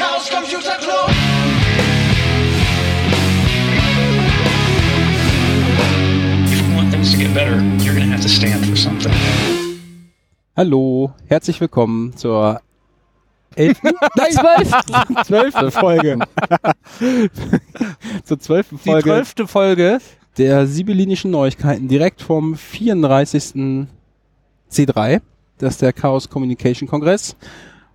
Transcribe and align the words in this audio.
Chaos 0.00 0.30
Computer 0.30 0.78
Club. 0.80 1.10
If 6.46 6.58
you 6.58 6.74
want 6.74 6.90
things 6.90 7.12
to 7.12 7.18
get 7.18 7.34
better, 7.34 7.60
you're 7.84 7.94
going 7.94 8.06
to 8.06 8.12
have 8.12 8.22
to 8.22 8.28
stand 8.28 8.64
for 8.64 8.76
something. 8.76 9.12
Hallo, 10.56 11.12
herzlich 11.26 11.60
willkommen 11.60 12.16
zur 12.16 12.62
elften, 13.54 13.90
nein, 14.16 14.32
zwölften, 14.32 15.16
zwölfte 15.24 15.70
Folge. 15.70 16.18
zur 18.24 18.38
zwölften 18.40 18.76
Die 18.78 18.90
Folge 18.90 19.02
zwölfte 19.10 19.46
Folge. 19.46 19.98
der 20.38 20.66
Sibyllinischen 20.66 21.30
Neuigkeiten 21.30 21.88
direkt 21.88 22.22
vom 22.22 22.56
34. 22.56 23.86
C3. 24.72 25.20
Das 25.58 25.74
ist 25.74 25.82
der 25.82 25.92
Chaos 25.92 26.30
Communication 26.30 26.88
Kongress. 26.88 27.36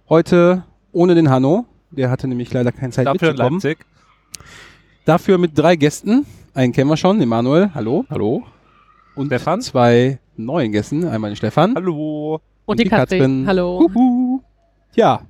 Heute 0.07 0.65
ohne 0.91 1.15
den 1.15 1.31
Hanno. 1.31 1.65
Der 1.95 2.09
hatte 2.09 2.27
nämlich 2.27 2.51
leider 2.53 2.71
keine 2.71 2.91
Zeit 2.91 3.07
Dafür 3.07 3.29
mitzukommen. 3.29 3.53
Leipzig. 3.61 3.77
Dafür 5.05 5.37
mit 5.37 5.57
drei 5.57 5.75
Gästen. 5.75 6.25
Einen 6.53 6.73
kennen 6.73 6.89
wir 6.89 6.97
schon, 6.97 7.19
den 7.19 7.29
Manuel. 7.29 7.71
Hallo. 7.73 8.05
Hallo. 8.09 8.43
Und 9.15 9.27
Stefan. 9.27 9.61
zwei 9.61 10.19
neuen 10.35 10.71
Gästen. 10.71 11.05
Einmal 11.07 11.31
den 11.31 11.35
Stefan. 11.37 11.75
Hallo. 11.75 12.41
Und 12.65 12.79
die 12.79 12.85
Katrin. 12.85 13.45
Hallo. 13.47 13.79
Huhu. 13.93 14.41
Ja, 14.95 15.21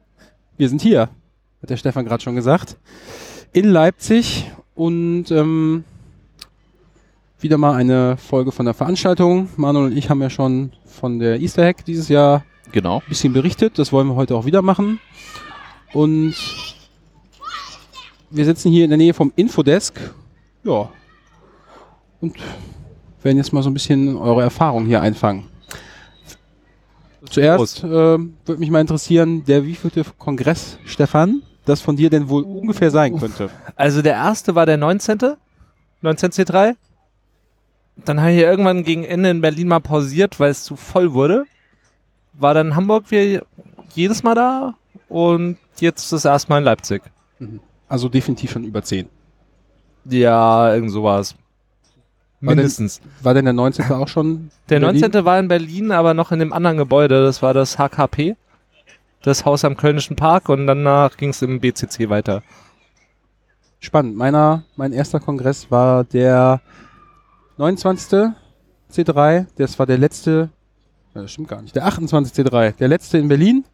wir 0.57 0.69
sind 0.69 0.81
hier, 0.81 1.09
hat 1.61 1.69
der 1.69 1.77
Stefan 1.77 2.05
gerade 2.05 2.23
schon 2.23 2.35
gesagt. 2.35 2.77
In 3.51 3.65
Leipzig 3.65 4.51
und 4.75 5.31
ähm, 5.31 5.83
wieder 7.39 7.57
mal 7.57 7.73
eine 7.75 8.17
Folge 8.17 8.51
von 8.51 8.65
der 8.65 8.73
Veranstaltung. 8.73 9.49
Manuel 9.57 9.87
und 9.91 9.97
ich 9.97 10.09
haben 10.09 10.21
ja 10.21 10.29
schon 10.29 10.71
von 10.85 11.19
der 11.19 11.39
Easter 11.41 11.65
Hack 11.65 11.83
dieses 11.85 12.09
Jahr 12.09 12.43
Genau. 12.71 12.97
ein 12.97 13.09
bisschen 13.09 13.33
berichtet. 13.33 13.77
Das 13.77 13.91
wollen 13.91 14.07
wir 14.07 14.15
heute 14.15 14.35
auch 14.35 14.45
wieder 14.45 14.61
machen. 14.61 14.99
Und 15.95 16.35
wir 18.29 18.43
sitzen 18.43 18.69
hier 18.69 18.83
in 18.83 18.89
der 18.89 18.97
Nähe 18.97 19.13
vom 19.13 19.31
Infodesk. 19.37 19.97
Ja. 20.65 20.89
Und 22.19 22.35
werden 23.23 23.37
jetzt 23.37 23.53
mal 23.53 23.63
so 23.63 23.69
ein 23.69 23.73
bisschen 23.73 24.17
eure 24.17 24.41
Erfahrungen 24.41 24.87
hier 24.87 25.01
einfangen. 25.01 25.45
Zuerst 27.29 27.81
äh, 27.81 27.87
würde 27.87 28.57
mich 28.57 28.69
mal 28.69 28.81
interessieren, 28.81 29.45
der 29.45 29.63
wievielte 29.63 30.03
Kongress, 30.17 30.77
Stefan, 30.83 31.43
das 31.63 31.79
von 31.79 31.95
dir 31.95 32.09
denn 32.09 32.27
wohl 32.27 32.43
ungefähr 32.43 32.91
sein 32.91 33.17
könnte. 33.17 33.49
Also 33.77 34.01
der 34.01 34.15
erste 34.15 34.53
war 34.53 34.65
der 34.65 34.75
19. 34.75 35.17
19 36.01 36.31
C3. 36.31 36.75
Dann 38.03 38.19
habe 38.19 38.33
ich 38.33 38.39
irgendwann 38.39 38.83
gegen 38.83 39.05
Ende 39.05 39.29
in 39.29 39.39
Berlin 39.39 39.69
mal 39.69 39.79
pausiert, 39.79 40.41
weil 40.41 40.51
es 40.51 40.65
zu 40.65 40.75
voll 40.75 41.13
wurde. 41.13 41.45
War 42.33 42.53
dann 42.53 42.67
in 42.67 42.75
Hamburg 42.75 43.05
wie 43.11 43.39
jedes 43.93 44.23
Mal 44.23 44.35
da 44.35 44.75
und 45.07 45.57
jetzt 45.81 46.11
das 46.11 46.25
erste 46.25 46.49
Mal 46.49 46.59
in 46.59 46.63
Leipzig. 46.63 47.01
Also 47.87 48.09
definitiv 48.09 48.51
schon 48.51 48.63
über 48.63 48.81
10. 48.81 49.07
Ja, 50.05 50.73
irgend 50.73 50.91
sowas. 50.91 51.35
War 52.41 52.49
denn- 52.51 52.57
Mindestens. 52.57 53.01
War 53.21 53.33
denn 53.33 53.45
der 53.45 53.53
19. 53.53 53.85
auch 53.91 54.07
schon? 54.07 54.51
Der 54.69 54.77
in 54.77 54.83
Berlin? 54.83 55.01
19. 55.01 55.25
war 55.25 55.39
in 55.39 55.47
Berlin, 55.47 55.91
aber 55.91 56.13
noch 56.13 56.31
in 56.31 56.39
dem 56.39 56.53
anderen 56.53 56.77
Gebäude. 56.77 57.23
Das 57.23 57.41
war 57.41 57.53
das 57.53 57.77
HKP. 57.77 58.35
Das 59.23 59.45
Haus 59.45 59.65
am 59.65 59.75
Kölnischen 59.77 60.15
Park 60.15 60.49
und 60.49 60.67
danach 60.67 61.17
ging 61.17 61.29
es 61.29 61.41
im 61.41 61.59
BCC 61.59 62.09
weiter. 62.09 62.43
Spannend. 63.79 64.15
Meiner, 64.15 64.63
mein 64.75 64.93
erster 64.93 65.19
Kongress 65.19 65.71
war 65.71 66.03
der 66.03 66.61
29. 67.57 68.31
C3. 68.91 69.47
Das 69.57 69.79
war 69.79 69.85
der 69.85 69.97
letzte, 69.97 70.49
das 71.13 71.31
stimmt 71.31 71.47
gar 71.47 71.61
nicht, 71.61 71.75
der 71.75 71.85
28. 71.85 72.45
C3. 72.45 72.73
Der 72.77 72.87
letzte 72.87 73.17
in 73.17 73.27
Berlin. 73.27 73.65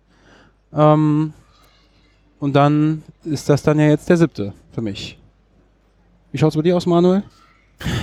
Ähm, 0.74 1.34
und 2.42 2.54
dann 2.54 3.04
ist 3.24 3.48
das 3.48 3.64
dann 3.64 3.80
ja 3.80 3.88
jetzt 3.88 4.10
der 4.10 4.18
siebte 4.18 4.54
für 4.74 4.82
mich. 4.82 5.18
Wie 6.32 6.38
schaut's 6.38 6.56
bei 6.56 6.64
dir 6.64 6.76
aus, 6.76 6.88
Manuel? 6.88 7.24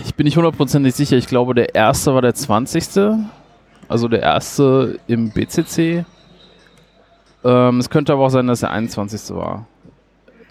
Ich 0.07 0.15
bin 0.15 0.25
nicht 0.25 0.37
hundertprozentig 0.37 0.95
sicher. 0.95 1.17
Ich 1.17 1.27
glaube, 1.27 1.55
der 1.55 1.75
erste 1.75 2.15
war 2.15 2.23
der 2.23 2.35
20. 2.35 3.19
Also 3.89 4.07
der 4.07 4.23
erste 4.23 5.01
im 5.09 5.31
BCC. 5.31 6.05
Ähm, 7.45 7.79
es 7.79 7.91
könnte 7.91 8.13
aber 8.13 8.27
auch 8.27 8.31
sein, 8.31 8.47
dass 8.47 8.61
der 8.61 8.71
21. 8.71 9.35
war. 9.35 9.67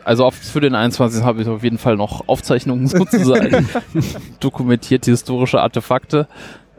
Also 0.03 0.25
auf, 0.25 0.35
für 0.35 0.59
den 0.59 0.75
21. 0.75 1.23
habe 1.23 1.41
ich 1.41 1.47
auf 1.47 1.63
jeden 1.63 1.77
Fall 1.77 1.95
noch 1.95 2.27
Aufzeichnungen 2.27 2.87
sozusagen. 2.87 3.69
Dokumentierte 4.41 5.11
historische 5.11 5.61
Artefakte. 5.61 6.27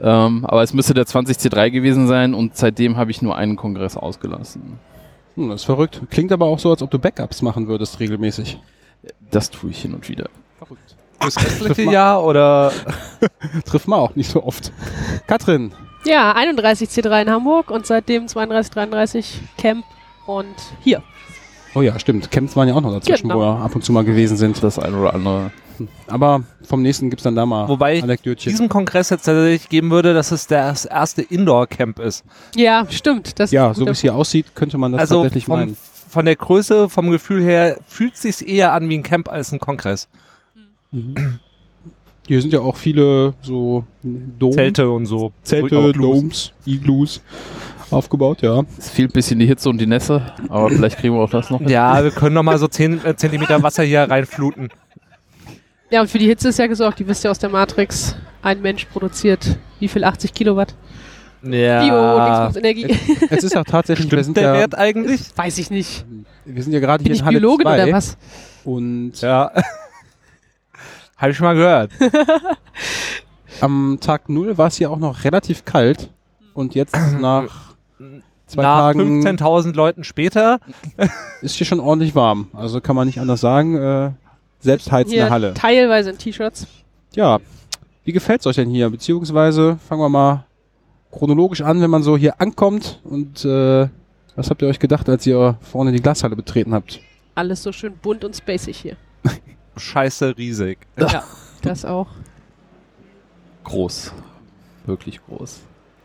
Ähm, 0.00 0.44
aber 0.44 0.62
es 0.62 0.74
müsste 0.74 0.92
der 0.92 1.04
20C3 1.04 1.70
gewesen 1.70 2.06
sein 2.06 2.34
und 2.34 2.56
seitdem 2.56 2.98
habe 2.98 3.10
ich 3.10 3.22
nur 3.22 3.36
einen 3.36 3.56
Kongress 3.56 3.96
ausgelassen. 3.96 4.78
Hm, 5.38 5.48
das 5.50 5.60
ist 5.60 5.66
verrückt. 5.66 6.00
Klingt 6.10 6.32
aber 6.32 6.46
auch 6.46 6.58
so, 6.58 6.70
als 6.70 6.82
ob 6.82 6.90
du 6.90 6.98
Backups 6.98 7.42
machen 7.42 7.68
würdest 7.68 8.00
regelmäßig. 8.00 8.58
Das 9.30 9.50
tue 9.50 9.70
ich 9.70 9.80
hin 9.82 9.94
und 9.94 10.08
wieder. 10.08 10.28
Verrückt. 10.58 10.96
Das 11.20 11.36
restliche 11.36 11.90
Jahr 11.90 12.24
oder 12.24 12.72
Trifft 13.64 13.88
man 13.88 14.00
auch 14.00 14.14
nicht 14.16 14.30
so 14.30 14.42
oft. 14.44 14.72
Katrin, 15.26 15.72
Ja, 16.04 16.32
31 16.32 16.88
C3 16.88 17.22
in 17.22 17.30
Hamburg 17.30 17.70
und 17.70 17.86
seitdem 17.86 18.28
32, 18.28 18.72
33 18.72 19.40
Camp 19.56 19.84
und 20.26 20.54
hier. 20.80 21.02
oh 21.74 21.82
ja, 21.82 21.98
stimmt. 21.98 22.30
Camps 22.30 22.54
waren 22.56 22.68
ja 22.68 22.74
auch 22.74 22.80
noch 22.80 22.92
dazwischen, 22.92 23.28
Genau. 23.28 23.36
wo 23.36 23.44
wir 23.44 23.64
ab 23.64 23.74
und 23.74 23.82
zu 23.84 23.92
mal 23.92 24.04
gewesen 24.04 24.36
sind. 24.36 24.62
Das 24.62 24.78
ein 24.78 24.94
oder 24.94 25.14
andere. 25.14 25.50
Aber 26.06 26.42
vom 26.62 26.82
nächsten 26.82 27.10
gibt's 27.10 27.22
dann 27.22 27.34
da 27.34 27.46
mal 27.46 27.68
Wobei 27.68 27.98
ich 27.98 28.34
diesen 28.36 28.68
Kongress 28.68 29.10
jetzt 29.10 29.24
tatsächlich 29.24 29.68
geben 29.68 29.90
würde, 29.90 30.14
dass 30.14 30.32
es 30.32 30.46
das 30.46 30.84
erste 30.84 31.22
Indoor-Camp 31.22 31.98
ist. 31.98 32.24
Ja, 32.56 32.86
stimmt. 32.90 33.38
Das 33.38 33.50
Ja, 33.50 33.74
so 33.74 33.86
wie 33.86 33.90
es 33.90 34.00
hier 34.00 34.14
aussieht, 34.14 34.54
könnte 34.54 34.78
man 34.78 34.92
das 34.92 35.02
also 35.02 35.22
tatsächlich 35.22 35.44
vom, 35.46 35.58
meinen. 35.60 35.76
von 36.08 36.24
der 36.24 36.36
Größe, 36.36 36.88
vom 36.88 37.10
Gefühl 37.10 37.42
her, 37.42 37.78
fühlt 37.86 38.14
es 38.14 38.22
sich 38.22 38.48
eher 38.48 38.72
an 38.72 38.88
wie 38.88 38.98
ein 38.98 39.02
Camp 39.02 39.28
als 39.28 39.52
ein 39.52 39.60
Kongress. 39.60 40.08
Hier 42.26 42.42
sind 42.42 42.52
ja 42.52 42.60
auch 42.60 42.76
viele 42.76 43.34
so 43.42 43.84
Dom 44.02 44.52
Zelte 44.52 44.90
und 44.90 45.06
so. 45.06 45.32
Zelte. 45.42 45.92
Domes, 45.92 46.52
Igloos 46.66 47.22
aufgebaut, 47.90 48.42
ja. 48.42 48.64
Es 48.78 48.90
fehlt 48.90 49.10
ein 49.10 49.12
bisschen 49.12 49.38
die 49.38 49.46
Hitze 49.46 49.68
und 49.68 49.78
die 49.78 49.86
Nässe, 49.86 50.34
aber 50.48 50.68
vielleicht 50.68 50.98
kriegen 50.98 51.14
wir 51.14 51.22
auch 51.22 51.30
das 51.30 51.50
noch. 51.50 51.58
hin. 51.58 51.68
Ja, 51.68 52.02
wir 52.02 52.10
können 52.10 52.34
noch 52.34 52.42
mal 52.42 52.58
so 52.58 52.68
10 52.68 53.04
äh, 53.04 53.16
Zentimeter 53.16 53.62
Wasser 53.62 53.82
hier 53.82 54.02
reinfluten. 54.02 54.68
Ja, 55.90 56.02
und 56.02 56.10
für 56.10 56.18
die 56.18 56.26
Hitze 56.26 56.48
ist 56.48 56.58
ja 56.58 56.66
gesorgt. 56.66 56.98
Die 56.98 57.06
wisst 57.06 57.24
ihr 57.24 57.30
aus 57.30 57.38
der 57.38 57.48
Matrix. 57.50 58.14
Ein 58.42 58.60
Mensch 58.60 58.84
produziert 58.86 59.58
wie 59.80 59.88
viel? 59.88 60.04
80 60.04 60.34
Kilowatt? 60.34 60.74
Ja. 61.42 61.80
Bio-Dingsbums-Energie. 61.82 62.98
Es 63.30 63.44
ist 63.44 63.56
auch 63.56 63.64
tatsächlich, 63.64 64.10
wir 64.10 64.18
Stimmt 64.18 64.24
sind 64.24 64.36
der 64.36 64.54
ja, 64.54 64.54
Wert 64.54 64.74
eigentlich? 64.74 65.20
Weiß 65.36 65.58
ich 65.58 65.70
nicht. 65.70 66.04
wir 66.44 66.62
sind 66.62 66.72
ja 66.72 66.80
gerade 66.80 67.04
Bin 67.04 67.12
hier 67.12 67.14
ich 67.14 67.20
in 67.20 67.26
Halle 67.26 67.38
Biologin 67.38 67.66
2 67.66 67.84
oder 67.84 67.92
was? 67.92 68.16
und 68.64 69.20
Ja. 69.20 69.52
Habe 71.16 71.32
ich 71.32 71.36
schon 71.36 71.46
mal 71.46 71.54
gehört. 71.54 71.90
am 73.60 73.98
Tag 74.00 74.28
0 74.28 74.56
war 74.58 74.68
es 74.68 74.76
hier 74.76 74.90
auch 74.90 74.98
noch 74.98 75.24
relativ 75.24 75.64
kalt 75.64 76.10
und 76.54 76.74
jetzt 76.74 76.96
nach 77.20 77.74
zwei 78.46 78.62
Nach 78.62 78.78
Tagen 78.92 79.22
15.000 79.22 79.74
Leuten 79.74 80.04
später. 80.04 80.60
ist 81.40 81.54
hier 81.56 81.66
schon 81.66 81.80
ordentlich 81.80 82.14
warm. 82.14 82.48
Also 82.52 82.80
kann 82.80 82.96
man 82.96 83.06
nicht 83.06 83.20
anders 83.20 83.40
sagen. 83.40 83.76
Äh, 83.76 84.10
selbst 84.60 84.90
heizende 84.90 85.16
Hier 85.16 85.30
Halle. 85.30 85.54
teilweise 85.54 86.10
in 86.10 86.18
T-Shirts. 86.18 86.66
Ja, 87.14 87.38
wie 88.04 88.12
gefällt's 88.12 88.46
euch 88.46 88.56
denn 88.56 88.70
hier? 88.70 88.90
Beziehungsweise 88.90 89.78
fangen 89.88 90.00
wir 90.00 90.08
mal 90.08 90.44
chronologisch 91.10 91.62
an, 91.62 91.80
wenn 91.80 91.90
man 91.90 92.02
so 92.02 92.16
hier 92.16 92.40
ankommt 92.40 93.00
und 93.04 93.44
äh, 93.44 93.88
was 94.36 94.50
habt 94.50 94.62
ihr 94.62 94.68
euch 94.68 94.78
gedacht, 94.78 95.08
als 95.08 95.26
ihr 95.26 95.58
vorne 95.60 95.90
die 95.92 96.00
Glashalle 96.00 96.36
betreten 96.36 96.72
habt? 96.72 97.00
Alles 97.34 97.62
so 97.62 97.72
schön 97.72 97.94
bunt 97.96 98.24
und 98.24 98.36
spacig 98.36 98.76
hier. 98.76 98.96
Scheiße 99.76 100.36
riesig. 100.36 100.78
Ja, 100.98 101.24
das 101.62 101.84
auch. 101.84 102.08
Groß. 103.64 104.12
Wirklich 104.86 105.20
groß. 105.26 105.60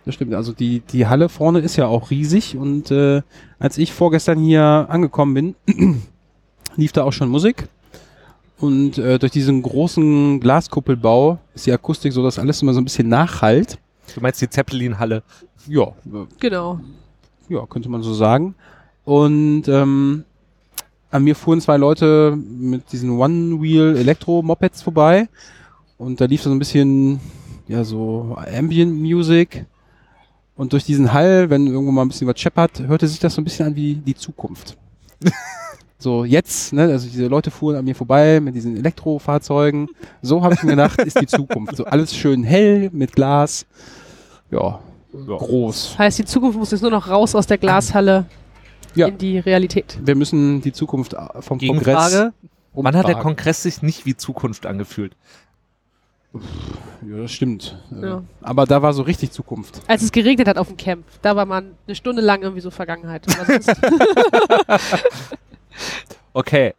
Das 0.05 0.15
stimmt, 0.15 0.33
also 0.33 0.51
die, 0.51 0.81
die 0.81 1.07
Halle 1.07 1.29
vorne 1.29 1.59
ist 1.59 1.77
ja 1.77 1.87
auch 1.87 2.11
riesig 2.11 2.57
und 2.57 2.91
äh, 2.91 3.21
als 3.59 3.77
ich 3.77 3.93
vorgestern 3.93 4.39
hier 4.39 4.87
angekommen 4.89 5.55
bin, 5.65 6.01
lief 6.75 6.91
da 6.91 7.03
auch 7.03 7.13
schon 7.13 7.29
Musik. 7.29 7.69
Und 8.63 8.97
äh, 8.97 9.19
durch 9.19 9.33
diesen 9.33 9.61
großen 9.61 10.39
Glaskuppelbau 10.39 11.37
ist 11.53 11.65
die 11.65 11.73
Akustik 11.73 12.13
so, 12.13 12.23
dass 12.23 12.39
alles 12.39 12.61
immer 12.61 12.73
so 12.73 12.79
ein 12.79 12.85
bisschen 12.85 13.09
nachhallt. 13.09 13.77
Du 14.15 14.21
meinst 14.21 14.41
die 14.41 14.49
Zeppelin-Halle. 14.49 15.21
Ja, 15.67 15.87
äh, 15.87 16.25
Genau. 16.39 16.79
ja, 17.49 17.65
könnte 17.65 17.89
man 17.89 18.03
so 18.03 18.13
sagen. 18.13 18.55
Und 19.03 19.67
ähm, 19.67 20.23
an 21.11 21.25
mir 21.25 21.35
fuhren 21.35 21.59
zwei 21.59 21.75
Leute 21.75 22.37
mit 22.37 22.89
diesen 22.93 23.09
One-Wheel-Elektro-Mopeds 23.09 24.81
vorbei. 24.81 25.27
Und 25.97 26.21
da 26.21 26.25
lief 26.25 26.43
so 26.43 26.49
ein 26.49 26.59
bisschen, 26.59 27.19
ja, 27.67 27.83
so 27.83 28.37
Ambient 28.49 28.97
Music. 28.97 29.65
Und 30.55 30.71
durch 30.71 30.85
diesen 30.85 31.11
Hall, 31.11 31.49
wenn 31.49 31.67
irgendwo 31.67 31.91
mal 31.91 32.03
ein 32.03 32.07
bisschen 32.07 32.29
was 32.29 32.39
scheppert, 32.39 32.79
hörte 32.79 33.09
sich 33.09 33.19
das 33.19 33.35
so 33.35 33.41
ein 33.41 33.43
bisschen 33.43 33.67
an 33.67 33.75
wie 33.75 33.95
die 33.95 34.15
Zukunft. 34.15 34.77
so 36.03 36.25
jetzt, 36.25 36.73
ne, 36.73 36.83
also 36.83 37.07
diese 37.07 37.27
Leute 37.27 37.49
fuhren 37.49 37.77
an 37.77 37.85
mir 37.85 37.95
vorbei 37.95 38.39
mit 38.41 38.53
diesen 38.55 38.75
Elektrofahrzeugen. 38.77 39.87
So 40.21 40.43
habe 40.43 40.53
ich 40.53 40.61
mir 40.63 40.71
gedacht, 40.71 40.99
ist 41.01 41.19
die 41.19 41.25
Zukunft. 41.27 41.77
So 41.77 41.85
alles 41.85 42.13
schön 42.15 42.43
hell 42.43 42.89
mit 42.91 43.13
Glas. 43.13 43.65
Ja, 44.51 44.79
groß. 45.13 45.91
Das 45.91 45.99
heißt, 45.99 46.19
die 46.19 46.25
Zukunft 46.25 46.59
muss 46.59 46.71
jetzt 46.71 46.81
nur 46.81 46.91
noch 46.91 47.07
raus 47.09 47.33
aus 47.35 47.47
der 47.47 47.57
Glashalle 47.57 48.25
Ja. 48.95 49.07
in 49.07 49.17
die 49.17 49.39
Realität. 49.39 49.97
Wir 50.03 50.15
müssen 50.15 50.61
die 50.61 50.73
Zukunft 50.73 51.15
vom 51.39 51.57
Kongress 51.57 51.59
Gegenfrage. 51.59 52.33
Wann 52.73 52.95
hat 52.95 53.07
der. 53.07 53.15
Kongress 53.15 53.63
sich 53.63 53.81
nicht 53.81 54.05
wie 54.05 54.15
Zukunft 54.17 54.65
angefühlt? 54.65 55.15
Ja, 57.07 57.17
das 57.21 57.31
stimmt. 57.31 57.77
Äh, 57.91 58.05
Ja. 58.07 58.23
Aber 58.41 58.65
da 58.65 58.81
war 58.81 58.91
so 58.93 59.03
richtig 59.03 59.31
Zukunft. 59.31 59.81
Als 59.87 60.01
es 60.01 60.11
geregnet 60.11 60.47
hat 60.47 60.57
auf 60.57 60.67
dem 60.67 60.77
Camp, 60.77 61.05
da 61.21 61.35
war 61.35 61.45
man 61.45 61.71
eine 61.85 61.95
Stunde 61.95 62.21
lang 62.23 62.41
irgendwie 62.41 62.61
so 62.61 62.71
Vergangenheit. 62.71 63.25
Okay. 66.33 66.73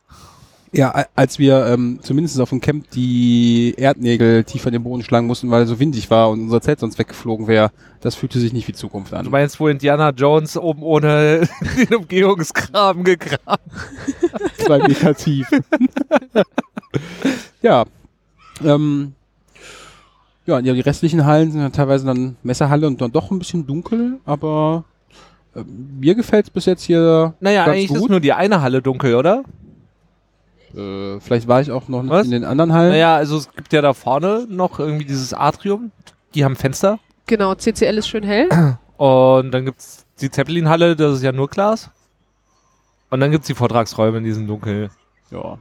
Ja, 0.73 1.05
als 1.15 1.39
wir 1.39 1.67
ähm, 1.67 2.01
zumindest 2.03 2.41
auf 2.41 2.51
dem 2.51 2.61
Camp 2.61 2.91
die 2.91 3.75
Erdnägel 3.77 4.43
tiefer 4.43 4.69
in 4.69 4.73
den 4.73 4.83
Boden 4.83 5.05
schlagen 5.05 5.29
mussten, 5.29 5.49
weil 5.53 5.63
es 5.63 5.69
so 5.69 5.79
windig 5.79 6.11
war 6.11 6.31
und 6.31 6.41
unser 6.41 6.61
Zelt 6.61 6.81
sonst 6.81 6.99
weggeflogen 6.99 7.47
wäre, 7.47 7.71
das 8.01 8.17
fühlte 8.17 8.41
sich 8.41 8.53
nicht 8.53 8.67
wie 8.67 8.73
Zukunft 8.73 9.13
Du 9.13 9.17
an. 9.17 9.31
meinst, 9.31 9.61
wo 9.61 9.69
Indiana 9.69 10.11
Jones 10.11 10.57
oben 10.57 10.83
ohne 10.83 11.49
den 11.79 11.95
Umgehungsgraben 11.95 13.05
gegraben 13.05 13.71
Zwei 14.59 14.79
Meter 14.79 15.15
tief. 15.15 15.49
ja. 17.63 17.85
Ähm, 18.65 19.13
ja, 20.47 20.59
ja, 20.59 20.75
die 20.75 20.81
restlichen 20.81 21.25
Hallen 21.25 21.53
sind 21.53 21.61
ja 21.61 21.71
teilweise 21.71 22.05
dann 22.05 22.37
Messerhalle 22.43 22.89
und 22.89 23.01
dann 23.01 23.13
doch 23.13 23.31
ein 23.31 23.39
bisschen 23.39 23.65
dunkel, 23.65 24.19
aber 24.25 24.83
mir 25.65 26.15
gefällt 26.15 26.47
es 26.47 26.51
bis 26.51 26.67
jetzt 26.67 26.83
hier 26.83 27.35
Naja, 27.41 27.65
ganz 27.65 27.77
eigentlich 27.77 27.91
ist 27.93 27.99
gut. 28.01 28.11
nur 28.11 28.21
die 28.21 28.33
eine 28.33 28.61
Halle 28.63 28.83
dunkel, 28.83 29.15
oder? 29.15 29.45
Äh, 30.75 31.21
vielleicht 31.21 31.47
war 31.47 31.61
ich 31.61 31.71
auch 31.71 31.89
noch 31.89 32.03
nicht 32.03 32.11
Was? 32.11 32.25
in 32.27 32.33
den 32.33 32.45
anderen 32.45 32.73
Hallen. 32.73 32.91
Naja, 32.91 33.15
also 33.17 33.37
es 33.37 33.51
gibt 33.53 33.73
ja 33.73 33.81
da 33.81 33.95
vorne 33.95 34.47
noch 34.49 34.79
irgendwie 34.81 35.05
dieses 35.05 35.33
Atrium. 35.33 35.93
Die 36.35 36.45
haben 36.45 36.57
Fenster. 36.57 36.99
genau, 37.27 37.55
CCL 37.55 37.99
ist 37.99 38.09
schön 38.09 38.25
hell. 38.25 38.49
Und 38.97 39.53
dann 39.53 39.65
gibt's 39.65 40.05
die 40.21 40.31
Zeppelin-Halle, 40.31 40.97
das 40.97 41.17
ist 41.17 41.23
ja 41.23 41.33
nur 41.33 41.49
Glas. 41.49 41.91
Und 43.11 43.21
dann 43.21 43.31
gibt's 43.31 43.47
die 43.47 43.55
Vortragsräume 43.55 44.19
in 44.19 44.25
diesem 44.25 44.47
Dunkel. 44.47 44.91
Ja. 45.31 45.59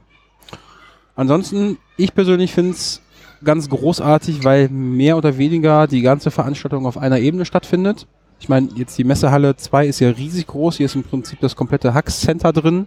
Ansonsten, 1.16 1.78
ich 1.96 2.14
persönlich 2.14 2.52
finde 2.52 2.72
es 2.72 3.00
ganz 3.44 3.68
großartig, 3.68 4.42
weil 4.44 4.68
mehr 4.68 5.16
oder 5.16 5.36
weniger 5.38 5.86
die 5.86 6.02
ganze 6.02 6.30
Veranstaltung 6.30 6.86
auf 6.86 6.98
einer 6.98 7.18
Ebene 7.18 7.44
stattfindet. 7.44 8.06
Ich 8.38 8.48
meine, 8.48 8.68
jetzt 8.76 8.98
die 8.98 9.04
Messehalle 9.04 9.56
2 9.56 9.86
ist 9.86 10.00
ja 10.00 10.10
riesig 10.10 10.46
groß. 10.46 10.76
Hier 10.76 10.86
ist 10.86 10.94
im 10.94 11.02
Prinzip 11.02 11.40
das 11.40 11.56
komplette 11.56 11.94
Hux 11.94 12.20
Center 12.20 12.52
drin. 12.52 12.86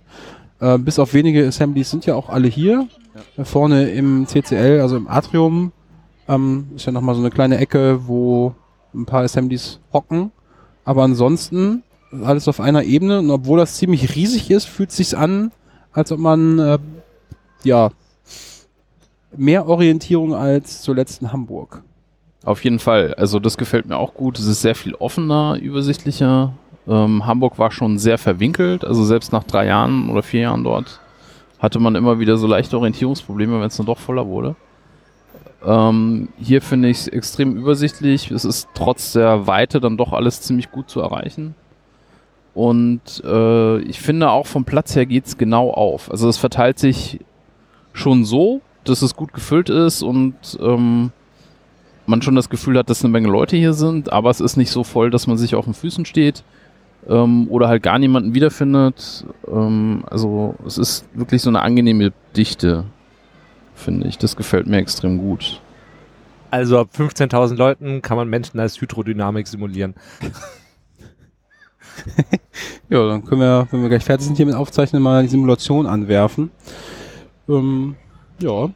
Äh, 0.59 0.77
bis 0.77 0.99
auf 0.99 1.13
wenige 1.13 1.47
Assemblies 1.47 1.89
sind 1.89 2.05
ja 2.05 2.15
auch 2.15 2.29
alle 2.29 2.47
hier. 2.47 2.87
Äh, 3.37 3.43
Vorne 3.43 3.89
im 3.89 4.27
CCL, 4.27 4.81
also 4.81 4.97
im 4.97 5.07
Atrium, 5.07 5.71
ähm, 6.27 6.67
ist 6.75 6.85
ja 6.85 6.91
nochmal 6.91 7.15
so 7.15 7.21
eine 7.21 7.29
kleine 7.29 7.57
Ecke, 7.57 8.07
wo 8.07 8.53
ein 8.93 9.05
paar 9.05 9.23
Assemblies 9.23 9.79
hocken. 9.93 10.31
Aber 10.83 11.03
ansonsten 11.03 11.83
alles 12.23 12.47
auf 12.47 12.59
einer 12.59 12.83
Ebene. 12.83 13.19
Und 13.19 13.31
obwohl 13.31 13.59
das 13.59 13.75
ziemlich 13.75 14.15
riesig 14.15 14.49
ist, 14.51 14.65
fühlt 14.65 14.89
es 14.89 14.97
sich 14.97 15.17
an, 15.17 15.51
als 15.91 16.11
ob 16.11 16.19
man 16.19 16.59
äh, 16.59 16.79
ja 17.63 17.91
mehr 19.35 19.67
Orientierung 19.67 20.33
als 20.33 20.81
zuletzt 20.81 21.21
in 21.21 21.31
Hamburg. 21.31 21.83
Auf 22.47 22.63
jeden 22.63 22.79
Fall. 22.79 23.13
Also 23.15 23.39
das 23.39 23.57
gefällt 23.57 23.87
mir 23.87 23.97
auch 23.97 24.13
gut. 24.13 24.39
Es 24.39 24.45
ist 24.45 24.61
sehr 24.61 24.73
viel 24.73 24.95
offener, 24.95 25.57
übersichtlicher. 25.61 26.53
Ähm, 26.87 27.25
Hamburg 27.25 27.59
war 27.59 27.71
schon 27.71 27.97
sehr 27.97 28.17
verwinkelt. 28.17 28.85
Also 28.85 29.03
selbst 29.03 29.33
nach 29.33 29.43
drei 29.43 29.65
Jahren 29.65 30.09
oder 30.09 30.23
vier 30.23 30.43
Jahren 30.43 30.63
dort 30.63 31.01
hatte 31.59 31.79
man 31.79 31.95
immer 31.95 32.19
wieder 32.19 32.37
so 32.37 32.47
leichte 32.47 32.77
Orientierungsprobleme, 32.77 33.59
wenn 33.59 33.67
es 33.67 33.75
dann 33.75 33.85
doch 33.85 33.97
voller 33.97 34.27
wurde. 34.27 34.55
Ähm, 35.65 36.29
hier 36.39 36.61
finde 36.61 36.87
ich 36.87 36.99
es 36.99 37.07
extrem 37.09 37.57
übersichtlich. 37.57 38.31
Es 38.31 38.45
ist 38.45 38.69
trotz 38.73 39.11
der 39.11 39.45
Weite 39.45 39.81
dann 39.81 39.97
doch 39.97 40.13
alles 40.13 40.39
ziemlich 40.39 40.71
gut 40.71 40.89
zu 40.89 41.01
erreichen. 41.01 41.53
Und 42.53 43.21
äh, 43.25 43.79
ich 43.79 43.99
finde 43.99 44.29
auch 44.29 44.47
vom 44.47 44.63
Platz 44.63 44.95
her 44.95 45.05
geht's 45.05 45.37
genau 45.37 45.71
auf. 45.71 46.09
Also 46.09 46.29
es 46.29 46.37
verteilt 46.37 46.79
sich 46.79 47.19
schon 47.91 48.23
so, 48.23 48.61
dass 48.85 49.01
es 49.01 49.17
gut 49.17 49.33
gefüllt 49.33 49.69
ist 49.69 50.01
und 50.01 50.35
ähm, 50.61 51.11
man 52.07 52.21
schon 52.21 52.35
das 52.35 52.49
Gefühl 52.49 52.77
hat, 52.77 52.89
dass 52.89 53.03
eine 53.03 53.11
Menge 53.11 53.29
Leute 53.29 53.57
hier 53.57 53.73
sind, 53.73 54.11
aber 54.11 54.29
es 54.29 54.41
ist 54.41 54.57
nicht 54.57 54.71
so 54.71 54.83
voll, 54.83 55.09
dass 55.09 55.27
man 55.27 55.37
sich 55.37 55.55
auf 55.55 55.65
den 55.65 55.73
Füßen 55.73 56.05
steht 56.05 56.43
ähm, 57.07 57.47
oder 57.49 57.67
halt 57.67 57.83
gar 57.83 57.99
niemanden 57.99 58.33
wiederfindet. 58.33 59.25
Ähm, 59.47 60.03
also 60.09 60.55
es 60.65 60.77
ist 60.77 61.05
wirklich 61.13 61.41
so 61.41 61.49
eine 61.49 61.61
angenehme 61.61 62.13
Dichte, 62.35 62.85
finde 63.75 64.07
ich. 64.07 64.17
Das 64.17 64.35
gefällt 64.35 64.67
mir 64.67 64.77
extrem 64.77 65.17
gut. 65.17 65.61
Also 66.49 66.79
ab 66.79 66.89
15.000 66.97 67.55
Leuten 67.55 68.01
kann 68.01 68.17
man 68.17 68.29
Menschen 68.29 68.59
als 68.59 68.79
Hydrodynamik 68.79 69.47
simulieren. 69.47 69.95
Ja, 72.89 73.05
dann 73.07 73.25
können 73.25 73.41
wir, 73.41 73.67
wenn 73.71 73.81
wir 73.81 73.89
gleich 73.89 74.03
fertig 74.03 74.27
sind 74.27 74.37
hier 74.37 74.45
mit 74.45 74.55
Aufzeichnen, 74.55 75.01
mal 75.01 75.23
die 75.23 75.29
Simulation 75.29 75.85
anwerfen. 75.87 76.51
Ähm, 77.49 77.95
ja. 78.39 78.69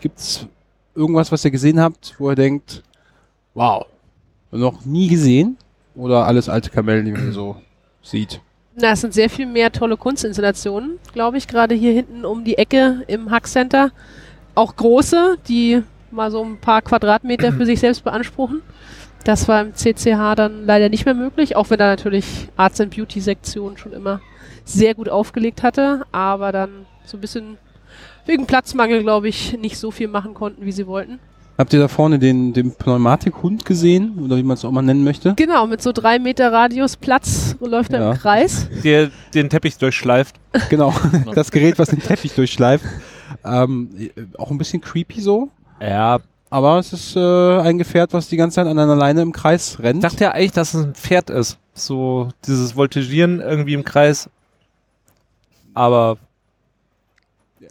Gibt's 0.00 0.46
irgendwas, 0.94 1.32
was 1.32 1.44
ihr 1.44 1.50
gesehen 1.50 1.80
habt, 1.80 2.14
wo 2.18 2.30
ihr 2.30 2.36
denkt, 2.36 2.82
wow, 3.54 3.86
noch 4.50 4.84
nie 4.84 5.08
gesehen? 5.08 5.56
Oder 5.94 6.26
alles 6.26 6.48
alte 6.48 6.70
Kamellen, 6.70 7.04
die 7.04 7.12
man 7.12 7.32
so 7.32 7.56
sieht? 8.02 8.40
Na, 8.76 8.90
es 8.92 9.00
sind 9.00 9.14
sehr 9.14 9.30
viel 9.30 9.46
mehr 9.46 9.70
tolle 9.70 9.96
Kunstinstallationen, 9.96 10.98
glaube 11.12 11.38
ich, 11.38 11.46
gerade 11.46 11.74
hier 11.74 11.92
hinten 11.92 12.24
um 12.24 12.44
die 12.44 12.58
Ecke 12.58 13.04
im 13.06 13.30
Hack 13.30 13.46
Center. 13.46 13.92
Auch 14.56 14.74
große, 14.74 15.38
die 15.46 15.82
mal 16.10 16.30
so 16.30 16.42
ein 16.42 16.58
paar 16.58 16.82
Quadratmeter 16.82 17.52
für 17.52 17.66
sich 17.66 17.80
selbst 17.80 18.02
beanspruchen. 18.02 18.62
Das 19.24 19.48
war 19.48 19.62
im 19.62 19.74
CCH 19.74 20.34
dann 20.36 20.66
leider 20.66 20.88
nicht 20.88 21.04
mehr 21.06 21.14
möglich, 21.14 21.56
auch 21.56 21.70
wenn 21.70 21.78
da 21.78 21.86
natürlich 21.86 22.48
Arts 22.56 22.80
and 22.80 22.94
Beauty 22.94 23.20
Sektion 23.20 23.76
schon 23.76 23.92
immer 23.92 24.20
sehr 24.64 24.94
gut 24.94 25.08
aufgelegt 25.08 25.62
hatte, 25.62 26.04
aber 26.12 26.52
dann 26.52 26.86
so 27.04 27.16
ein 27.16 27.20
bisschen 27.20 27.58
wegen 28.26 28.46
Platzmangel, 28.46 29.02
glaube 29.02 29.28
ich, 29.28 29.58
nicht 29.58 29.78
so 29.78 29.90
viel 29.90 30.08
machen 30.08 30.34
konnten, 30.34 30.64
wie 30.64 30.72
sie 30.72 30.86
wollten. 30.86 31.18
Habt 31.56 31.72
ihr 31.72 31.78
da 31.78 31.86
vorne 31.86 32.18
den, 32.18 32.52
den 32.52 32.72
Pneumatikhund 32.74 33.64
gesehen? 33.64 34.18
Oder 34.24 34.36
wie 34.36 34.42
man 34.42 34.54
es 34.56 34.64
auch 34.64 34.72
mal 34.72 34.82
nennen 34.82 35.04
möchte? 35.04 35.34
Genau, 35.36 35.68
mit 35.68 35.80
so 35.82 35.92
drei 35.92 36.18
Meter 36.18 36.52
Radius 36.52 36.96
Platz 36.96 37.54
läuft 37.60 37.92
er 37.92 38.00
Ja. 38.00 38.10
im 38.12 38.18
Kreis. 38.18 38.66
Der 38.82 39.10
den 39.34 39.48
Teppich 39.48 39.78
durchschleift. 39.78 40.34
Genau, 40.68 40.92
das 41.34 41.52
Gerät, 41.52 41.78
was 41.78 41.90
den 41.90 42.00
Teppich 42.00 42.34
durchschleift. 42.34 42.84
Ähm, 43.44 43.88
auch 44.36 44.50
ein 44.50 44.58
bisschen 44.58 44.80
creepy 44.80 45.20
so. 45.20 45.48
Ja, 45.80 46.18
Aber 46.50 46.78
es 46.80 46.92
ist 46.92 47.14
äh, 47.14 47.20
ein 47.60 47.78
Gefährt, 47.78 48.12
was 48.12 48.28
die 48.28 48.36
ganze 48.36 48.56
Zeit 48.56 48.66
an 48.66 48.78
einer 48.78 48.96
Leine 48.96 49.22
im 49.22 49.30
Kreis 49.32 49.78
rennt. 49.80 50.02
ich 50.04 50.10
dachte 50.10 50.24
ja 50.24 50.30
eigentlich, 50.32 50.52
dass 50.52 50.74
es 50.74 50.84
ein 50.84 50.94
Pferd 50.94 51.30
ist. 51.30 51.58
So 51.72 52.30
dieses 52.48 52.74
Voltigieren 52.74 53.40
irgendwie 53.40 53.74
im 53.74 53.84
Kreis. 53.84 54.28
Aber 55.72 56.18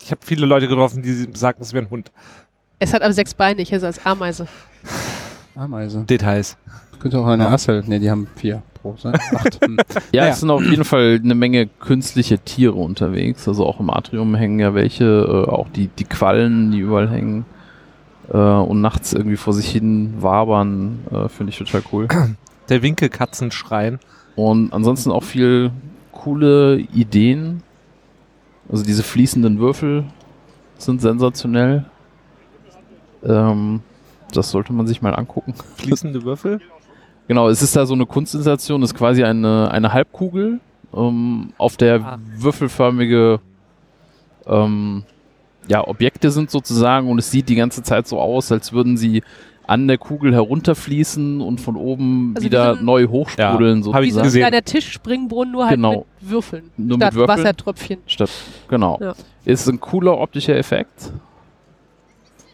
ich 0.02 0.12
habe 0.12 0.22
viele 0.24 0.46
Leute 0.46 0.68
getroffen, 0.68 1.02
die 1.04 1.28
sagten, 1.34 1.62
es 1.64 1.74
wäre 1.74 1.86
ein 1.86 1.90
Hund. 1.90 2.12
Es 2.80 2.94
hat 2.94 3.02
aber 3.02 3.14
sechs 3.14 3.34
Beine, 3.34 3.62
ich 3.62 3.72
hätte 3.72 3.88
es 3.88 3.98
als 3.98 4.06
Ameise. 4.06 4.48
Ameise. 5.56 6.04
Details. 6.04 6.58
Könnte 7.00 7.20
auch 7.20 7.28
eine 7.28 7.48
Assel. 7.50 7.84
Ne, 7.86 8.00
die 8.00 8.10
haben 8.10 8.28
vier 8.36 8.64
pro. 8.82 8.96
Acht. 9.04 9.60
Ja, 10.12 10.22
Naja. 10.22 10.28
es 10.34 10.40
sind 10.40 10.50
auf 10.50 10.64
jeden 10.64 10.84
Fall 10.86 11.20
eine 11.24 11.36
Menge 11.36 11.68
künstliche 11.68 12.40
Tiere 12.40 12.74
unterwegs. 12.74 13.48
Also 13.48 13.66
auch 13.66 13.80
im 13.80 13.90
Atrium 13.90 14.36
hängen 14.36 14.60
ja 14.60 14.74
welche, 14.74 15.06
äh, 15.06 15.50
auch 15.50 15.68
die, 15.70 15.88
die 15.88 16.06
Quallen, 16.06 16.72
die 16.72 16.80
überall 16.80 17.10
hängen 17.10 17.46
äh, 18.32 18.38
und 18.38 18.82
nachts 18.82 19.14
irgendwie 19.14 19.38
vor 19.38 19.54
sich 19.54 19.70
hin 19.70 20.16
wabern, 20.20 21.00
äh, 21.12 21.30
finde 21.30 21.52
ich 21.52 21.58
total 21.58 21.84
cool. 21.92 22.08
Der 22.70 22.82
Winkelkatzenschrein. 22.82 24.00
Und 24.36 24.74
ansonsten 24.74 25.12
auch 25.12 25.24
viel 25.24 25.72
coole 26.12 26.78
Ideen. 26.80 27.62
Also 28.70 28.84
diese 28.84 29.04
fließenden 29.04 29.60
Würfel 29.60 30.06
sind 30.78 31.02
sensationell. 31.02 31.86
Ähm, 33.24 33.82
das 34.32 34.52
sollte 34.52 34.74
man 34.74 34.88
sich 34.88 35.02
mal 35.02 35.14
angucken. 35.16 35.54
Fließende 35.78 36.24
Würfel. 36.24 36.60
Genau, 37.28 37.50
es 37.50 37.62
ist 37.62 37.76
da 37.76 37.86
so 37.86 37.94
eine 37.94 38.06
Kunstinstallation, 38.06 38.82
das 38.82 38.92
ist 38.92 38.98
quasi 38.98 39.24
eine, 39.24 39.72
eine 39.72 39.94
Halbkugel, 39.94 40.60
ähm, 40.94 41.54
auf 41.58 41.78
der 41.78 42.02
Ah. 42.04 42.20
würfelförmige 42.38 43.40
ähm, 44.46 45.04
ja, 45.68 45.88
Objekte 45.88 46.32
sind 46.32 46.52
sozusagen 46.52 47.10
und 47.10 47.20
es 47.20 47.32
sieht 47.32 47.48
die 47.48 47.56
ganze 47.56 47.82
Zeit 47.84 48.08
so 48.08 48.20
aus, 48.20 48.52
als 48.52 48.74
würden 48.74 48.98
sie 48.98 49.24
an 49.66 49.88
der 49.88 49.98
Kugel 49.98 50.34
herunterfließen 50.34 51.40
und 51.42 51.62
von 51.62 51.76
oben 51.78 52.34
Also 52.36 52.42
wie 52.44 52.46
wieder 52.52 52.74
ein- 52.78 52.84
neu 52.86 53.08
hochsprudeln 53.08 53.82
Ja, 53.84 53.94
hab 53.94 54.04
ich 54.04 54.14
so 54.14 54.22
gesehen. 54.22 54.42
kleiner 54.42 54.64
Tischspringbrunnen, 54.64 55.54
nur 55.54 55.66
halt 55.66 55.76
Genau. 55.76 56.06
mit 56.22 56.30
Würfeln. 56.32 56.70
Nur 56.78 56.98
statt 56.98 57.14
mit 57.14 57.20
Würfeln. 57.22 57.40
Wassertröpfchen. 57.40 57.98
Statt, 58.06 58.30
genau. 58.68 58.98
Ja. 59.02 59.14
Ist 59.46 59.68
ein 59.68 59.80
cooler 59.80 60.18
optischer 60.20 60.56
Effekt. 60.58 61.12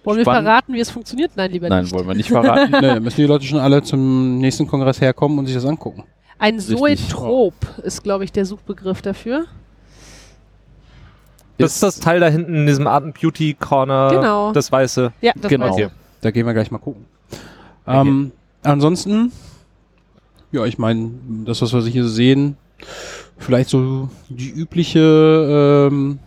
Wollen 0.03 0.17
wir 0.17 0.23
Spannend. 0.23 0.45
verraten, 0.45 0.73
wie 0.73 0.79
es 0.79 0.89
funktioniert? 0.91 1.31
Nein, 1.35 1.51
lieber 1.51 1.67
Nein, 1.67 1.83
nicht. 1.83 1.93
wollen 1.93 2.07
wir 2.07 2.15
nicht 2.15 2.29
verraten. 2.29 2.71
ne, 2.71 2.81
da 2.81 2.99
müssen 2.99 3.17
die 3.21 3.27
Leute 3.27 3.45
schon 3.45 3.59
alle 3.59 3.81
zum 3.83 4.37
nächsten 4.37 4.65
Kongress 4.67 5.01
herkommen 5.01 5.37
und 5.39 5.45
sich 5.47 5.55
das 5.55 5.65
angucken. 5.65 6.03
Ein. 6.37 6.59
Zoetrop 6.59 7.53
ist, 7.83 8.01
glaube 8.03 8.23
ich, 8.23 8.31
der 8.31 8.45
Suchbegriff 8.45 9.01
dafür. 9.01 9.45
Das 11.57 11.73
ist 11.73 11.83
das 11.83 11.99
Teil 11.99 12.21
da 12.21 12.27
hinten 12.29 12.55
in 12.55 12.65
diesem 12.67 12.87
Art 12.87 13.03
and 13.03 13.19
Beauty 13.19 13.53
Corner. 13.59 14.09
Genau. 14.11 14.53
Das 14.53 14.71
weiße. 14.71 15.11
Ja, 15.21 15.33
das 15.35 15.49
Genau. 15.49 15.69
weiß 15.71 15.77
ich. 15.79 15.87
Da 16.21 16.31
gehen 16.31 16.45
wir 16.45 16.53
gleich 16.53 16.71
mal 16.71 16.77
gucken. 16.79 17.05
Okay. 17.85 18.07
Ähm, 18.07 18.31
ansonsten, 18.63 19.31
ja, 20.51 20.65
ich 20.65 20.77
meine, 20.77 21.11
das, 21.45 21.61
was 21.61 21.73
wir 21.73 21.81
hier 21.83 22.07
sehen, 22.07 22.57
vielleicht 23.37 23.69
so 23.69 24.09
die 24.29 24.49
übliche, 24.49 25.87
ähm, 25.91 26.19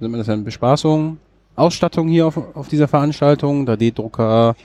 nennt 0.00 0.12
man 0.12 0.18
das 0.18 0.26
denn, 0.26 0.44
Bespaßung, 0.44 1.18
Ausstattung 1.54 2.08
hier 2.08 2.26
auf, 2.26 2.36
auf 2.56 2.68
dieser 2.68 2.88
Veranstaltung, 2.88 3.66
3D-Drucker, 3.66 4.56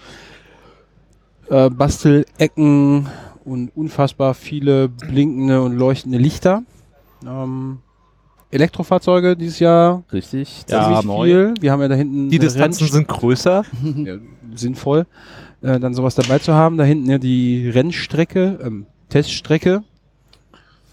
äh, 1.49 1.69
Bastelecken 1.69 3.07
und 3.43 3.71
unfassbar 3.75 4.33
viele 4.33 4.87
blinkende 4.89 5.61
und 5.61 5.77
leuchtende 5.77 6.17
Lichter. 6.17 6.63
Ähm, 7.25 7.79
Elektrofahrzeuge 8.51 9.37
dieses 9.37 9.59
Jahr 9.59 10.03
Richtig. 10.11 10.65
ziemlich 10.65 10.99
viel. 10.99 11.53
Wir 11.61 11.71
haben 11.71 11.81
ja 11.81 11.87
da 11.87 11.95
hinten 11.95 12.29
Die 12.29 12.39
Distanzen 12.39 12.83
Rennst- 12.83 12.93
sind 12.93 13.07
größer. 13.07 13.63
ja, 13.95 14.15
sinnvoll, 14.57 15.05
äh, 15.61 15.79
dann 15.79 15.93
sowas 15.93 16.15
dabei 16.15 16.39
zu 16.39 16.53
haben. 16.53 16.77
Da 16.77 16.83
hinten 16.83 17.09
ja 17.09 17.17
die 17.17 17.69
Rennstrecke, 17.69 18.59
ähm, 18.63 18.85
Teststrecke. 19.09 19.83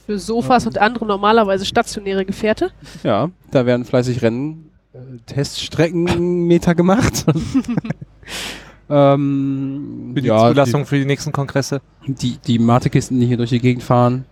Für 0.06 0.18
Sofas 0.18 0.66
und 0.66 0.78
andere 0.78 1.06
normalerweise 1.06 1.64
stationäre 1.64 2.24
Gefährte. 2.24 2.70
Ja, 3.02 3.30
da 3.50 3.66
werden 3.66 3.84
fleißig 3.84 4.22
Rennen, 4.22 4.70
äh, 4.92 4.98
Teststreckenmeter 5.26 6.74
gemacht. 6.74 7.26
ähm, 8.90 10.12
Für 10.14 10.22
die 10.22 10.28
ja, 10.28 10.48
Zulassung 10.48 10.86
für 10.86 10.98
die 10.98 11.04
nächsten 11.04 11.32
Kongresse. 11.32 11.80
Die, 12.06 12.14
die, 12.14 12.38
die 12.46 12.58
Mate-Kisten, 12.58 13.20
die 13.20 13.26
hier 13.26 13.36
durch 13.36 13.50
die 13.50 13.60
Gegend 13.60 13.82
fahren, 13.82 14.24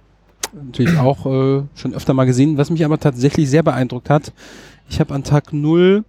natürlich 0.54 0.98
auch 0.98 1.26
äh, 1.26 1.62
schon 1.74 1.94
öfter 1.94 2.14
mal 2.14 2.24
gesehen. 2.24 2.56
Was 2.56 2.70
mich 2.70 2.84
aber 2.84 2.98
tatsächlich 2.98 3.48
sehr 3.48 3.62
beeindruckt 3.62 4.10
hat, 4.10 4.32
ich 4.88 5.00
habe 5.00 5.14
an 5.14 5.24
Tag 5.24 5.52
null 5.52 6.04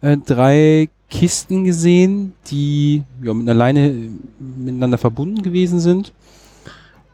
äh, 0.00 0.16
drei 0.16 0.88
Kisten 1.10 1.64
gesehen, 1.64 2.32
die 2.46 3.02
ja, 3.22 3.34
mit 3.34 3.48
einer 3.48 3.58
Leine 3.58 3.90
äh, 3.90 4.08
miteinander 4.38 4.96
verbunden 4.96 5.42
gewesen 5.42 5.80
sind. 5.80 6.12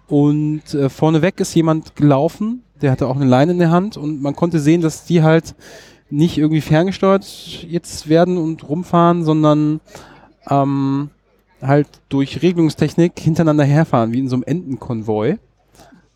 Und 0.07 0.75
äh, 0.75 0.89
vorneweg 0.89 1.41
ist 1.41 1.55
jemand 1.55 1.97
gelaufen, 1.97 2.63
der 2.81 2.93
hatte 2.93 3.09
auch 3.09 3.17
eine 3.17 3.25
Leine 3.25 3.53
in 3.53 3.59
der 3.59 3.71
Hand 3.71 3.97
und 3.97 4.23
man 4.23 4.37
konnte 4.37 4.61
sehen, 4.61 4.83
dass 4.83 5.05
die 5.05 5.23
halt 5.23 5.55
nicht 6.11 6.39
irgendwie 6.39 6.61
ferngesteuert 6.61 7.25
jetzt 7.69 8.09
werden 8.09 8.39
und 8.39 8.69
rumfahren, 8.69 9.25
sondern 9.25 9.81
ähm, 10.49 11.11
halt 11.61 11.89
durch 12.09 12.43
Regelungstechnik 12.43 13.19
hintereinander 13.19 13.65
herfahren, 13.65 14.13
wie 14.13 14.21
in 14.21 14.29
so 14.29 14.37
einem 14.37 14.45
Entenkonvoi. 14.45 15.39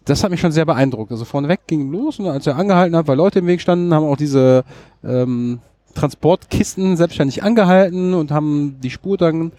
Das 0.04 0.22
hat 0.22 0.30
mich 0.30 0.40
schon 0.40 0.52
sehr 0.52 0.64
beeindruckt. 0.64 1.10
Also 1.10 1.24
vorneweg 1.24 1.66
ging 1.66 1.90
los 1.90 2.18
und 2.20 2.26
als 2.26 2.46
er 2.46 2.56
angehalten 2.56 2.96
hat, 2.96 3.08
weil 3.08 3.16
Leute 3.16 3.40
im 3.40 3.46
Weg 3.46 3.60
standen, 3.60 3.92
haben 3.92 4.06
auch 4.06 4.16
diese 4.16 4.64
ähm, 5.02 5.60
Transportkisten 5.94 6.96
selbstständig 6.96 7.42
angehalten 7.42 8.14
und 8.14 8.30
haben 8.30 8.78
die 8.80 8.90
Spur 8.90 9.16
dann 9.16 9.52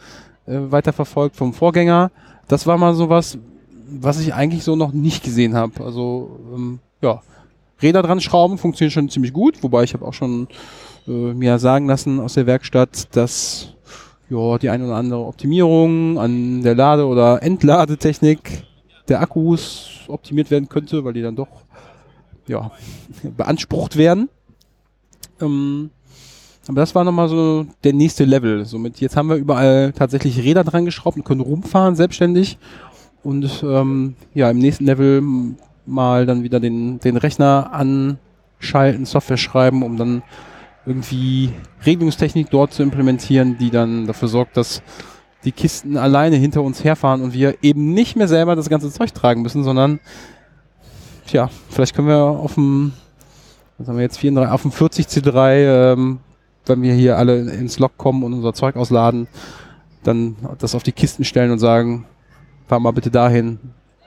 äh, 0.45 0.57
weiterverfolgt 0.69 1.35
vom 1.35 1.53
Vorgänger. 1.53 2.11
Das 2.47 2.67
war 2.67 2.77
mal 2.77 2.93
sowas, 2.93 3.38
was 3.89 4.19
ich 4.19 4.33
eigentlich 4.33 4.63
so 4.63 4.75
noch 4.75 4.93
nicht 4.93 5.23
gesehen 5.23 5.55
habe. 5.55 5.83
Also 5.83 6.39
ähm, 6.53 6.79
ja, 7.01 7.21
Räder 7.81 8.03
dran 8.03 8.21
schrauben 8.21 8.57
funktioniert 8.57 8.93
schon 8.93 9.09
ziemlich 9.09 9.33
gut, 9.33 9.61
wobei 9.63 9.83
ich 9.83 9.93
habe 9.93 10.05
auch 10.05 10.13
schon 10.13 10.47
äh, 11.07 11.11
mir 11.11 11.59
sagen 11.59 11.88
lassen 11.88 12.19
aus 12.19 12.35
der 12.35 12.45
Werkstatt, 12.45 13.15
dass 13.15 13.73
ja, 14.29 14.57
die 14.57 14.69
eine 14.69 14.85
oder 14.85 14.95
andere 14.95 15.25
Optimierung 15.25 16.17
an 16.17 16.61
der 16.61 16.75
Lade- 16.75 17.05
oder 17.05 17.43
Entladetechnik 17.43 18.63
der 19.07 19.21
Akkus 19.21 20.01
optimiert 20.07 20.51
werden 20.51 20.69
könnte, 20.69 21.03
weil 21.03 21.13
die 21.13 21.21
dann 21.21 21.35
doch 21.35 21.63
ja, 22.47 22.71
beansprucht 23.38 23.97
werden. 23.97 24.29
Ähm, 25.41 25.89
aber 26.67 26.81
das 26.81 26.93
war 26.93 27.03
nochmal 27.03 27.27
so 27.27 27.65
der 27.83 27.93
nächste 27.93 28.23
Level. 28.23 28.65
Somit 28.65 28.99
jetzt 28.99 29.17
haben 29.17 29.29
wir 29.29 29.35
überall 29.35 29.93
tatsächlich 29.93 30.39
Räder 30.39 30.63
dran 30.63 30.85
geschraubt 30.85 31.17
und 31.17 31.23
können 31.23 31.41
rumfahren 31.41 31.95
selbstständig. 31.95 32.57
Und 33.23 33.63
ähm, 33.63 34.15
ja, 34.33 34.49
im 34.49 34.59
nächsten 34.59 34.85
Level 34.85 35.23
mal 35.85 36.25
dann 36.25 36.43
wieder 36.43 36.59
den, 36.59 36.99
den 36.99 37.17
Rechner 37.17 37.71
anschalten, 37.73 39.05
Software 39.05 39.37
schreiben, 39.37 39.83
um 39.83 39.97
dann 39.97 40.23
irgendwie 40.85 41.51
Regelungstechnik 41.85 42.49
dort 42.49 42.73
zu 42.73 42.83
implementieren, 42.83 43.57
die 43.57 43.69
dann 43.69 44.07
dafür 44.07 44.27
sorgt, 44.27 44.57
dass 44.57 44.81
die 45.43 45.51
Kisten 45.51 45.97
alleine 45.97 46.35
hinter 46.35 46.61
uns 46.61 46.83
herfahren 46.83 47.21
und 47.21 47.33
wir 47.33 47.55
eben 47.61 47.93
nicht 47.93 48.15
mehr 48.15 48.27
selber 48.27 48.55
das 48.55 48.69
ganze 48.69 48.91
Zeug 48.91 49.13
tragen 49.13 49.41
müssen, 49.41 49.63
sondern 49.63 49.99
tja, 51.27 51.49
vielleicht 51.69 51.95
können 51.95 52.07
wir 52.07 52.17
auf 52.17 52.55
dem, 52.55 52.93
was 53.77 53.87
haben 53.87 53.95
wir 53.95 54.03
jetzt, 54.03 54.19
34, 54.19 54.53
auf 54.53 54.61
dem 54.61 54.71
40C3, 54.71 55.93
ähm, 55.93 56.19
wenn 56.65 56.81
wir 56.81 56.93
hier 56.93 57.17
alle 57.17 57.39
ins 57.51 57.79
Log 57.79 57.97
kommen 57.97 58.23
und 58.23 58.33
unser 58.33 58.53
Zeug 58.53 58.75
ausladen, 58.75 59.27
dann 60.03 60.35
das 60.59 60.75
auf 60.75 60.83
die 60.83 60.91
Kisten 60.91 61.23
stellen 61.23 61.51
und 61.51 61.59
sagen, 61.59 62.05
fahr 62.67 62.79
mal 62.79 62.91
bitte 62.91 63.11
dahin 63.11 63.59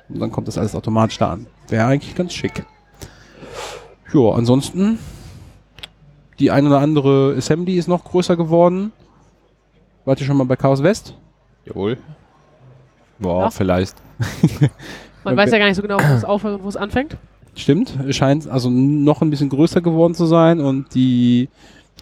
und 0.09 0.21
dann 0.21 0.31
kommt 0.31 0.49
das 0.49 0.59
alles 0.59 0.75
automatisch 0.75 1.19
da 1.19 1.33
an. 1.33 1.47
Wäre 1.69 1.87
eigentlich 1.87 2.15
ganz 2.15 2.33
schick. 2.33 2.65
Ja, 4.13 4.31
ansonsten 4.33 4.99
die 6.39 6.51
ein 6.51 6.67
oder 6.67 6.81
andere 6.81 7.35
Assembly 7.37 7.77
ist 7.77 7.89
noch 7.89 8.05
größer 8.05 8.37
geworden. 8.37 8.93
Wart 10.05 10.21
ihr 10.21 10.27
schon 10.27 10.37
mal 10.37 10.45
bei 10.45 10.57
Chaos 10.57 10.83
West? 10.83 11.15
Jawohl. 11.65 11.97
Boah, 13.19 13.43
Ja. 13.45 13.51
vielleicht. 13.51 13.97
Man 15.25 15.33
Okay. 15.35 15.37
weiß 15.37 15.53
ja 15.53 15.59
gar 15.59 15.67
nicht 15.67 15.77
so 15.77 15.83
genau, 15.83 15.99
wo 15.99 16.15
es 16.15 16.25
aufhört 16.25 16.59
und 16.59 16.65
wo 16.65 16.69
es 16.69 16.77
anfängt. 16.77 17.17
Stimmt, 17.55 17.97
es 18.07 18.17
scheint 18.17 18.49
also 18.49 18.69
noch 18.69 19.23
ein 19.23 19.31
bisschen 19.31 19.49
größer 19.49 19.81
geworden 19.81 20.15
zu 20.15 20.27
sein 20.27 20.61
und 20.61 20.95
die, 20.95 21.49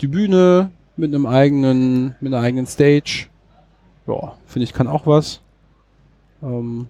die 0.03 0.09
Bühne 0.09 0.71
mit 0.97 1.15
einem 1.15 1.27
eigenen, 1.27 2.17
mit 2.21 2.35
einer 2.35 2.43
eigenen 2.43 2.67
Stage, 2.67 3.29
ja, 4.07 4.35
finde 4.47 4.65
ich 4.65 4.73
kann 4.73 4.89
auch 4.89 5.07
was. 5.07 5.41
Ähm, 6.43 6.89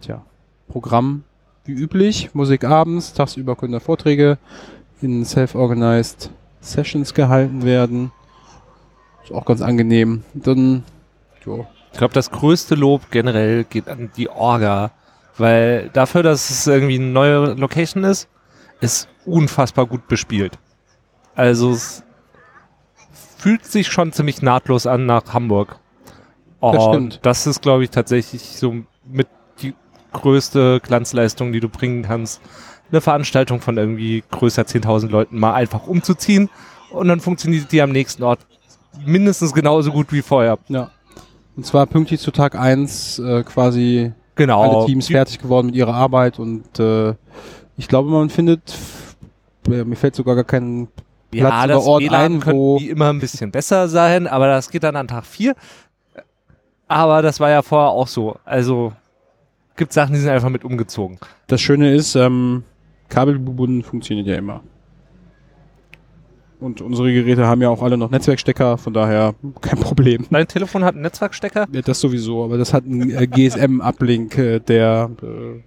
tja, 0.00 0.22
Programm 0.68 1.22
wie 1.64 1.72
üblich, 1.72 2.34
Musik 2.34 2.64
abends, 2.64 3.12
tagsüber 3.12 3.54
können 3.54 3.72
da 3.72 3.80
Vorträge 3.80 4.38
in 5.00 5.24
self-organized 5.24 6.30
Sessions 6.60 7.14
gehalten 7.14 7.62
werden. 7.62 8.10
Ist 9.22 9.32
auch 9.32 9.44
ganz 9.44 9.62
angenehm. 9.62 10.24
Dann, 10.34 10.82
ja, 11.46 11.64
Ich 11.92 11.98
glaube, 11.98 12.12
das 12.12 12.30
größte 12.30 12.74
Lob 12.74 13.10
generell 13.10 13.64
geht 13.64 13.88
an 13.88 14.10
die 14.16 14.28
Orga, 14.28 14.90
weil 15.38 15.90
dafür, 15.92 16.24
dass 16.24 16.50
es 16.50 16.66
irgendwie 16.66 16.96
eine 16.96 17.06
neue 17.06 17.54
Location 17.54 18.02
ist, 18.02 18.28
ist 18.80 19.08
unfassbar 19.24 19.86
gut 19.86 20.08
bespielt. 20.08 20.58
Also 21.34 21.70
es 21.70 22.02
fühlt 23.38 23.64
sich 23.64 23.88
schon 23.88 24.12
ziemlich 24.12 24.42
nahtlos 24.42 24.86
an 24.86 25.06
nach 25.06 25.32
Hamburg. 25.32 25.78
Das 26.60 26.76
Und 26.76 26.92
stimmt. 26.92 27.20
das 27.22 27.46
ist, 27.46 27.62
glaube 27.62 27.84
ich, 27.84 27.90
tatsächlich 27.90 28.42
so 28.42 28.74
mit 29.10 29.28
die 29.62 29.74
größte 30.12 30.80
Glanzleistung, 30.82 31.52
die 31.52 31.60
du 31.60 31.68
bringen 31.68 32.02
kannst, 32.02 32.40
eine 32.90 33.00
Veranstaltung 33.00 33.60
von 33.60 33.78
irgendwie 33.78 34.22
größer 34.30 34.62
10.000 34.62 35.08
Leuten 35.08 35.38
mal 35.38 35.54
einfach 35.54 35.86
umzuziehen 35.86 36.50
und 36.90 37.08
dann 37.08 37.20
funktioniert 37.20 37.70
die 37.72 37.80
am 37.80 37.92
nächsten 37.92 38.22
Ort 38.24 38.40
mindestens 39.06 39.52
genauso 39.54 39.92
gut 39.92 40.12
wie 40.12 40.22
vorher. 40.22 40.58
ja. 40.68 40.90
Und 41.56 41.64
zwar 41.64 41.86
pünktlich 41.86 42.20
zu 42.20 42.30
Tag 42.30 42.54
1 42.56 43.18
äh, 43.20 43.42
quasi 43.44 44.12
Genau. 44.34 44.62
alle 44.62 44.86
Teams 44.86 45.06
Die- 45.06 45.12
fertig 45.14 45.38
geworden 45.40 45.66
mit 45.66 45.76
ihrer 45.76 45.94
Arbeit 45.94 46.38
und 46.38 46.78
äh, 46.78 47.14
ich 47.76 47.88
glaube, 47.88 48.10
man 48.10 48.28
findet, 48.30 48.74
mir 49.66 49.96
fällt 49.96 50.14
sogar 50.16 50.34
gar 50.34 50.44
kein 50.44 50.88
Ja, 51.32 51.46
Platz 51.48 51.68
das 51.68 51.84
Ort 51.86 52.02
WLAN 52.02 52.32
ein, 52.34 52.46
wo- 52.46 52.78
die 52.78 52.88
immer 52.90 53.10
ein 53.10 53.18
bisschen 53.20 53.50
besser 53.50 53.88
sein, 53.88 54.26
aber 54.26 54.48
das 54.48 54.70
geht 54.70 54.82
dann 54.82 54.96
an 54.96 55.08
Tag 55.08 55.24
4. 55.26 55.54
Aber 56.88 57.22
das 57.22 57.38
war 57.38 57.50
ja 57.50 57.62
vorher 57.62 57.90
auch 57.90 58.08
so. 58.08 58.36
Also 58.44 58.92
gibt 59.76 59.92
Sachen, 59.92 60.12
die 60.14 60.18
sind 60.20 60.28
einfach 60.30 60.48
mit 60.48 60.64
umgezogen. 60.64 61.18
Das 61.46 61.60
Schöne 61.60 61.94
ist, 61.94 62.16
ähm, 62.16 62.64
kabelgebunden 63.08 63.82
funktioniert 63.82 64.26
ja 64.26 64.36
immer. 64.36 64.60
Und 66.58 66.82
unsere 66.82 67.10
Geräte 67.12 67.46
haben 67.46 67.62
ja 67.62 67.70
auch 67.70 67.82
alle 67.82 67.96
noch 67.96 68.10
Netzwerkstecker, 68.10 68.76
von 68.76 68.92
daher 68.92 69.34
kein 69.62 69.78
Problem. 69.80 70.26
Dein 70.30 70.46
Telefon 70.46 70.84
hat 70.84 70.94
einen 70.94 71.02
Netzwerkstecker? 71.02 71.66
Ja, 71.72 71.80
das 71.80 72.00
sowieso, 72.00 72.44
aber 72.44 72.58
das 72.58 72.74
hat 72.74 72.84
einen 72.84 73.10
äh, 73.10 73.26
GSM-Uplink, 73.26 74.36
äh, 74.36 74.58
der 74.60 75.10
äh, 75.22 75.60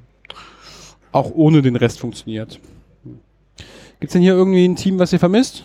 auch 1.11 1.31
ohne 1.33 1.61
den 1.63 1.75
Rest 1.75 1.99
funktioniert. 1.99 2.59
Gibt's 4.03 4.11
denn 4.11 4.21
hier 4.21 4.33
irgendwie 4.33 4.65
ein 4.67 4.75
Team, 4.75 4.99
was 4.99 5.13
ihr 5.13 5.19
vermisst? 5.19 5.63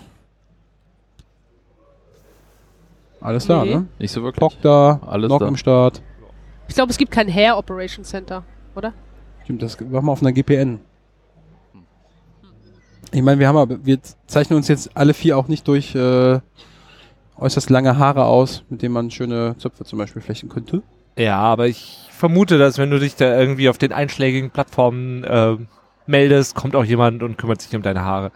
Alles 3.21 3.49
da, 3.49 3.65
Nee. 3.65 3.75
ne? 3.75 3.87
Nicht 3.99 4.13
so 4.13 4.23
wirklich. 4.23 4.39
Bock 4.39 4.53
da, 4.63 5.01
Alles 5.05 5.29
noch 5.29 5.41
da. 5.41 5.49
am 5.49 5.57
Start. 5.57 6.01
Ich 6.69 6.77
glaube, 6.77 6.93
es 6.93 6.99
gibt 6.99 7.11
kein 7.11 7.27
Hair 7.27 7.59
Operation 7.59 8.05
Center, 8.05 8.45
oder? 8.77 8.93
Stimmt, 9.43 9.61
das 9.63 9.81
machen 9.81 10.07
wir 10.07 10.13
auf 10.13 10.21
einer 10.23 10.31
GPN. 10.31 10.79
Ich 13.11 13.23
meine, 13.23 13.41
wir 13.41 13.49
haben 13.49 13.57
aber, 13.57 13.85
wir 13.85 13.99
zeichnen 14.29 14.57
uns 14.57 14.69
jetzt 14.69 14.97
alle 14.97 15.15
vier 15.15 15.37
auch 15.37 15.49
nicht 15.49 15.67
durch 15.67 15.97
äh, 15.97 16.39
äußerst 17.39 17.71
lange 17.71 17.99
Haare 17.99 18.27
aus, 18.27 18.63
mit 18.69 18.83
denen 18.83 18.95
man 18.95 19.11
schöne 19.11 19.57
Zöpfe 19.59 19.85
zum 19.85 19.99
Beispiel 19.99 20.23
flechten 20.23 20.49
könnte. 20.49 20.85
Ja, 21.17 21.39
aber 21.41 21.67
ich 21.67 22.07
vermute, 22.13 22.57
dass 22.57 22.79
wenn 22.79 22.91
du 22.91 23.01
dich 23.01 23.17
da 23.17 23.37
irgendwie 23.37 23.69
auf 23.69 23.79
den 23.79 23.93
einschlägigen 23.93 24.51
Plattformen 24.53 25.25
äh, 25.25 25.57
meldest, 26.09 26.55
kommt 26.55 26.75
auch 26.75 26.85
jemand 26.85 27.23
und 27.23 27.37
kümmert 27.39 27.61
sich 27.63 27.75
um 27.77 27.83
deine 27.83 28.03
Haare. 28.05 28.33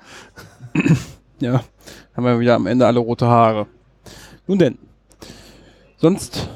Ja, 1.41 1.63
haben 2.17 2.25
wir 2.25 2.39
wieder 2.41 2.55
am 2.55 2.67
Ende 2.67 2.87
alle 2.87 2.99
rote 3.01 3.27
Haare. 3.27 3.67
Nun 4.47 4.59
denn. 4.59 4.79
Sonst 5.97 6.49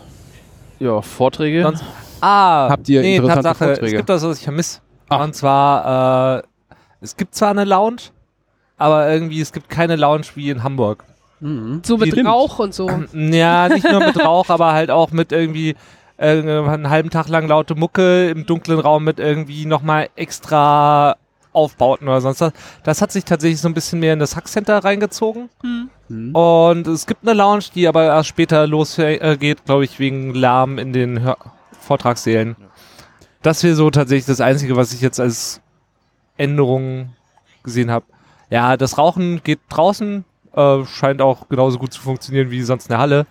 Ja, 0.79 1.01
Vorträge. 1.03 1.63
Sonst- 1.63 1.85
Ah, 2.21 2.69
Habt 2.71 2.89
ihr 2.89 3.03
nee, 3.03 3.17
interessante 3.17 3.43
Tatsache, 3.49 3.65
Vorträge? 3.67 3.87
es 3.87 3.93
gibt 3.99 4.09
das, 4.09 4.23
was 4.23 4.39
ich 4.39 4.45
vermisse. 4.45 4.81
Ach. 5.11 5.23
Und 5.25 5.35
zwar, 5.35 6.39
äh, 6.39 6.43
es 7.01 7.17
gibt 7.17 7.35
zwar 7.35 7.51
eine 7.51 7.65
Lounge, 7.65 8.03
aber 8.79 9.11
irgendwie, 9.11 9.41
es 9.41 9.53
gibt 9.53 9.69
keine 9.69 9.97
Lounge 9.97 10.25
wie 10.35 10.51
in 10.51 10.63
Hamburg. 10.63 11.05
Mhm. 11.41 11.83
So 11.85 11.99
mit. 11.99 12.17
Rauch 12.25 12.59
und 12.59 12.73
so. 12.75 12.91
Ja, 13.13 13.69
nicht 13.69 13.85
nur 13.85 14.01
mit 14.01 14.19
Rauch, 14.25 14.49
aber 14.49 14.73
halt 14.73 14.91
auch 14.91 15.11
mit 15.11 15.31
irgendwie 15.33 15.77
äh, 16.19 16.41
einen 16.41 16.91
halben 16.91 17.11
Tag 17.11 17.29
lang 17.29 17.49
laute 17.49 17.75
Mucke 17.75 18.29
im 18.31 18.47
dunklen 18.47 18.81
Raum 18.81 19.05
mit 19.05 19.19
irgendwie 19.19 19.67
nochmal 19.67 20.09
extra 20.17 21.17
Aufbauten 21.53 22.07
oder 22.07 22.21
sonst 22.21 22.41
was. 22.41 22.53
Das 22.85 23.01
hat 23.01 23.13
sich 23.13 23.25
tatsächlich 23.25 23.61
so 23.61 23.69
ein 23.69 23.75
bisschen 23.75 24.01
mehr 24.01 24.13
in 24.13 24.19
das 24.19 24.37
Hackcenter 24.37 24.85
reingezogen. 24.85 25.49
Mhm. 25.63 26.35
Und 26.35 26.87
es 26.87 27.07
gibt 27.07 27.23
eine 27.23 27.33
Lounge, 27.33 27.65
die 27.75 27.89
aber 27.89 28.05
erst 28.05 28.29
später 28.29 28.67
losgeht, 28.67 29.41
geht, 29.41 29.65
glaube 29.65 29.85
ich, 29.85 29.99
wegen 29.99 30.35
Lärm 30.35 30.79
in 30.79 30.93
den 30.93 31.23
Hör 31.23 31.39
Vortragssälen. 31.81 32.57
Das 33.43 33.63
wäre 33.63 33.77
so 33.77 33.91
tatsächlich 33.91 34.27
das 34.27 34.41
Einzige, 34.41 34.77
was 34.77 34.93
ich 34.93 35.01
jetzt 35.01 35.21
als 35.21 35.61
Änderung 36.37 37.11
gesehen 37.63 37.91
habe. 37.91 38.05
Ja, 38.51 38.77
das 38.77 38.99
Rauchen 38.99 39.43
geht 39.45 39.61
draußen, 39.69 40.25
äh, 40.55 40.85
scheint 40.85 41.23
auch 41.23 41.49
genauso 41.49 41.79
gut 41.79 41.93
zu 41.93 42.01
funktionieren 42.01 42.51
wie 42.51 42.63
sonst 42.63 42.87
in 42.87 42.91
der 42.91 42.99
Halle. 42.99 43.27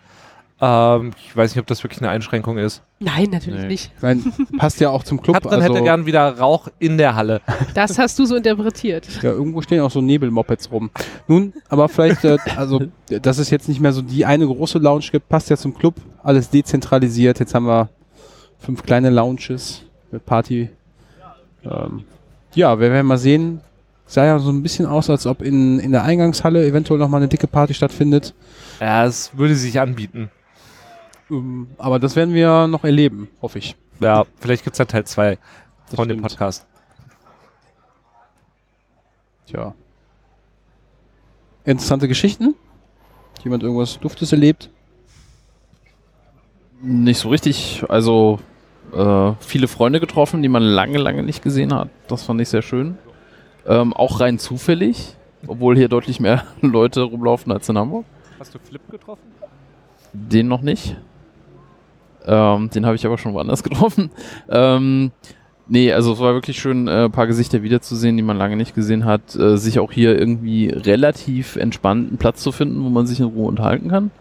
Ähm, 0.62 1.12
ich 1.26 1.36
weiß 1.36 1.52
nicht, 1.52 1.60
ob 1.60 1.68
das 1.68 1.84
wirklich 1.84 2.02
eine 2.02 2.10
Einschränkung 2.10 2.58
ist. 2.58 2.82
Nein, 3.00 3.30
natürlich 3.32 3.62
Nee. 3.64 3.68
nicht. 3.68 3.92
Ich 3.98 4.02
mein, 4.02 4.24
passt 4.58 4.80
ja 4.80 4.90
auch 4.90 5.04
zum 5.04 5.22
Club. 5.22 5.36
Katrin 5.36 5.62
also, 5.62 5.74
hätte 5.74 5.84
gern 5.84 6.06
wieder 6.06 6.38
Rauch 6.38 6.70
in 6.80 6.98
der 6.98 7.16
Halle. 7.16 7.42
Das 7.74 8.00
hast 8.00 8.18
du 8.20 8.26
so 8.26 8.36
interpretiert. 8.38 9.06
Ja, 9.22 9.32
irgendwo 9.32 9.62
stehen 9.62 9.82
auch 9.82 9.92
so 9.92 10.00
Nebelmopeds 10.00 10.72
rum. 10.72 10.90
Nun, 11.28 11.54
aber 11.68 11.90
vielleicht, 11.90 12.24
äh, 12.24 12.38
also, 12.56 12.84
dass 13.10 13.38
es 13.38 13.50
jetzt 13.50 13.68
nicht 13.68 13.82
mehr 13.82 13.92
so 13.92 14.02
die 14.02 14.26
eine 14.26 14.48
große 14.48 14.80
Lounge 14.80 15.06
gibt, 15.12 15.28
passt 15.28 15.50
ja 15.50 15.58
zum 15.58 15.74
Club. 15.78 15.96
Alles 16.24 16.50
dezentralisiert. 16.50 17.40
Jetzt 17.40 17.54
haben 17.54 17.68
wir 17.68 17.90
fünf 18.60 18.82
kleine 18.84 19.10
Lounges 19.10 19.82
mit 20.12 20.26
Party. 20.26 20.70
Ähm, 21.66 22.06
ja, 22.54 22.80
wir 22.80 22.92
werden 22.92 23.08
mal 23.08 23.18
sehen. 23.18 23.60
Sah 24.08 24.24
ja 24.24 24.40
so 24.40 24.52
ein 24.52 24.62
bisschen 24.64 24.86
aus, 24.86 25.10
als 25.10 25.26
ob 25.26 25.42
in, 25.42 25.80
in 25.80 25.92
der 25.92 26.04
Eingangshalle 26.04 26.66
eventuell 26.66 27.00
nochmal 27.00 27.20
eine 27.22 27.28
dicke 27.28 27.48
Party 27.48 27.74
stattfindet. 27.74 28.34
Ja, 28.80 29.06
es 29.06 29.36
würde 29.36 29.56
sich 29.56 29.80
anbieten. 29.80 30.30
Ähm, 31.29 31.67
aber 31.77 32.00
das 32.00 32.15
werden 32.15 32.34
wir 32.34 32.67
noch 32.67 32.84
erleben, 32.84 33.29
hoffe 33.41 33.60
ich. 33.60 33.75
Ja, 34.00 34.25
vielleicht 34.39 34.63
gibt 34.63 34.74
es 34.75 34.77
ja 34.79 34.86
Teil 34.86 35.05
2 35.05 35.38
Das 35.88 35.96
von 35.96 36.08
dem. 36.08 36.22
Podcast. 36.22 36.65
Tja. 39.48 39.74
Interessante 41.63 42.08
Geschichten? 42.08 42.55
Jemand 43.44 43.63
irgendwas 43.63 44.00
Duftes 44.00 44.32
erlebt? 44.32 44.70
Nicht 46.82 47.20
so 47.20 47.29
richtig. 47.29 47.84
Also 47.89 48.39
äh, 48.94 49.32
viele 49.39 49.67
Freunde 49.67 50.00
getroffen, 50.00 50.41
die 50.41 50.50
man 50.50 50.63
lange, 50.63 50.98
lange 50.98 51.24
nicht 51.24 51.41
gesehen 51.44 51.74
hat. 51.74 51.89
Das 52.08 52.24
fand 52.24 52.41
ich 52.41 52.50
sehr 52.50 52.62
schön. 52.62 52.98
Ähm, 53.65 53.94
auch 53.94 54.20
rein 54.20 54.38
zufällig, 54.38 55.15
obwohl 55.48 55.75
hier 55.75 55.89
deutlich 55.89 56.20
mehr 56.20 56.46
Leute 56.62 57.01
rumlaufen 57.01 57.51
als 57.51 57.67
in 57.70 57.77
Hamburg. 57.77 58.05
Hast 58.39 58.53
du 58.53 58.60
Flip 58.60 58.82
getroffen? 58.91 59.24
Den 60.13 60.48
noch 60.48 60.62
nicht. 60.62 60.98
Ähm, 62.27 62.70
den 62.70 62.86
habe 62.86 62.96
ich 62.96 63.05
aber 63.05 63.17
schon 63.17 63.34
woanders 63.34 63.63
getroffen. 63.63 64.10
Ähm, 64.50 65.12
nee, 65.67 65.91
also 65.91 66.13
es 66.13 66.20
war 66.20 66.34
wirklich 66.34 66.60
schön, 66.60 66.88
äh, 66.88 67.05
ein 67.05 67.12
paar 67.12 67.27
Gesichter 67.27 67.63
wiederzusehen, 67.63 68.17
die 68.17 68.24
man 68.24 68.38
lange 68.38 68.55
nicht 68.55 68.75
gesehen 68.75 69.05
hat. 69.05 69.36
Äh, 69.36 69.58
sich 69.58 69.79
auch 69.79 69.91
hier 69.91 70.17
irgendwie 70.17 70.70
relativ 70.70 71.55
entspannten 71.55 72.17
Platz 72.17 72.41
zu 72.41 72.51
finden, 72.51 72.84
wo 72.84 72.89
man 72.89 73.08
sich 73.08 73.20
in 73.20 73.27
Ruhe 73.27 73.48
unterhalten 73.48 73.89
kann. 73.89 74.12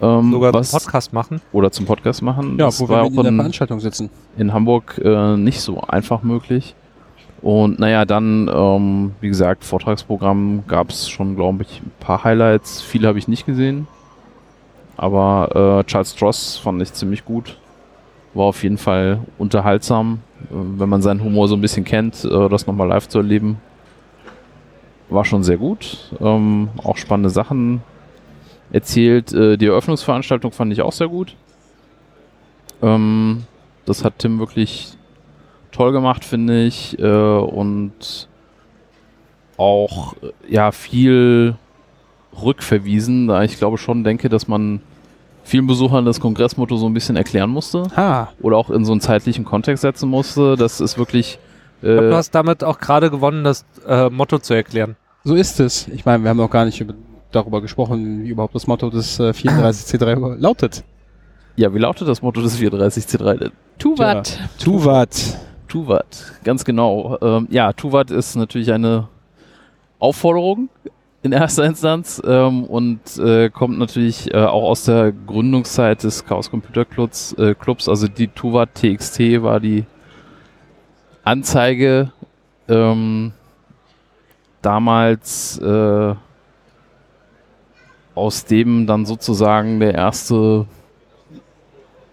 Ähm, 0.00 0.30
Sogar 0.32 0.52
was, 0.52 0.74
einen 0.74 0.82
Podcast 0.82 1.12
machen. 1.12 1.40
oder 1.52 1.70
zum 1.70 1.86
Podcast 1.86 2.22
machen. 2.22 2.58
Ja, 2.58 2.66
das 2.66 2.80
wo 2.80 2.88
war 2.88 2.98
wir 2.98 3.02
auch 3.04 3.10
in 3.10 3.16
der 3.16 3.26
in, 3.28 3.36
Veranstaltung 3.36 3.80
sitzen. 3.80 4.10
in 4.36 4.52
Hamburg 4.52 5.00
äh, 5.02 5.36
nicht 5.36 5.60
so 5.60 5.80
einfach 5.80 6.22
möglich. 6.22 6.74
Und 7.42 7.78
naja, 7.78 8.04
dann, 8.04 8.50
ähm, 8.52 9.12
wie 9.20 9.28
gesagt, 9.28 9.64
Vortragsprogramm 9.64 10.64
gab 10.66 10.90
es 10.90 11.08
schon, 11.08 11.36
glaube 11.36 11.62
ich, 11.62 11.80
ein 11.80 11.92
paar 12.00 12.24
Highlights. 12.24 12.82
Viele 12.82 13.08
habe 13.08 13.18
ich 13.18 13.28
nicht 13.28 13.46
gesehen. 13.46 13.86
Aber 14.96 15.80
äh, 15.80 15.84
Charles 15.84 16.12
Stross 16.12 16.56
fand 16.56 16.80
ich 16.82 16.92
ziemlich 16.92 17.24
gut. 17.24 17.58
War 18.34 18.46
auf 18.46 18.62
jeden 18.62 18.78
Fall 18.78 19.20
unterhaltsam, 19.38 20.20
äh, 20.44 20.54
wenn 20.54 20.88
man 20.88 21.02
seinen 21.02 21.22
Humor 21.22 21.48
so 21.48 21.56
ein 21.56 21.60
bisschen 21.60 21.84
kennt, 21.84 22.24
äh, 22.24 22.48
das 22.48 22.66
nochmal 22.66 22.88
live 22.88 23.08
zu 23.08 23.18
erleben. 23.18 23.60
War 25.08 25.24
schon 25.24 25.42
sehr 25.42 25.56
gut. 25.56 26.10
Ähm, 26.20 26.68
auch 26.82 26.96
spannende 26.96 27.30
Sachen 27.30 27.82
erzählt. 28.72 29.32
Äh, 29.32 29.56
die 29.56 29.66
Eröffnungsveranstaltung 29.66 30.52
fand 30.52 30.72
ich 30.72 30.82
auch 30.82 30.92
sehr 30.92 31.08
gut. 31.08 31.36
Ähm, 32.82 33.44
das 33.84 34.04
hat 34.04 34.18
Tim 34.18 34.38
wirklich 34.38 34.96
toll 35.70 35.92
gemacht, 35.92 36.24
finde 36.24 36.64
ich. 36.64 36.98
Äh, 36.98 37.06
und 37.06 38.28
auch 39.56 40.14
äh, 40.22 40.32
ja 40.48 40.72
viel 40.72 41.56
rückverwiesen, 42.42 43.28
da 43.28 43.42
ich 43.42 43.58
glaube 43.58 43.78
schon 43.78 44.04
denke, 44.04 44.28
dass 44.28 44.48
man 44.48 44.80
vielen 45.44 45.66
Besuchern 45.66 46.04
das 46.04 46.20
Kongressmotto 46.20 46.76
so 46.76 46.86
ein 46.86 46.94
bisschen 46.94 47.16
erklären 47.16 47.50
musste 47.50 47.84
Ha, 47.96 48.32
oder 48.40 48.56
auch 48.56 48.70
in 48.70 48.84
so 48.84 48.92
einen 48.92 49.00
zeitlichen 49.00 49.44
Kontext 49.44 49.82
setzen 49.82 50.08
musste. 50.08 50.56
Das 50.56 50.80
ist 50.80 50.98
wirklich 50.98 51.38
glaub, 51.80 51.96
äh, 51.96 52.08
du 52.10 52.14
hast 52.16 52.34
damit 52.34 52.64
auch 52.64 52.78
gerade 52.78 53.10
gewonnen, 53.10 53.44
das 53.44 53.64
äh, 53.86 54.10
Motto 54.10 54.38
zu 54.38 54.54
erklären. 54.54 54.96
so 55.24 55.34
ist 55.34 55.60
es. 55.60 55.88
Ich 55.88 56.04
meine, 56.04 56.22
wir 56.22 56.30
haben 56.30 56.36
noch 56.38 56.50
gar 56.50 56.64
nicht 56.64 56.80
über, 56.80 56.94
darüber 57.30 57.60
gesprochen, 57.60 58.24
wie 58.24 58.28
überhaupt 58.30 58.54
das 58.54 58.66
Motto 58.66 58.90
des 58.90 59.20
äh, 59.20 59.30
34C3 59.30 60.36
lautet. 60.40 60.82
ja, 61.56 61.72
wie 61.72 61.78
lautet 61.78 62.08
das 62.08 62.22
Motto 62.22 62.40
des 62.42 62.58
34C3 62.58 63.38
denn? 63.38 63.52
Tuvat. 63.78 64.38
Tuvat. 64.58 65.38
Tuvat, 65.68 66.32
ganz 66.44 66.64
genau. 66.64 67.18
Ähm, 67.20 67.48
ja, 67.50 67.72
Tuvat 67.72 68.10
ist 68.10 68.36
natürlich 68.36 68.72
eine 68.72 69.08
Aufforderung 69.98 70.68
in 71.26 71.32
erster 71.32 71.64
Instanz 71.64 72.22
ähm, 72.24 72.64
und 72.64 73.18
äh, 73.18 73.50
kommt 73.50 73.78
natürlich 73.78 74.32
äh, 74.32 74.38
auch 74.38 74.62
aus 74.62 74.84
der 74.84 75.12
Gründungszeit 75.12 76.02
des 76.02 76.24
Chaos 76.24 76.50
Computer 76.50 76.84
Clubs. 76.84 77.32
Äh, 77.34 77.54
Clubs. 77.54 77.88
Also 77.88 78.08
die 78.08 78.28
Tuvat 78.28 78.74
TXT 78.74 79.42
war 79.42 79.60
die 79.60 79.84
Anzeige 81.24 82.12
ähm, 82.68 83.32
damals 84.62 85.58
äh, 85.58 86.14
aus 88.14 88.44
dem 88.44 88.86
dann 88.86 89.04
sozusagen 89.04 89.80
der 89.80 89.94
erste 89.94 90.66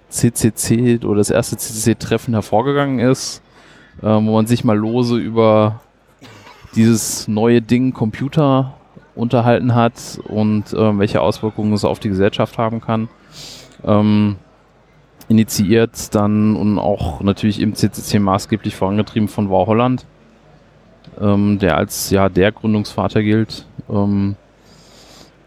CCC 0.09 0.99
oder 1.05 1.17
das 1.17 1.29
erste 1.29 1.57
CCC-Treffen 1.57 2.33
hervorgegangen 2.33 2.99
ist, 2.99 3.41
ähm, 4.01 4.27
wo 4.27 4.33
man 4.33 4.47
sich 4.47 4.63
mal 4.63 4.77
lose 4.77 5.17
über 5.17 5.81
dieses 6.75 7.27
neue 7.27 7.61
Ding 7.61 7.93
Computer 7.93 8.73
unterhalten 9.15 9.75
hat 9.75 10.19
und 10.27 10.73
ähm, 10.75 10.99
welche 10.99 11.21
Auswirkungen 11.21 11.73
es 11.73 11.85
auf 11.85 11.99
die 11.99 12.09
Gesellschaft 12.09 12.57
haben 12.57 12.81
kann. 12.81 13.09
Ähm, 13.85 14.37
initiiert 15.29 16.13
dann 16.15 16.55
und 16.55 16.79
auch 16.79 17.21
natürlich 17.21 17.59
im 17.61 17.75
CCC 17.75 18.19
maßgeblich 18.19 18.75
vorangetrieben 18.75 19.27
von 19.27 19.49
Wow 19.49 19.67
Holland, 19.67 20.05
ähm, 21.19 21.59
der 21.59 21.77
als 21.77 22.09
ja 22.09 22.29
der 22.29 22.51
Gründungsvater 22.51 23.21
gilt. 23.23 23.65
Ähm, 23.89 24.35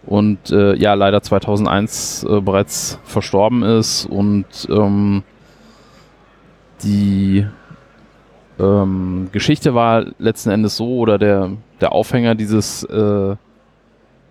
und 0.07 0.51
äh, 0.51 0.77
ja 0.77 0.95
leider 0.95 1.21
2001 1.21 2.25
äh, 2.25 2.41
bereits 2.41 3.01
verstorben 3.05 3.65
ist 3.65 4.07
und 4.07 4.47
ähm, 4.71 5.25
die 6.85 7.45
ähm, 8.59 9.29
Geschichte 9.33 9.75
war 9.75 10.07
letzten 10.19 10.51
Endes 10.51 10.77
so 10.77 10.99
oder 10.99 11.19
der, 11.19 11.51
der 11.81 11.93
Aufhänger 11.93 12.35
dieses 12.35 12.85
äh, 12.85 13.37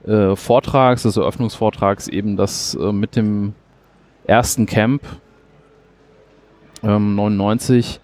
äh, 0.06 0.36
Vortrags, 0.36 1.04
des 1.04 1.18
Eröffnungsvortrags 1.18 2.08
eben, 2.08 2.38
dass 2.38 2.76
äh, 2.76 2.92
mit 2.92 3.16
dem 3.16 3.54
ersten 4.26 4.66
Camp 4.66 5.02
ähm, 6.84 7.16
99 7.16 8.00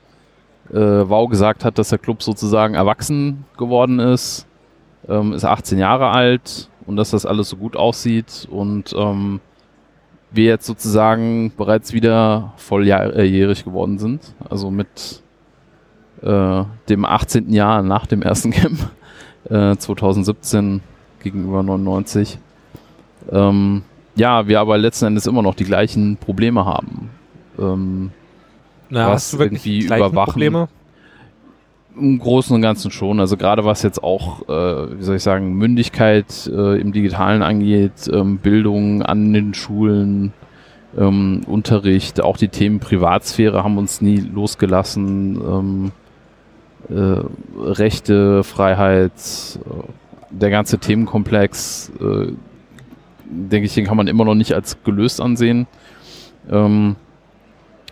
äh, 0.71 0.75
Wow 0.75 1.29
gesagt 1.29 1.65
hat, 1.65 1.77
dass 1.77 1.89
der 1.89 1.99
Club 1.99 2.23
sozusagen 2.23 2.75
erwachsen 2.75 3.45
geworden 3.57 3.99
ist, 3.99 4.47
ähm, 5.07 5.33
ist 5.33 5.45
18 5.45 5.77
Jahre 5.77 6.09
alt 6.09 6.69
und 6.85 6.95
dass 6.95 7.11
das 7.11 7.25
alles 7.25 7.49
so 7.49 7.57
gut 7.57 7.75
aussieht 7.75 8.47
und 8.49 8.93
ähm, 8.97 9.39
wir 10.31 10.45
jetzt 10.45 10.65
sozusagen 10.65 11.51
bereits 11.55 11.93
wieder 11.93 12.53
volljährig 12.55 13.65
geworden 13.65 13.99
sind. 13.99 14.33
Also 14.49 14.71
mit 14.71 15.21
äh, 16.21 16.63
dem 16.87 17.05
18. 17.05 17.51
Jahr 17.51 17.83
nach 17.83 18.05
dem 18.05 18.21
ersten 18.21 18.51
Camp 18.51 18.79
äh, 19.49 19.75
2017 19.75 20.81
gegenüber 21.21 21.63
99. 21.63 22.39
Ähm, 23.31 23.83
ja, 24.15 24.47
wir 24.47 24.59
aber 24.59 24.77
letzten 24.77 25.05
Endes 25.05 25.25
immer 25.25 25.41
noch 25.41 25.55
die 25.55 25.63
gleichen 25.63 26.17
Probleme 26.17 26.65
haben. 26.65 27.09
Ähm, 27.59 28.11
Na, 28.89 29.07
Was 29.07 29.13
hast 29.13 29.33
du 29.33 29.39
wirklich 29.39 29.65
irgendwie 29.65 29.85
überwachen. 29.85 30.31
Probleme? 30.33 30.67
Im 31.97 32.19
Großen 32.19 32.55
und 32.55 32.61
Ganzen 32.61 32.89
schon. 32.91 33.19
Also 33.19 33.35
gerade 33.35 33.65
was 33.65 33.83
jetzt 33.83 34.01
auch, 34.03 34.47
äh, 34.47 34.97
wie 34.97 35.03
soll 35.03 35.17
ich 35.17 35.23
sagen, 35.23 35.53
Mündigkeit 35.53 36.49
äh, 36.53 36.79
im 36.79 36.93
Digitalen 36.93 37.41
angeht, 37.41 38.09
ähm, 38.11 38.37
Bildung 38.37 39.01
an 39.01 39.33
den 39.33 39.53
Schulen, 39.53 40.33
ähm, 40.97 41.41
Unterricht, 41.47 42.21
auch 42.21 42.37
die 42.37 42.47
Themen 42.47 42.79
Privatsphäre 42.79 43.63
haben 43.63 43.77
uns 43.77 44.01
nie 44.01 44.17
losgelassen. 44.17 45.41
Ähm, 45.41 45.91
äh, 46.89 47.23
Rechte, 47.59 48.43
Freiheit, 48.43 49.11
äh, 49.13 49.83
der 50.31 50.49
ganze 50.49 50.79
Themenkomplex, 50.79 51.91
äh, 51.99 52.33
denke 53.25 53.65
ich, 53.65 53.73
den 53.73 53.85
kann 53.85 53.97
man 53.97 54.07
immer 54.07 54.25
noch 54.25 54.35
nicht 54.35 54.53
als 54.53 54.83
gelöst 54.83 55.21
ansehen. 55.21 55.67
Ähm, 56.49 56.95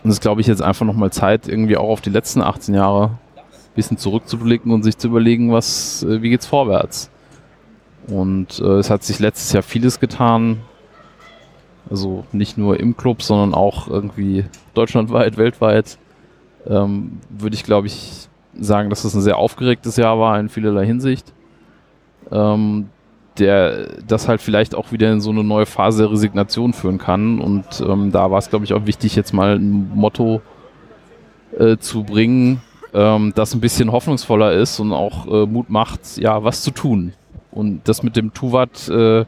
und 0.04 0.10
es 0.10 0.16
ist, 0.16 0.22
glaube 0.22 0.42
ich, 0.42 0.48
jetzt 0.48 0.62
einfach 0.62 0.86
nochmal 0.86 1.12
Zeit, 1.12 1.48
irgendwie 1.48 1.78
auch 1.78 1.90
auf 1.90 2.02
die 2.02 2.10
letzten 2.10 2.42
18 2.42 2.74
Jahre 2.74 3.18
ein 3.36 3.76
bisschen 3.76 3.98
zurückzublicken 3.98 4.72
und 4.72 4.84
sich 4.84 4.98
zu 4.98 5.08
überlegen, 5.08 5.52
was, 5.52 6.04
äh, 6.04 6.22
wie 6.22 6.30
geht's 6.30 6.46
vorwärts. 6.46 7.10
Und 8.08 8.60
äh, 8.60 8.78
es 8.78 8.90
hat 8.90 9.04
sich 9.04 9.20
letztes 9.20 9.52
Jahr 9.52 9.64
vieles 9.64 10.00
getan. 10.00 10.62
Also 11.90 12.26
nicht 12.32 12.58
nur 12.58 12.80
im 12.80 12.96
Club, 12.96 13.22
sondern 13.22 13.54
auch 13.54 13.88
irgendwie 13.88 14.46
deutschlandweit, 14.74 15.38
weltweit. 15.38 15.98
Ähm, 16.68 17.20
Würde 17.30 17.56
ich, 17.56 17.64
glaube 17.64 17.88
ich, 17.88 18.30
sagen, 18.60 18.90
dass 18.90 19.04
es 19.04 19.14
ein 19.14 19.22
sehr 19.22 19.38
aufgeregtes 19.38 19.98
Jahr 19.98 20.20
war 20.20 20.40
in 20.40 20.50
vielerlei 20.50 20.86
Hinsicht. 20.86 21.34
Ähm, 22.32 22.90
der 23.40 23.88
das 24.08 24.28
halt 24.28 24.42
vielleicht 24.42 24.76
auch 24.76 24.92
wieder 24.92 25.12
in 25.12 25.22
so 25.22 25.30
eine 25.30 25.44
neue 25.44 25.66
Phase 25.66 26.04
der 26.04 26.12
Resignation 26.12 26.74
führen 26.74 26.98
kann. 26.98 27.40
Und 27.40 27.66
ähm, 27.82 28.12
da 28.12 28.30
war 28.32 28.38
es, 28.38 28.50
glaube 28.50 28.66
ich, 28.66 28.74
auch 28.74 28.86
wichtig, 28.86 29.16
jetzt 29.16 29.34
mal 29.34 29.56
ein 29.56 29.92
Motto 29.96 30.42
äh, 31.58 31.78
zu 31.78 32.04
bringen, 32.04 32.62
ähm, 32.94 33.34
das 33.36 33.54
ein 33.54 33.62
bisschen 33.62 33.92
hoffnungsvoller 33.92 34.54
ist 34.54 34.80
und 34.80 34.94
auch 34.94 35.28
äh, 35.28 35.46
Mut 35.46 35.70
macht, 35.70 36.18
ja, 36.18 36.44
was 36.44 36.64
zu 36.64 36.72
tun. 36.72 37.14
Und 37.52 37.88
das 37.88 38.04
mit 38.04 38.16
dem 38.16 38.34
Tuvat 38.34 38.90
äh, 38.90 39.26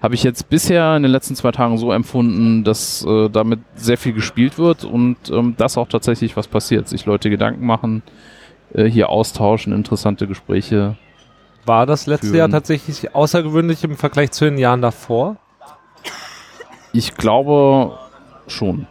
habe 0.00 0.14
ich 0.14 0.22
jetzt 0.22 0.48
bisher 0.48 0.96
in 0.96 1.02
den 1.02 1.10
letzten 1.10 1.34
zwei 1.34 1.50
Tagen 1.50 1.76
so 1.76 1.90
empfunden, 1.90 2.62
dass 2.62 3.04
äh, 3.04 3.28
damit 3.28 3.60
sehr 3.74 3.98
viel 3.98 4.12
gespielt 4.12 4.58
wird 4.58 4.84
und 4.84 5.16
ähm, 5.30 5.54
dass 5.56 5.76
auch 5.76 5.88
tatsächlich 5.88 6.36
was 6.36 6.46
passiert. 6.46 6.88
Sich 6.88 7.04
Leute 7.04 7.30
Gedanken 7.30 7.66
machen, 7.66 8.02
äh, 8.74 8.84
hier 8.84 9.08
austauschen, 9.08 9.72
interessante 9.72 10.28
Gespräche 10.28 10.96
War 11.66 11.86
das 11.86 12.06
letzte. 12.06 12.36
Jahr 12.36 12.48
tatsächlich 12.48 13.14
außergewöhnlich 13.14 13.84
im 13.84 13.96
Vergleich 13.96 14.30
zu 14.32 14.44
den 14.44 14.58
Jahren 14.58 14.82
davor? 14.82 15.36
Ich 16.92 17.14
glaube 17.14 17.98
schon. 18.46 18.86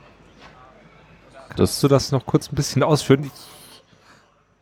Das, 1.49 1.57
Kannst 1.57 1.83
du 1.83 1.87
das 1.87 2.11
noch 2.11 2.25
kurz 2.25 2.51
ein 2.51 2.55
bisschen 2.55 2.81
ausführen? 2.83 3.29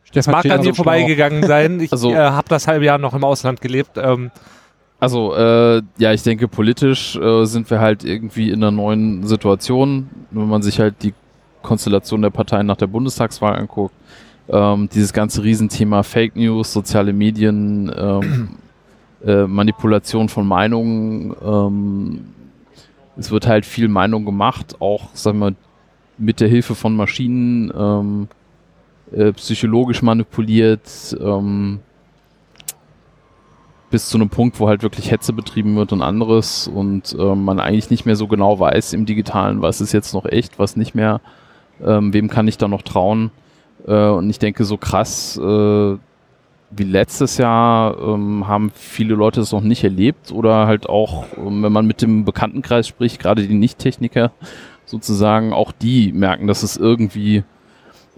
Stefan 0.04 0.32
mag 0.32 0.44
an 0.50 0.60
mir 0.60 0.74
vorbeigegangen 0.74 1.42
sein. 1.46 1.80
Ich 1.80 1.90
Also- 1.90 2.10
äh, 2.12 2.16
habe 2.16 2.48
das 2.48 2.68
halbe 2.68 2.84
Jahr 2.84 2.98
noch 2.98 3.14
im 3.14 3.24
Ausland 3.24 3.60
gelebt. 3.62 3.96
Ähm, 3.96 4.30
also, 5.00 5.34
äh, 5.34 5.82
ja, 5.96 6.12
ich 6.12 6.22
denke, 6.22 6.48
politisch 6.48 7.16
äh, 7.16 7.44
sind 7.46 7.70
wir 7.70 7.80
halt 7.80 8.04
irgendwie 8.04 8.50
in 8.50 8.62
einer 8.62 8.70
neuen 8.70 9.26
Situation. 9.26 10.10
Wenn 10.30 10.48
man 10.48 10.62
sich 10.62 10.78
halt 10.78 11.02
die 11.02 11.14
Konstellation 11.62 12.22
der 12.22 12.30
Parteien 12.30 12.66
nach 12.66 12.76
der 12.76 12.86
Bundestagswahl 12.88 13.56
anguckt, 13.56 13.94
ähm, 14.48 14.88
dieses 14.92 15.12
ganze 15.12 15.42
Riesenthema 15.42 16.02
Fake 16.02 16.36
News, 16.36 16.72
soziale 16.72 17.12
Medien, 17.12 17.92
ähm, 17.96 18.50
äh, 19.24 19.46
Manipulation 19.46 20.28
von 20.28 20.46
Meinungen. 20.46 21.34
Ähm, 21.44 22.24
es 23.16 23.30
wird 23.30 23.46
halt 23.46 23.66
viel 23.66 23.88
Meinung 23.88 24.24
gemacht, 24.24 24.80
auch, 24.80 25.14
sagen 25.14 25.38
wir, 25.38 25.54
mit 26.18 26.40
der 26.40 26.48
Hilfe 26.48 26.74
von 26.74 26.96
Maschinen, 26.96 27.72
ähm, 27.76 28.28
äh, 29.12 29.32
psychologisch 29.32 30.02
manipuliert, 30.02 31.16
ähm, 31.20 31.80
bis 33.90 34.08
zu 34.08 34.16
einem 34.16 34.30
Punkt, 34.30 34.58
wo 34.58 34.68
halt 34.68 34.82
wirklich 34.82 35.10
Hetze 35.10 35.34
betrieben 35.34 35.76
wird 35.76 35.92
und 35.92 36.00
anderes 36.00 36.66
und 36.66 37.14
ähm, 37.18 37.44
man 37.44 37.60
eigentlich 37.60 37.90
nicht 37.90 38.06
mehr 38.06 38.16
so 38.16 38.26
genau 38.26 38.58
weiß 38.58 38.94
im 38.94 39.04
Digitalen, 39.04 39.60
was 39.60 39.82
ist 39.82 39.92
jetzt 39.92 40.14
noch 40.14 40.24
echt, 40.24 40.58
was 40.58 40.76
nicht 40.76 40.94
mehr, 40.94 41.20
ähm, 41.84 42.14
wem 42.14 42.28
kann 42.28 42.48
ich 42.48 42.56
da 42.56 42.68
noch 42.68 42.82
trauen. 42.82 43.30
Äh, 43.86 44.08
und 44.08 44.28
ich 44.30 44.38
denke, 44.38 44.64
so 44.64 44.76
krass 44.76 45.38
äh, 45.38 45.96
wie 46.74 46.84
letztes 46.84 47.36
Jahr 47.36 47.98
ähm, 47.98 48.48
haben 48.48 48.70
viele 48.74 49.14
Leute 49.14 49.40
es 49.40 49.52
noch 49.52 49.60
nicht 49.60 49.84
erlebt 49.84 50.32
oder 50.32 50.66
halt 50.66 50.88
auch, 50.88 51.24
ähm, 51.36 51.62
wenn 51.62 51.72
man 51.72 51.86
mit 51.86 52.02
dem 52.02 52.24
Bekanntenkreis 52.24 52.88
spricht, 52.88 53.18
gerade 53.18 53.46
die 53.46 53.54
Nicht-Techniker 53.54 54.32
sozusagen, 54.86 55.52
auch 55.52 55.72
die 55.72 56.12
merken, 56.12 56.46
dass 56.46 56.62
es 56.62 56.76
irgendwie 56.76 57.44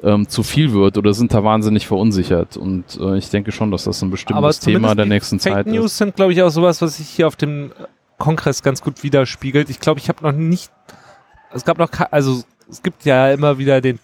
ähm, 0.02 0.28
zu 0.28 0.42
viel 0.42 0.72
wird 0.72 0.98
oder 0.98 1.14
sind 1.14 1.34
da 1.34 1.42
wahnsinnig 1.42 1.86
verunsichert. 1.86 2.56
Und 2.56 2.98
äh, 3.00 3.16
ich 3.16 3.30
denke 3.30 3.52
schon, 3.52 3.70
dass 3.70 3.84
das 3.84 4.02
ein 4.02 4.10
bestimmtes 4.10 4.60
Thema 4.60 4.94
der 4.94 5.06
nächsten 5.06 5.40
Fake 5.40 5.54
Zeit 5.54 5.66
News 5.66 5.86
ist. 5.86 5.98
sind, 5.98 6.16
glaube 6.16 6.32
ich, 6.32 6.42
auch 6.42 6.50
sowas, 6.50 6.80
was 6.82 6.98
sich 6.98 7.08
hier 7.08 7.26
auf 7.26 7.36
dem 7.36 7.72
Kongress 8.18 8.62
ganz 8.62 8.82
gut 8.82 9.02
widerspiegelt. 9.02 9.70
Ich 9.70 9.80
glaube, 9.80 10.00
ich 10.00 10.08
habe 10.08 10.22
noch 10.22 10.32
nicht, 10.32 10.70
es 11.52 11.64
gab 11.64 11.78
noch, 11.78 11.90
also 12.10 12.42
es 12.70 12.82
gibt 12.82 13.04
ja 13.04 13.30
immer 13.30 13.58
wieder 13.58 13.80
den 13.80 13.98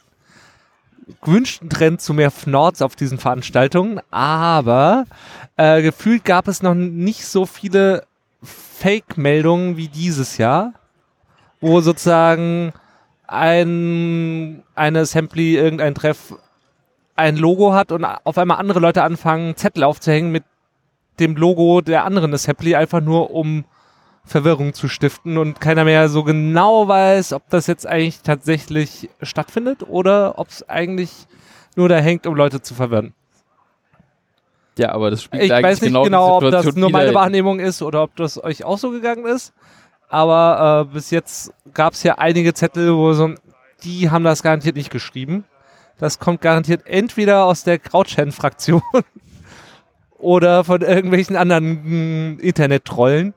gewünschten 1.23 1.69
Trend 1.69 2.01
zu 2.01 2.15
mehr 2.15 2.31
Fnords 2.31 2.83
auf 2.83 2.97
diesen 2.97 3.19
Veranstaltungen, 3.19 4.01
aber 4.11 5.05
äh, 5.57 5.83
gefühlt 5.83 6.25
gab 6.25 6.49
es 6.49 6.63
noch 6.63 6.75
nicht 6.75 7.27
so 7.27 7.47
viele 7.47 8.05
Fake-Meldungen 8.43 9.77
wie 9.77 9.89
dieses 9.89 10.39
Jahr, 10.39 10.73
wo 11.61 11.81
sozusagen 11.81 12.73
ein, 13.27 14.63
eine 14.75 15.01
Assembly, 15.01 15.57
irgendein 15.57 15.95
Treff 15.95 16.35
ein 17.17 17.37
Logo 17.37 17.75
hat 17.75 17.93
und 17.93 18.05
auf 18.05 18.39
einmal 18.39 18.59
andere 18.59 18.81
Leute 18.81 19.03
anfangen, 19.03 19.57
Zettel 19.57 19.85
aufzuhängen 19.85 20.33
mit 20.33 20.45
dem 21.19 21.37
Logo 21.37 21.83
der 21.83 22.05
anderen 22.05 22.33
Assembly, 22.33 22.75
einfach 22.75 23.01
nur 23.01 23.31
um 23.31 23.65
Verwirrung 24.25 24.75
zu 24.75 24.89
stiften 24.89 25.39
und 25.39 25.61
keiner 25.61 25.85
mehr 25.85 26.09
so 26.09 26.23
genau 26.23 26.87
weiß, 26.87 27.33
ob 27.33 27.49
das 27.51 27.67
jetzt 27.67 27.87
eigentlich 27.87 28.21
tatsächlich 28.21 29.11
stattfindet 29.23 29.83
oder 29.89 30.39
ob 30.39 30.49
es 30.49 30.69
eigentlich 30.69 31.27
nur 31.77 31.89
da 31.89 31.97
hängt, 31.97 32.27
um 32.27 32.35
Leute 32.35 32.61
zu 32.63 32.75
verwirren. 32.75 33.15
Ja, 34.79 34.93
aber 34.93 35.11
das 35.11 35.23
spiegelt 35.23 35.47
Ich 35.47 35.53
eigentlich 35.53 35.65
weiß 35.65 35.81
nicht 35.83 35.91
genau, 35.91 36.05
genau, 36.05 36.37
ob 36.37 36.51
das 36.51 36.75
nur 36.75 36.91
meine. 36.91 37.15
Wahrnehmung 37.15 37.61
ist 37.61 37.83
oder 37.83 38.03
ob 38.03 38.17
das 38.17 38.43
euch 38.43 38.65
auch 38.65 38.79
so 38.79 38.91
gegangen 38.91 39.27
ist. 39.27 39.53
Aber 40.09 40.89
äh, 40.89 40.93
bis 40.95 41.11
jetzt 41.11 41.53
gab 41.75 41.93
es 41.93 42.03
ja 42.03 42.19
einige 42.19 42.55
Zettel, 42.55 42.97
wo 42.97 43.13
so, 43.13 43.35
die 43.85 44.11
haben 44.11 44.25
das 44.25 44.43
garantiert 44.43 44.77
nicht 44.77 44.91
geschrieben. 44.91 45.45
Das 45.99 46.19
kommt 46.19 46.41
garantiert 46.41 46.87
entweder 46.87 47.45
aus 47.45 47.63
der 47.63 47.79
Krautschen-Fraktion 47.79 48.83
oder 50.19 50.65
von 50.65 50.81
irgendwelchen 50.81 51.37
anderen 51.37 52.37
mh, 52.37 52.43
Internet-Trollen. 52.43 53.35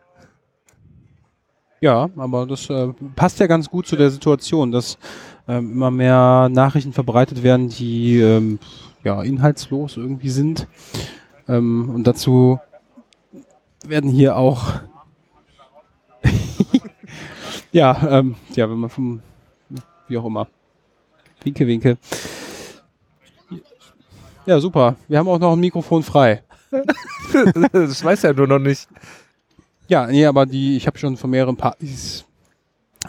Ja, 1.83 2.09
aber 2.15 2.45
das 2.45 2.69
äh, 2.69 2.93
passt 3.13 3.41
ja 3.41 3.47
ganz 3.47 3.69
gut 3.69 3.85
zu 3.85 3.97
der 3.97 4.09
Situation, 4.09 4.71
dass 4.71 4.97
ähm, 5.49 5.73
immer 5.73 5.91
mehr 5.91 6.47
Nachrichten 6.49 6.93
verbreitet 6.93 7.43
werden, 7.43 7.67
die 7.67 8.21
ähm, 8.21 8.57
ja 9.03 9.21
inhaltslos 9.21 9.97
irgendwie 9.97 10.29
sind. 10.29 10.65
Ähm, 11.45 11.89
und 11.93 12.07
dazu 12.07 12.57
werden 13.85 14.09
hier 14.09 14.37
auch 14.37 14.63
ja, 17.73 18.17
ähm, 18.17 18.35
ja, 18.55 18.69
wenn 18.69 18.77
man 18.77 18.89
vom 18.89 19.21
wie 20.07 20.17
auch 20.17 20.25
immer. 20.25 20.47
Winke, 21.43 21.67
winke. 21.67 21.97
Ja, 24.45 24.57
super. 24.61 24.95
Wir 25.09 25.19
haben 25.19 25.27
auch 25.27 25.37
noch 25.37 25.51
ein 25.51 25.59
Mikrofon 25.59 26.01
frei. 26.01 26.43
das 27.73 28.01
weiß 28.01 28.23
er 28.23 28.33
nur 28.33 28.47
noch 28.47 28.59
nicht. 28.59 28.87
Ja, 29.93 30.07
nee, 30.07 30.25
aber 30.25 30.47
die, 30.47 30.75
ich 30.75 30.87
habe 30.87 30.97
schon 30.97 31.17
von 31.17 31.29
mehreren 31.29 31.55
Partys 31.55 32.25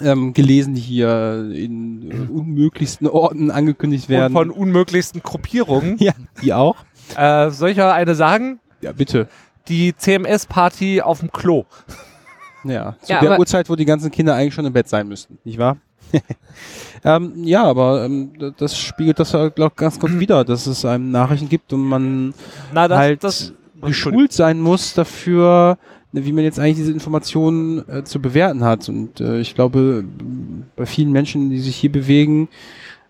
ähm, 0.02 0.34
gelesen, 0.34 0.74
die 0.74 0.82
hier 0.82 1.50
in 1.54 2.10
äh, 2.10 2.30
unmöglichsten 2.30 3.06
Orten 3.06 3.50
angekündigt 3.50 4.10
Und 4.10 4.14
werden. 4.14 4.32
von 4.34 4.50
unmöglichsten 4.50 5.22
Gruppierungen. 5.22 5.96
ja, 5.98 6.12
die 6.42 6.52
auch? 6.52 6.76
äh, 7.16 7.48
soll 7.48 7.70
ich 7.70 7.78
mal 7.78 7.92
eine 7.92 8.14
sagen? 8.14 8.60
Ja, 8.82 8.92
bitte. 8.92 9.28
Die 9.68 9.96
CMS-Party 9.96 11.00
auf 11.00 11.20
dem 11.20 11.32
Klo. 11.32 11.64
Ja, 12.66 12.96
zu 13.02 13.12
Ja, 13.12 13.20
der 13.20 13.38
Uhrzeit, 13.38 13.68
wo 13.68 13.76
die 13.76 13.84
ganzen 13.84 14.10
Kinder 14.10 14.34
eigentlich 14.34 14.54
schon 14.54 14.64
im 14.64 14.72
Bett 14.72 14.88
sein 14.88 15.06
müssten, 15.06 15.36
nicht 15.44 15.58
wahr? 15.58 15.76
ähm, 17.04 17.44
ja, 17.44 17.62
aber 17.62 18.06
ähm, 18.06 18.32
das 18.56 18.78
spiegelt 18.78 19.18
das 19.18 19.32
ja 19.32 19.50
glaub, 19.50 19.76
ganz 19.76 20.00
gut 20.00 20.18
wider, 20.18 20.44
dass 20.44 20.66
es 20.66 20.82
einem 20.86 21.10
Nachrichten 21.10 21.50
gibt 21.50 21.74
und 21.74 21.82
man 21.82 22.32
Na, 22.72 22.88
das, 22.88 22.98
halt 22.98 23.22
das 23.22 23.52
geschult 23.82 24.32
sein 24.32 24.60
muss 24.60 24.94
dafür, 24.94 25.76
wie 26.14 26.32
man 26.32 26.44
jetzt 26.44 26.58
eigentlich 26.58 26.76
diese 26.76 26.92
Informationen 26.92 27.88
äh, 27.88 28.04
zu 28.04 28.20
bewerten 28.20 28.62
hat. 28.64 28.88
Und 28.88 29.20
äh, 29.20 29.40
ich 29.40 29.54
glaube, 29.54 30.04
bei 30.76 30.86
vielen 30.86 31.12
Menschen, 31.12 31.50
die 31.50 31.58
sich 31.58 31.76
hier 31.76 31.90
bewegen, 31.90 32.48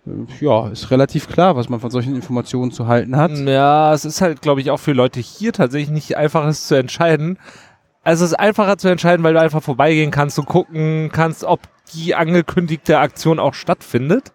äh, 0.06 0.44
ja, 0.44 0.68
ist 0.68 0.90
relativ 0.90 1.28
klar, 1.28 1.56
was 1.56 1.68
man 1.68 1.80
von 1.80 1.90
solchen 1.90 2.14
Informationen 2.14 2.72
zu 2.72 2.86
halten 2.86 3.16
hat. 3.16 3.32
Ja, 3.32 3.92
es 3.92 4.04
ist 4.04 4.20
halt, 4.20 4.40
glaube 4.40 4.60
ich, 4.60 4.70
auch 4.70 4.80
für 4.80 4.92
Leute 4.92 5.20
hier 5.20 5.52
tatsächlich 5.52 5.90
nicht 5.90 6.16
einfach, 6.16 6.46
es 6.46 6.66
zu 6.66 6.76
entscheiden. 6.76 7.38
Also 8.02 8.24
es 8.24 8.32
ist 8.32 8.38
einfacher 8.38 8.78
zu 8.78 8.88
entscheiden, 8.88 9.24
weil 9.24 9.34
du 9.34 9.40
einfach 9.40 9.62
vorbeigehen 9.62 10.10
kannst 10.10 10.38
und 10.38 10.46
gucken 10.46 11.10
kannst, 11.12 11.44
ob 11.44 11.60
die 11.94 12.14
angekündigte 12.14 12.98
Aktion 12.98 13.38
auch 13.38 13.54
stattfindet. 13.54 14.32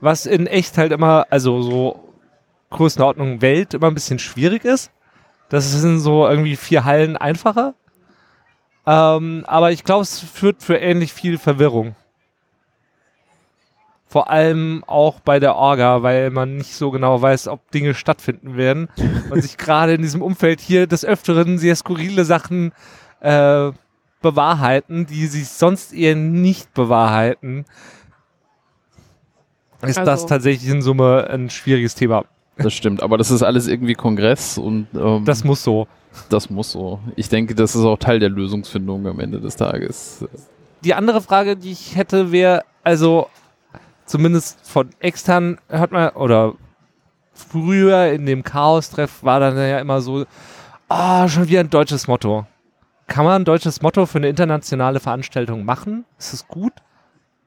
Was 0.00 0.26
in 0.26 0.46
echt 0.46 0.78
halt 0.78 0.92
immer, 0.92 1.26
also 1.30 1.62
so 1.62 2.00
Größenordnung 2.70 3.42
Welt 3.42 3.74
immer 3.74 3.88
ein 3.88 3.94
bisschen 3.94 4.18
schwierig 4.18 4.64
ist. 4.64 4.90
Das 5.48 5.70
sind 5.70 6.00
so 6.00 6.26
irgendwie 6.26 6.56
vier 6.56 6.84
Hallen 6.84 7.16
einfacher. 7.16 7.74
Ähm, 8.86 9.44
aber 9.46 9.70
ich 9.72 9.84
glaube, 9.84 10.02
es 10.02 10.18
führt 10.18 10.62
für 10.62 10.76
ähnlich 10.76 11.12
viel 11.12 11.38
Verwirrung. 11.38 11.94
Vor 14.06 14.28
allem 14.28 14.84
auch 14.86 15.20
bei 15.20 15.38
der 15.40 15.54
Orga, 15.56 16.02
weil 16.02 16.30
man 16.30 16.56
nicht 16.56 16.74
so 16.74 16.90
genau 16.90 17.22
weiß, 17.22 17.48
ob 17.48 17.70
Dinge 17.70 17.94
stattfinden 17.94 18.56
werden. 18.56 18.88
Und 19.30 19.40
sich 19.40 19.56
gerade 19.56 19.94
in 19.94 20.02
diesem 20.02 20.20
Umfeld 20.20 20.60
hier 20.60 20.86
des 20.86 21.04
Öfteren 21.04 21.58
sehr 21.58 21.76
skurrile 21.76 22.24
Sachen 22.24 22.72
äh, 23.20 23.70
bewahrheiten, 24.20 25.06
die 25.06 25.26
sich 25.26 25.48
sonst 25.48 25.92
eher 25.94 26.14
nicht 26.14 26.74
bewahrheiten. 26.74 27.64
Ist 29.80 29.96
das 29.98 30.08
Also- 30.08 30.26
tatsächlich 30.28 30.70
in 30.70 30.82
Summe 30.82 31.28
ein 31.30 31.48
schwieriges 31.50 31.94
Thema. 31.94 32.24
Das 32.56 32.72
stimmt, 32.72 33.02
aber 33.02 33.18
das 33.18 33.30
ist 33.30 33.42
alles 33.42 33.66
irgendwie 33.66 33.94
Kongress 33.94 34.58
und 34.58 34.86
ähm, 34.94 35.24
Das 35.24 35.44
muss 35.44 35.62
so. 35.64 35.86
das 36.28 36.50
muss 36.50 36.72
so. 36.72 37.00
Ich 37.16 37.28
denke, 37.28 37.54
das 37.54 37.74
ist 37.74 37.84
auch 37.84 37.98
Teil 37.98 38.18
der 38.18 38.28
Lösungsfindung 38.28 39.06
am 39.06 39.20
Ende 39.20 39.40
des 39.40 39.56
Tages. 39.56 40.24
Die 40.84 40.94
andere 40.94 41.22
Frage, 41.22 41.56
die 41.56 41.72
ich 41.72 41.96
hätte, 41.96 42.32
wäre, 42.32 42.64
also 42.82 43.28
zumindest 44.04 44.58
von 44.68 44.90
extern 45.00 45.58
hört 45.68 45.92
man, 45.92 46.10
oder 46.10 46.54
früher 47.32 48.12
in 48.12 48.26
dem 48.26 48.42
Chaos-Treff 48.42 49.22
war 49.22 49.40
dann 49.40 49.56
ja 49.56 49.78
immer 49.78 50.00
so, 50.02 50.26
ah, 50.88 51.28
schon 51.28 51.48
wieder 51.48 51.60
ein 51.60 51.70
deutsches 51.70 52.06
Motto. 52.08 52.46
Kann 53.06 53.24
man 53.24 53.42
ein 53.42 53.44
deutsches 53.44 53.80
Motto 53.82 54.06
für 54.06 54.18
eine 54.18 54.28
internationale 54.28 55.00
Veranstaltung 55.00 55.64
machen? 55.64 56.04
Ist 56.18 56.32
es 56.34 56.46
gut? 56.46 56.72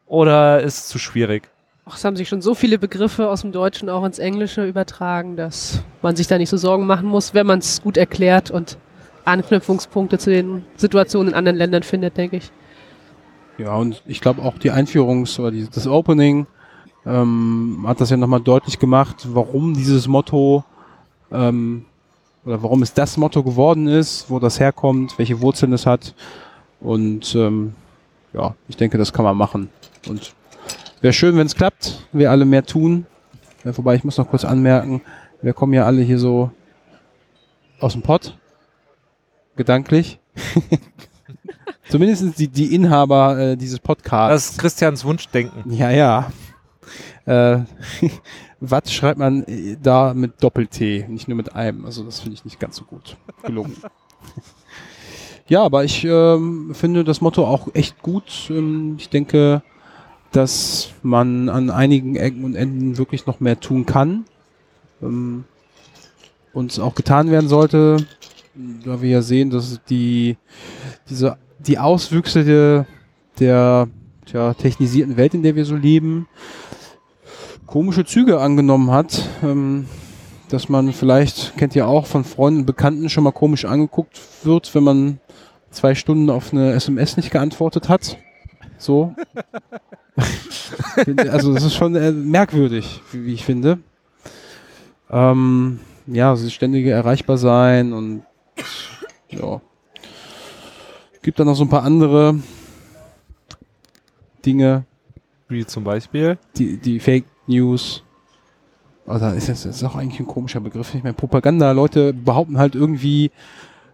Oder 0.07 0.61
ist 0.61 0.77
es 0.79 0.87
zu 0.87 0.99
schwierig? 0.99 1.49
Ach, 1.87 1.97
es 1.97 2.03
haben 2.03 2.15
sich 2.15 2.27
schon 2.27 2.41
so 2.41 2.55
viele 2.55 2.79
Begriffe 2.79 3.29
aus 3.29 3.41
dem 3.41 3.51
Deutschen 3.51 3.89
auch 3.89 4.03
ins 4.05 4.17
Englische 4.17 4.67
übertragen, 4.67 5.35
dass 5.35 5.83
man 6.01 6.15
sich 6.15 6.25
da 6.25 6.39
nicht 6.39 6.49
so 6.49 6.57
Sorgen 6.57 6.87
machen 6.87 7.07
muss, 7.07 7.35
wenn 7.35 7.45
man 7.45 7.59
es 7.59 7.83
gut 7.83 7.95
erklärt 7.95 8.49
und 8.49 8.79
Anknüpfungspunkte 9.23 10.17
zu 10.17 10.31
den 10.31 10.65
Situationen 10.77 11.29
in 11.29 11.33
anderen 11.35 11.57
Ländern 11.59 11.83
findet, 11.83 12.17
denke 12.17 12.37
ich. 12.37 12.51
Ja, 13.59 13.75
und 13.75 14.01
ich 14.07 14.19
glaube 14.19 14.41
auch 14.41 14.57
die 14.57 14.71
Einführungs- 14.71 15.39
oder 15.39 15.51
die, 15.51 15.69
das 15.69 15.85
Opening 15.85 16.47
ähm, 17.05 17.85
hat 17.85 18.01
das 18.01 18.09
ja 18.09 18.17
nochmal 18.17 18.41
deutlich 18.41 18.79
gemacht, 18.79 19.27
warum 19.29 19.75
dieses 19.75 20.07
Motto 20.07 20.63
ähm, 21.31 21.85
oder 22.45 22.63
warum 22.63 22.81
es 22.81 22.95
das 22.95 23.15
Motto 23.15 23.43
geworden 23.43 23.87
ist, 23.87 24.31
wo 24.31 24.39
das 24.39 24.59
herkommt, 24.59 25.19
welche 25.19 25.39
Wurzeln 25.39 25.71
es 25.71 25.85
hat. 25.85 26.15
Und 26.81 27.35
ähm, 27.35 27.75
ja, 28.33 28.55
ich 28.67 28.75
denke, 28.75 28.97
das 28.97 29.13
kann 29.13 29.23
man 29.23 29.37
machen. 29.37 29.69
Und 30.07 30.33
wäre 31.01 31.13
schön, 31.13 31.37
wenn 31.37 31.47
es 31.47 31.55
klappt, 31.55 32.07
wir 32.11 32.31
alle 32.31 32.45
mehr 32.45 32.65
tun. 32.65 33.05
Ja, 33.63 33.75
wobei 33.77 33.95
ich 33.95 34.03
muss 34.03 34.17
noch 34.17 34.29
kurz 34.29 34.45
anmerken, 34.45 35.01
wir 35.41 35.53
kommen 35.53 35.73
ja 35.73 35.85
alle 35.85 36.01
hier 36.01 36.19
so 36.19 36.51
aus 37.79 37.93
dem 37.93 38.01
Pott, 38.01 38.37
gedanklich. 39.55 40.19
Zumindest 41.89 42.39
die, 42.39 42.47
die 42.47 42.73
Inhaber 42.73 43.37
äh, 43.37 43.57
dieses 43.57 43.79
Podcasts. 43.79 44.45
Das 44.45 44.51
ist 44.51 44.59
Christians 44.59 45.05
Wunschdenken. 45.05 45.71
Ja, 45.71 45.91
ja. 45.91 46.31
Äh, 47.25 47.59
Watt 48.59 48.89
schreibt 48.89 49.19
man 49.19 49.43
äh, 49.43 49.77
da 49.81 50.13
mit 50.13 50.43
Doppel-T, 50.43 51.05
nicht 51.09 51.27
nur 51.27 51.37
mit 51.37 51.55
einem. 51.55 51.85
Also 51.85 52.03
das 52.03 52.19
finde 52.19 52.35
ich 52.35 52.45
nicht 52.45 52.59
ganz 52.59 52.77
so 52.77 52.85
gut 52.85 53.17
gelungen. 53.43 53.75
ja, 55.47 55.63
aber 55.63 55.83
ich 55.83 56.03
ähm, 56.05 56.73
finde 56.73 57.03
das 57.03 57.21
Motto 57.21 57.45
auch 57.45 57.67
echt 57.73 58.01
gut. 58.01 58.49
Ähm, 58.49 58.95
ich 58.97 59.09
denke, 59.09 59.61
dass 60.35 60.89
man 61.01 61.47
an 61.47 61.69
einigen 61.69 62.17
Ecken 62.17 62.43
und 62.43 62.55
Enden 62.55 62.97
wirklich 62.97 63.25
noch 63.25 63.39
mehr 63.39 63.59
tun 63.59 63.85
kann. 63.85 64.25
Ähm, 65.01 65.45
und 66.53 66.71
es 66.71 66.79
auch 66.79 66.95
getan 66.95 67.31
werden 67.31 67.47
sollte, 67.47 67.97
da 68.85 69.01
wir 69.01 69.09
ja 69.09 69.21
sehen, 69.21 69.49
dass 69.49 69.79
die, 69.89 70.37
diese, 71.09 71.37
die 71.59 71.77
Auswüchse 71.77 72.43
der, 72.43 72.85
der 73.39 73.87
tja, 74.25 74.53
technisierten 74.53 75.17
Welt, 75.17 75.33
in 75.33 75.43
der 75.43 75.55
wir 75.55 75.65
so 75.65 75.75
leben, 75.75 76.27
komische 77.65 78.05
Züge 78.05 78.39
angenommen 78.39 78.91
hat, 78.91 79.27
ähm, 79.43 79.85
dass 80.49 80.69
man 80.69 80.91
vielleicht, 80.91 81.57
kennt 81.57 81.75
ihr 81.75 81.87
auch, 81.87 82.05
von 82.05 82.23
Freunden 82.23 82.61
und 82.61 82.65
Bekannten 82.65 83.09
schon 83.09 83.23
mal 83.23 83.31
komisch 83.31 83.65
angeguckt 83.65 84.19
wird, 84.43 84.73
wenn 84.75 84.83
man 84.83 85.19
zwei 85.71 85.95
Stunden 85.95 86.29
auf 86.29 86.51
eine 86.53 86.73
SMS 86.73 87.17
nicht 87.17 87.31
geantwortet 87.31 87.87
hat. 87.87 88.17
So. 88.77 89.15
also 91.29 91.53
das 91.53 91.63
ist 91.63 91.75
schon 91.75 91.95
äh, 91.95 92.11
merkwürdig, 92.11 93.01
wie, 93.11 93.25
wie 93.25 93.33
ich 93.33 93.43
finde. 93.45 93.79
Ähm, 95.09 95.79
ja, 96.07 96.29
also 96.29 96.45
das 96.45 96.53
ständige 96.53 96.91
erreichbar 96.91 97.37
sein 97.37 97.93
und 97.93 98.23
ja. 99.29 99.61
Gibt 101.21 101.39
dann 101.39 101.47
noch 101.47 101.55
so 101.55 101.63
ein 101.63 101.69
paar 101.69 101.83
andere 101.83 102.35
Dinge, 104.45 104.85
Wie 105.49 105.65
zum 105.65 105.83
Beispiel. 105.83 106.37
die, 106.55 106.77
die 106.77 106.99
Fake 106.99 107.25
News. 107.47 108.03
Also 109.07 109.27
ist 109.27 109.49
das 109.49 109.65
ist 109.65 109.83
auch 109.83 109.95
eigentlich 109.95 110.19
ein 110.19 110.27
komischer 110.27 110.59
Begriff. 110.59 110.93
Ich 110.93 111.03
meine, 111.03 111.13
Propaganda, 111.13 111.71
Leute 111.71 112.13
behaupten 112.13 112.57
halt 112.57 112.75
irgendwie 112.75 113.31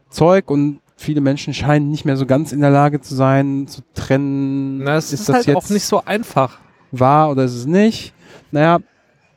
Zeug 0.10 0.50
und 0.50 0.81
viele 1.02 1.22
Menschen 1.22 1.54
scheinen 1.54 1.90
nicht 1.92 2.06
mehr 2.06 2.18
so 2.18 2.26
ganz 2.26 2.52
in 2.52 2.62
der 2.62 2.70
Lage 2.70 3.02
zu 3.02 3.16
sein, 3.16 3.68
zu 3.68 3.82
trennen. 3.94 4.80
Na, 4.84 4.96
es 4.96 5.12
ist, 5.12 5.28
halt 5.28 5.54
auch 5.56 5.70
nicht 5.70 5.86
so 5.86 6.04
einfach. 6.06 6.60
wahr 6.92 7.32
oder 7.32 7.44
ist 7.44 7.56
es 7.56 7.66
nicht? 7.66 8.14
Naja, 8.52 8.80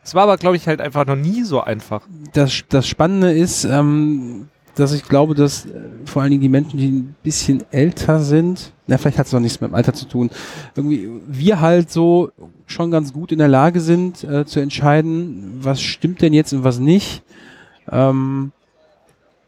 Es 0.02 0.14
war 0.14 0.24
aber, 0.24 0.36
glaube 0.36 0.56
ich, 0.56 0.66
halt 0.66 0.80
einfach 0.80 1.06
noch 1.06 1.16
nie 1.16 1.42
so 1.42 1.60
einfach. 1.60 2.02
das, 2.32 2.62
das 2.68 2.86
Spannende 2.86 3.32
ist, 3.32 3.64
ähm, 3.64 4.48
dass 4.74 4.92
ich 4.92 5.04
glaube, 5.04 5.34
dass 5.34 5.66
äh, 5.66 5.68
vor 6.04 6.22
allen 6.22 6.32
Dingen 6.32 6.42
die 6.42 6.48
Menschen, 6.48 6.78
die 6.78 6.88
ein 6.88 7.14
bisschen 7.22 7.62
älter 7.70 8.20
sind, 8.20 8.72
na, 8.86 8.98
vielleicht 8.98 9.18
hat 9.18 9.26
es 9.26 9.32
noch 9.32 9.40
nichts 9.40 9.60
mit 9.60 9.70
dem 9.70 9.74
Alter 9.74 9.94
zu 9.94 10.06
tun, 10.06 10.30
irgendwie 10.74 11.08
wir 11.26 11.60
halt 11.60 11.90
so 11.90 12.30
schon 12.66 12.90
ganz 12.90 13.12
gut 13.12 13.32
in 13.32 13.38
der 13.38 13.48
Lage 13.48 13.80
sind, 13.80 14.24
äh, 14.24 14.44
zu 14.44 14.60
entscheiden, 14.60 15.58
was 15.60 15.80
stimmt 15.80 16.20
denn 16.22 16.32
jetzt 16.32 16.52
und 16.52 16.64
was 16.64 16.78
nicht. 16.80 17.22
Ähm, 17.90 18.52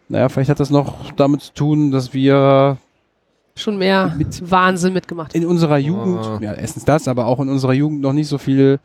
naja, 0.08 0.28
vielleicht 0.28 0.50
hat 0.50 0.60
das 0.60 0.70
noch 0.70 1.12
damit 1.12 1.42
zu 1.42 1.52
tun, 1.54 1.90
dass 1.90 2.12
wir 2.14 2.78
Schon 3.58 3.78
mehr 3.78 4.14
Mit- 4.16 4.50
Wahnsinn 4.50 4.92
mitgemacht. 4.92 5.34
in 5.34 5.46
unserer 5.46 5.78
Jugend, 5.78 6.18
Ah. 6.26 6.38
ja, 6.42 6.52
erstens 6.52 6.84
das, 6.84 7.08
aber 7.08 7.26
auch 7.26 7.40
in 7.40 7.48
unserer 7.48 7.72
Jugend 7.72 8.00
noch 8.02 8.12
nicht 8.12 8.28
so 8.28 8.36
viel 8.38 8.78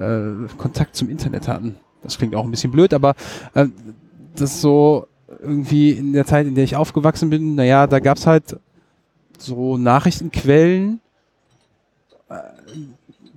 äh, 0.00 0.20
Kontakt 0.56 0.96
zum 0.96 1.08
Internet 1.08 1.46
hatten. 1.48 1.76
Das 2.02 2.18
klingt 2.18 2.34
auch 2.34 2.44
ein 2.44 2.50
bisschen 2.50 2.70
blöd, 2.72 2.92
aber 2.94 3.14
äh, 3.54 3.66
das 4.34 4.52
ist 4.54 4.60
so 4.60 5.06
irgendwie 5.40 5.90
in 5.92 6.12
der 6.12 6.24
Zeit, 6.26 6.46
in 6.46 6.54
der 6.54 6.64
ich 6.64 6.74
aufgewachsen 6.76 7.30
bin, 7.30 7.54
naja, 7.54 7.86
da 7.86 8.00
gab's 8.00 8.26
halt 8.26 8.56
so 9.38 9.76
Nachrichtenquellen 9.76 11.00
äh, 12.28 12.34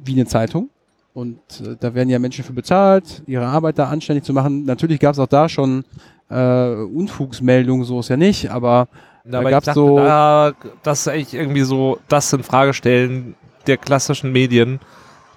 wie 0.04 0.14
eine 0.14 0.26
Zeitung. 0.26 0.70
Und 1.14 1.40
äh, 1.62 1.76
da 1.80 1.94
werden 1.94 2.10
ja 2.10 2.18
Menschen 2.20 2.44
für 2.44 2.54
bezahlt, 2.54 3.22
ihre 3.28 3.46
Arbeit 3.46 3.78
da 3.78 3.90
anständig 3.90 4.24
zu 4.24 4.34
machen. 4.34 4.64
Natürlich 4.66 5.00
gab's 5.00 5.20
auch 5.20 5.28
da 5.28 5.50
schon 5.50 5.84
äh, 6.32 6.74
Unfugsmeldungen, 6.96 7.84
so 7.86 8.00
ist 8.00 8.10
ja 8.10 8.18
nicht, 8.18 8.50
aber 8.52 8.88
Da 9.24 9.40
Aber 9.40 9.50
gab's 9.52 9.68
ich 9.68 9.74
dachte, 9.74 9.80
so- 9.80 9.98
da, 9.98 10.52
das 10.84 11.02
ist 11.02 11.08
eigentlich 11.08 11.34
irgendwie 11.34 11.62
so 11.62 12.00
das 12.08 12.32
in 12.34 12.42
Frage 12.44 12.74
stellen 12.74 13.36
der 13.68 13.78
klassischen 13.78 14.32
Medien, 14.32 14.80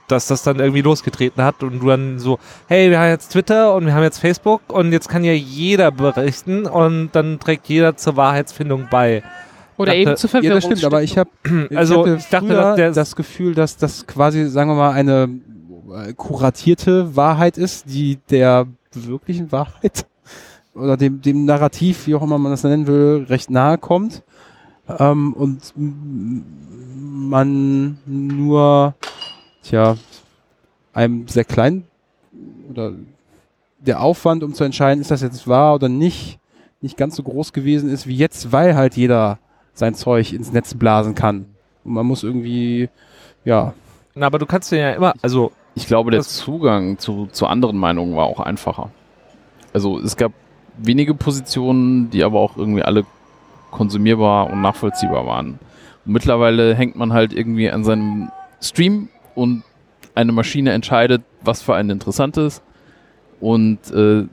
dass 0.09 0.27
das 0.27 0.43
dann 0.43 0.59
irgendwie 0.59 0.81
losgetreten 0.83 1.43
hat 1.45 1.63
und 1.63 1.81
du 1.81 1.89
dann 1.89 2.19
so, 2.19 2.39
hey, 2.69 2.91
wir 2.91 2.99
haben 2.99 3.09
jetzt 3.11 3.33
Twitter 3.33 3.75
und 3.75 3.87
wir 3.87 3.95
haben 3.95 4.03
jetzt 4.03 4.19
Facebook 4.19 4.61
und 4.69 4.93
jetzt 4.93 5.09
kann 5.09 5.25
ja 5.25 5.33
jeder 5.33 5.91
berichten 5.91 6.67
und 6.67 7.11
dann 7.13 7.39
trägt 7.39 7.69
jeder 7.69 7.97
zur 7.97 8.17
Wahrheitsfindung 8.17 8.87
bei. 8.91 9.23
Oder 9.77 9.93
dachte- 9.93 9.99
eben 10.01 10.17
zu 10.17 10.27
Ja, 10.27 10.31
Verwirrung. 10.31 10.55
das 10.57 10.65
stimmt, 10.65 10.85
aber 10.85 11.03
ich 11.03 11.19
habe 11.19 11.31
Also, 11.75 12.07
ich 12.07 12.29
dachte, 12.29 12.49
dass 12.49 12.77
der- 12.77 12.93
das 12.93 13.17
Gefühl, 13.17 13.55
dass 13.55 13.77
das 13.77 14.07
quasi, 14.07 14.47
sagen 14.49 14.71
wir 14.71 14.77
mal, 14.77 14.93
eine 14.93 15.29
äh, 15.93 16.13
kuratierte 16.15 17.17
Wahrheit 17.17 17.59
ist, 17.59 17.85
die 17.91 18.19
der 18.31 18.67
wirklichen 18.95 19.53
Wahrheit 19.53 20.07
oder 20.75 20.97
dem, 20.97 21.21
dem 21.21 21.45
Narrativ, 21.45 22.07
wie 22.07 22.15
auch 22.15 22.23
immer 22.23 22.39
man 22.39 22.53
das 22.53 22.65
nennen 22.65 22.87
will, 22.87 23.27
recht 23.29 23.51
nahe 23.51 23.79
kommt. 23.79 24.23
Ähm, 24.99 25.33
und 25.33 25.73
man 25.77 27.99
nur, 28.07 28.95
tja, 29.63 29.97
einem 30.93 31.27
sehr 31.29 31.45
kleinen 31.45 31.85
oder 32.71 32.93
der 33.79 34.01
Aufwand, 34.01 34.43
um 34.43 34.55
zu 34.55 34.65
entscheiden, 34.65 35.01
ist 35.01 35.11
das 35.11 35.23
jetzt 35.23 35.47
wahr 35.47 35.75
oder 35.75 35.89
nicht, 35.89 36.39
nicht 36.81 36.97
ganz 36.97 37.17
so 37.17 37.23
groß 37.23 37.53
gewesen 37.53 37.91
ist 37.91 38.07
wie 38.07 38.17
jetzt, 38.17 38.53
weil 38.53 38.77
halt 38.77 38.97
jeder 38.97 39.39
sein 39.75 39.95
Zeug 39.95 40.33
ins 40.33 40.53
Netz 40.53 40.75
blasen 40.75 41.15
kann. 41.15 41.47
Und 41.85 41.93
man 41.93 42.07
muss 42.07 42.23
irgendwie, 42.23 42.89
ja, 43.45 43.75
Na, 44.15 44.27
aber 44.27 44.39
du 44.39 44.47
kannst 44.47 44.73
dir 44.73 44.79
ja 44.79 44.93
immer, 44.93 45.15
also 45.23 45.53
Ich 45.75 45.87
glaube, 45.87 46.11
der 46.11 46.23
Zugang 46.23 46.99
zu, 46.99 47.29
zu 47.33 47.47
anderen 47.47 47.77
Meinungen 47.77 48.17
war 48.17 48.27
auch 48.27 48.41
einfacher. 48.41 48.91
Also 49.73 49.99
es 49.99 50.17
gab 50.17 50.33
wenige 50.79 51.15
Positionen, 51.15 52.11
die 52.11 52.25
aber 52.25 52.41
auch 52.41 52.57
irgendwie 52.57 52.83
alle 52.83 53.05
konsumierbar 53.71 54.51
und 54.51 54.61
nachvollziehbar 54.61 55.27
waren. 55.27 55.59
Und 56.07 56.13
mittlerweile 56.13 56.75
hängt 56.75 56.97
man 56.97 57.13
halt 57.13 57.33
irgendwie 57.33 57.71
an 57.71 57.85
seinem 57.85 58.31
Stream 58.61 59.09
und 59.35 59.63
eine 60.15 60.33
Maschine 60.33 60.73
entscheidet, 60.73 61.23
was 61.43 61.63
für 61.63 61.75
einen 61.75 61.91
interessant 61.91 62.37
ist. 62.37 62.63
Und 63.41 63.79
äh, 63.93 64.27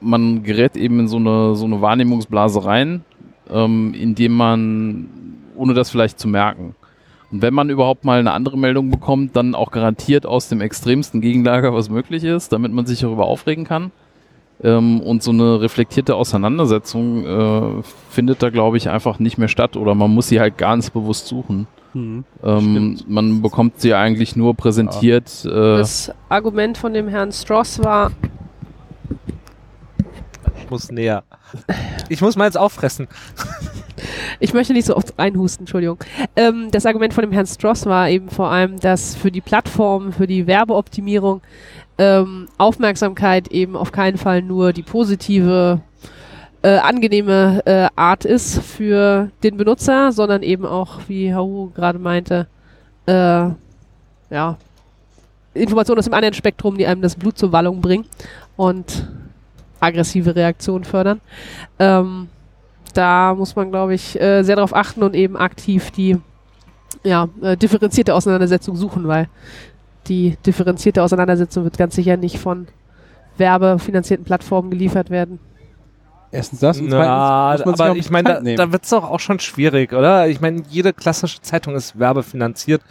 man 0.00 0.42
gerät 0.42 0.76
eben 0.76 1.00
in 1.00 1.08
so 1.08 1.16
eine, 1.16 1.54
so 1.54 1.64
eine 1.64 1.80
Wahrnehmungsblase 1.80 2.64
rein, 2.64 3.04
ähm, 3.50 3.94
indem 3.94 4.32
man, 4.32 5.08
ohne 5.56 5.74
das 5.74 5.90
vielleicht 5.90 6.18
zu 6.18 6.28
merken. 6.28 6.74
Und 7.30 7.42
wenn 7.42 7.54
man 7.54 7.70
überhaupt 7.70 8.04
mal 8.04 8.18
eine 8.18 8.32
andere 8.32 8.56
Meldung 8.56 8.90
bekommt, 8.90 9.34
dann 9.36 9.54
auch 9.54 9.70
garantiert 9.70 10.24
aus 10.26 10.48
dem 10.48 10.60
extremsten 10.60 11.20
Gegenlager, 11.20 11.74
was 11.74 11.90
möglich 11.90 12.24
ist, 12.24 12.52
damit 12.52 12.72
man 12.72 12.86
sich 12.86 13.00
darüber 13.00 13.26
aufregen 13.26 13.64
kann. 13.64 13.90
Ähm, 14.62 15.00
und 15.00 15.22
so 15.22 15.30
eine 15.32 15.60
reflektierte 15.60 16.14
Auseinandersetzung 16.14 17.24
äh, 17.26 17.82
findet 18.10 18.42
da, 18.42 18.50
glaube 18.50 18.76
ich, 18.76 18.88
einfach 18.88 19.18
nicht 19.18 19.36
mehr 19.36 19.48
statt 19.48 19.76
oder 19.76 19.94
man 19.94 20.10
muss 20.12 20.28
sie 20.28 20.40
halt 20.40 20.56
ganz 20.58 20.90
bewusst 20.90 21.26
suchen. 21.26 21.66
Mhm. 21.92 22.24
Ähm, 22.42 22.98
man 23.06 23.42
bekommt 23.42 23.80
sie 23.80 23.94
eigentlich 23.94 24.36
nur 24.36 24.54
präsentiert. 24.54 25.44
Äh, 25.44 25.48
Das 25.50 26.12
Argument 26.28 26.78
von 26.78 26.94
dem 26.94 27.08
Herrn 27.08 27.32
Stross 27.32 27.82
war, 27.82 28.12
Ich 30.62 30.70
muss 30.70 30.90
näher. 30.90 31.24
Ich 32.08 32.20
muss 32.20 32.36
mal 32.36 32.46
jetzt 32.46 32.58
auffressen. 32.58 33.06
ich 34.40 34.54
möchte 34.54 34.72
nicht 34.72 34.86
so 34.86 34.96
oft 34.96 35.16
reinhusten, 35.18 35.62
Entschuldigung. 35.64 35.98
Ähm, 36.36 36.68
das 36.70 36.86
Argument 36.86 37.12
von 37.14 37.22
dem 37.22 37.32
Herrn 37.32 37.46
Stross 37.46 37.86
war 37.86 38.08
eben 38.08 38.28
vor 38.28 38.50
allem, 38.50 38.80
dass 38.80 39.14
für 39.14 39.30
die 39.30 39.40
Plattform, 39.40 40.12
für 40.12 40.26
die 40.26 40.46
Werbeoptimierung 40.46 41.42
ähm, 41.98 42.48
Aufmerksamkeit 42.58 43.48
eben 43.48 43.76
auf 43.76 43.92
keinen 43.92 44.18
Fall 44.18 44.42
nur 44.42 44.72
die 44.72 44.82
positive, 44.82 45.80
äh, 46.62 46.78
angenehme 46.78 47.62
äh, 47.66 47.88
Art 47.94 48.24
ist 48.24 48.60
für 48.60 49.30
den 49.42 49.56
Benutzer, 49.56 50.12
sondern 50.12 50.42
eben 50.42 50.66
auch, 50.66 51.00
wie 51.08 51.34
Haru 51.34 51.70
gerade 51.70 51.98
meinte, 51.98 52.46
äh, 53.06 53.50
ja, 54.30 54.56
Informationen 55.52 55.98
aus 55.98 56.06
dem 56.06 56.14
anderen 56.14 56.34
Spektrum, 56.34 56.76
die 56.76 56.86
einem 56.86 57.02
das 57.02 57.14
Blut 57.14 57.38
zur 57.38 57.52
Wallung 57.52 57.80
bringen 57.80 58.06
und 58.56 59.08
aggressive 59.78 60.34
Reaktionen 60.34 60.84
fördern. 60.84 61.20
Ähm, 61.78 62.28
da 62.94 63.34
muss 63.34 63.54
man, 63.54 63.70
glaube 63.70 63.94
ich, 63.94 64.20
äh, 64.20 64.42
sehr 64.42 64.56
darauf 64.56 64.74
achten 64.74 65.02
und 65.02 65.14
eben 65.14 65.36
aktiv 65.36 65.90
die 65.90 66.18
ja, 67.02 67.28
äh, 67.42 67.56
differenzierte 67.56 68.14
Auseinandersetzung 68.14 68.76
suchen, 68.76 69.06
weil 69.06 69.28
die 70.06 70.36
differenzierte 70.46 71.02
Auseinandersetzung 71.02 71.64
wird 71.64 71.78
ganz 71.78 71.94
sicher 71.94 72.16
nicht 72.16 72.38
von 72.38 72.68
werbefinanzierten 73.36 74.24
Plattformen 74.24 74.70
geliefert 74.70 75.10
werden. 75.10 75.38
Erstens 76.30 76.60
das 76.60 76.80
und 76.80 76.88
Na, 76.88 77.54
zweitens 77.56 77.66
muss 77.66 77.66
man 77.66 77.76
sich 77.76 77.86
aber 77.86 77.98
ich 77.98 78.10
meine, 78.10 78.56
da, 78.56 78.64
da 78.64 78.72
wird 78.72 78.84
es 78.84 78.90
doch 78.90 79.04
auch 79.08 79.20
schon 79.20 79.38
schwierig, 79.38 79.92
oder? 79.92 80.26
Ich 80.28 80.40
meine, 80.40 80.62
jede 80.68 80.92
klassische 80.92 81.40
Zeitung 81.42 81.76
ist 81.76 81.98
werbefinanziert, 81.98 82.82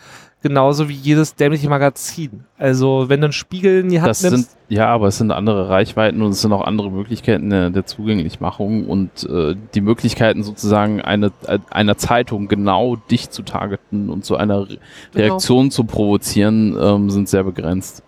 genauso 0.44 0.90
wie 0.90 0.94
jedes 0.94 1.34
dämliche 1.34 1.70
Magazin. 1.70 2.44
Also, 2.60 3.06
wenn 3.08 3.22
du 3.22 3.28
einen 3.28 3.34
Spiegel 3.34 3.80
in 3.80 3.90
die 3.90 4.02
Hand 4.02 4.10
das 4.10 4.20
sind, 4.20 4.34
nimmst, 4.34 4.58
ja, 4.70 4.88
aber 4.88 5.08
es 5.08 5.18
sind 5.18 5.32
andere 5.32 5.70
Reichweiten 5.70 6.22
und 6.22 6.32
es 6.32 6.42
sind 6.42 6.54
auch 6.54 6.66
andere 6.66 6.92
Möglichkeiten 6.92 7.50
der, 7.50 7.70
der 7.72 7.86
Zugänglichmachung 7.86 8.86
und 8.86 9.28
äh, 9.28 9.56
die 9.74 9.82
Möglichkeiten 9.82 10.44
sozusagen 10.44 11.02
eine, 11.02 11.32
äh, 11.48 11.58
einer 11.72 11.98
Zeitung 11.98 12.48
genau 12.48 12.98
dich 12.98 13.32
zu 13.32 13.42
targeten 13.42 14.10
und 14.10 14.26
zu 14.26 14.36
einer 14.36 14.70
Re 14.70 14.78
Genau. 15.14 15.26
Reaktion 15.28 15.72
zu 15.72 15.86
provozieren, 15.86 16.78
ähm, 16.80 17.10
sind 17.10 17.30
sehr 17.30 17.44
begrenzt. 17.44 18.04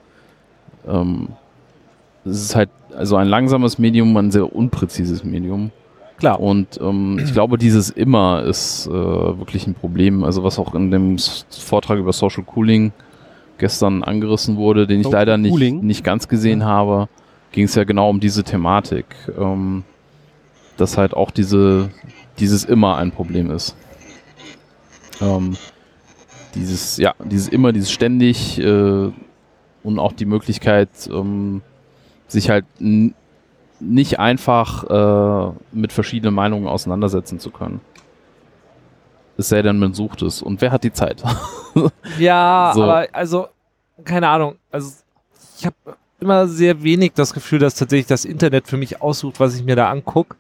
Ähm, 0.88 1.30
es 2.26 2.41
ist 2.41 2.56
halt 2.56 2.69
also 2.95 3.15
ein 3.15 3.28
langsames 3.28 3.80
Medium, 3.80 4.15
ein 4.17 4.32
sehr 4.32 4.54
unpräzises 4.56 5.24
Medium. 5.24 5.71
Klar. 6.17 6.39
Und 6.39 6.80
ähm, 6.82 7.19
ich 7.23 7.34
glaube, 7.34 7.58
dieses 7.58 7.89
immer 7.89 8.43
ist 8.43 8.88
äh, 8.88 8.91
wirklich 8.91 9.67
ein 9.67 9.73
Problem. 9.73 10.23
Also 10.23 10.43
was 10.43 10.60
auch 10.60 10.73
in 10.73 10.91
dem 10.91 11.17
Vortrag 11.49 11.99
über 11.99 12.13
Social 12.13 12.43
Cooling 12.43 12.91
gestern 13.58 14.04
angerissen 14.04 14.58
wurde, 14.58 14.88
den 14.88 14.99
ich 14.99 15.06
Social 15.06 15.19
leider 15.19 15.38
nicht, 15.38 15.51
Cooling? 15.51 15.86
nicht 15.86 16.04
ganz 16.04 16.28
gesehen 16.28 16.65
habe, 16.65 17.08
ging 17.51 17.65
es 17.65 17.75
ja 17.75 17.84
genau 17.84 18.10
um 18.10 18.19
diese 18.19 18.43
Thematik. 18.43 19.06
Ähm, 19.38 19.84
dass 20.78 20.97
halt 20.97 21.13
auch 21.13 21.32
diese, 21.32 21.89
dieses 22.39 22.65
immer 22.65 22.97
ein 22.97 23.12
Problem 23.12 23.51
ist. 23.51 23.75
Ähm, 25.21 25.56
dieses, 26.56 26.97
ja, 26.97 27.13
dieses 27.23 27.47
immer, 27.47 27.71
dieses 27.71 27.91
ständig 27.91 28.60
äh, 28.60 29.12
und 29.84 29.99
auch 29.99 30.13
die 30.13 30.25
Möglichkeit, 30.25 30.89
ähm, 31.12 31.62
sich 32.28 32.49
halt 32.49 32.65
nicht 33.80 34.20
einfach 34.20 34.84
äh, 35.52 35.54
mit 35.72 35.92
verschiedenen 35.94 36.34
Meinungen 36.34 36.68
auseinandersetzen 36.68 37.40
zu 37.40 37.52
können. 37.52 37.82
Es 39.38 39.50
sei 39.50 39.62
denn, 39.62 39.80
man 39.80 39.94
sucht 39.94 40.22
es. 40.22 40.42
Und 40.42 40.62
wer 40.62 40.72
hat 40.72 40.84
die 40.84 40.94
Zeit? 40.94 41.24
Ja, 42.18 42.72
So. 42.74 42.84
aber 42.84 43.08
also, 43.12 43.48
keine 44.06 44.30
Ahnung. 44.30 44.56
Also, 44.72 44.94
ich 45.58 45.66
habe 45.66 45.76
immer 46.22 46.48
sehr 46.48 46.84
wenig 46.84 47.12
das 47.14 47.34
Gefühl, 47.34 47.60
dass 47.60 47.76
tatsächlich 47.76 48.08
das 48.08 48.24
Internet 48.24 48.68
für 48.68 48.78
mich 48.78 49.02
aussucht, 49.02 49.42
was 49.42 49.56
ich 49.56 49.64
mir 49.66 49.76
da 49.76 49.90
angucke. 49.90 50.38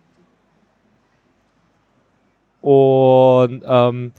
Und 2.61 3.63
ähm, 3.65 4.13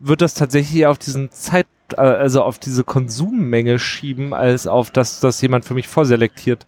wird 0.00 0.20
das 0.22 0.34
tatsächlich 0.34 0.86
auf 0.86 0.98
diesen 0.98 1.30
Zeit, 1.30 1.66
äh, 1.92 2.00
also 2.00 2.42
auf 2.42 2.58
diese 2.58 2.84
Konsummenge 2.84 3.78
schieben, 3.78 4.34
als 4.34 4.66
auf 4.66 4.90
das, 4.90 5.20
dass 5.20 5.40
jemand 5.42 5.64
für 5.64 5.74
mich 5.74 5.88
vorselektiert. 5.88 6.66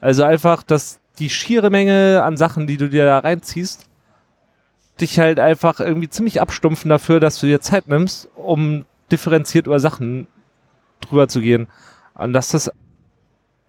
Also 0.00 0.22
einfach, 0.22 0.62
dass 0.62 1.00
die 1.18 1.30
schiere 1.30 1.70
Menge 1.70 2.22
an 2.22 2.36
Sachen, 2.36 2.66
die 2.66 2.76
du 2.76 2.88
dir 2.88 3.04
da 3.04 3.18
reinziehst, 3.18 3.86
dich 5.00 5.18
halt 5.18 5.40
einfach 5.40 5.80
irgendwie 5.80 6.08
ziemlich 6.08 6.40
abstumpfen 6.40 6.88
dafür, 6.88 7.20
dass 7.20 7.40
du 7.40 7.46
dir 7.46 7.60
Zeit 7.60 7.88
nimmst, 7.88 8.28
um 8.34 8.84
differenziert 9.10 9.66
über 9.66 9.80
Sachen 9.80 10.26
drüber 11.00 11.28
zu 11.28 11.40
gehen. 11.40 11.68
Und 12.14 12.32
dass 12.32 12.48
das 12.48 12.70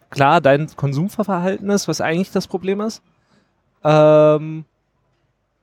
klar 0.10 0.41
dein 0.41 0.67
Konsumverhalten 0.75 1.69
ist, 1.69 1.88
was 1.88 2.01
eigentlich 2.01 2.31
das 2.31 2.47
Problem 2.47 2.81
ist. 2.81 3.01
Ähm, 3.83 4.65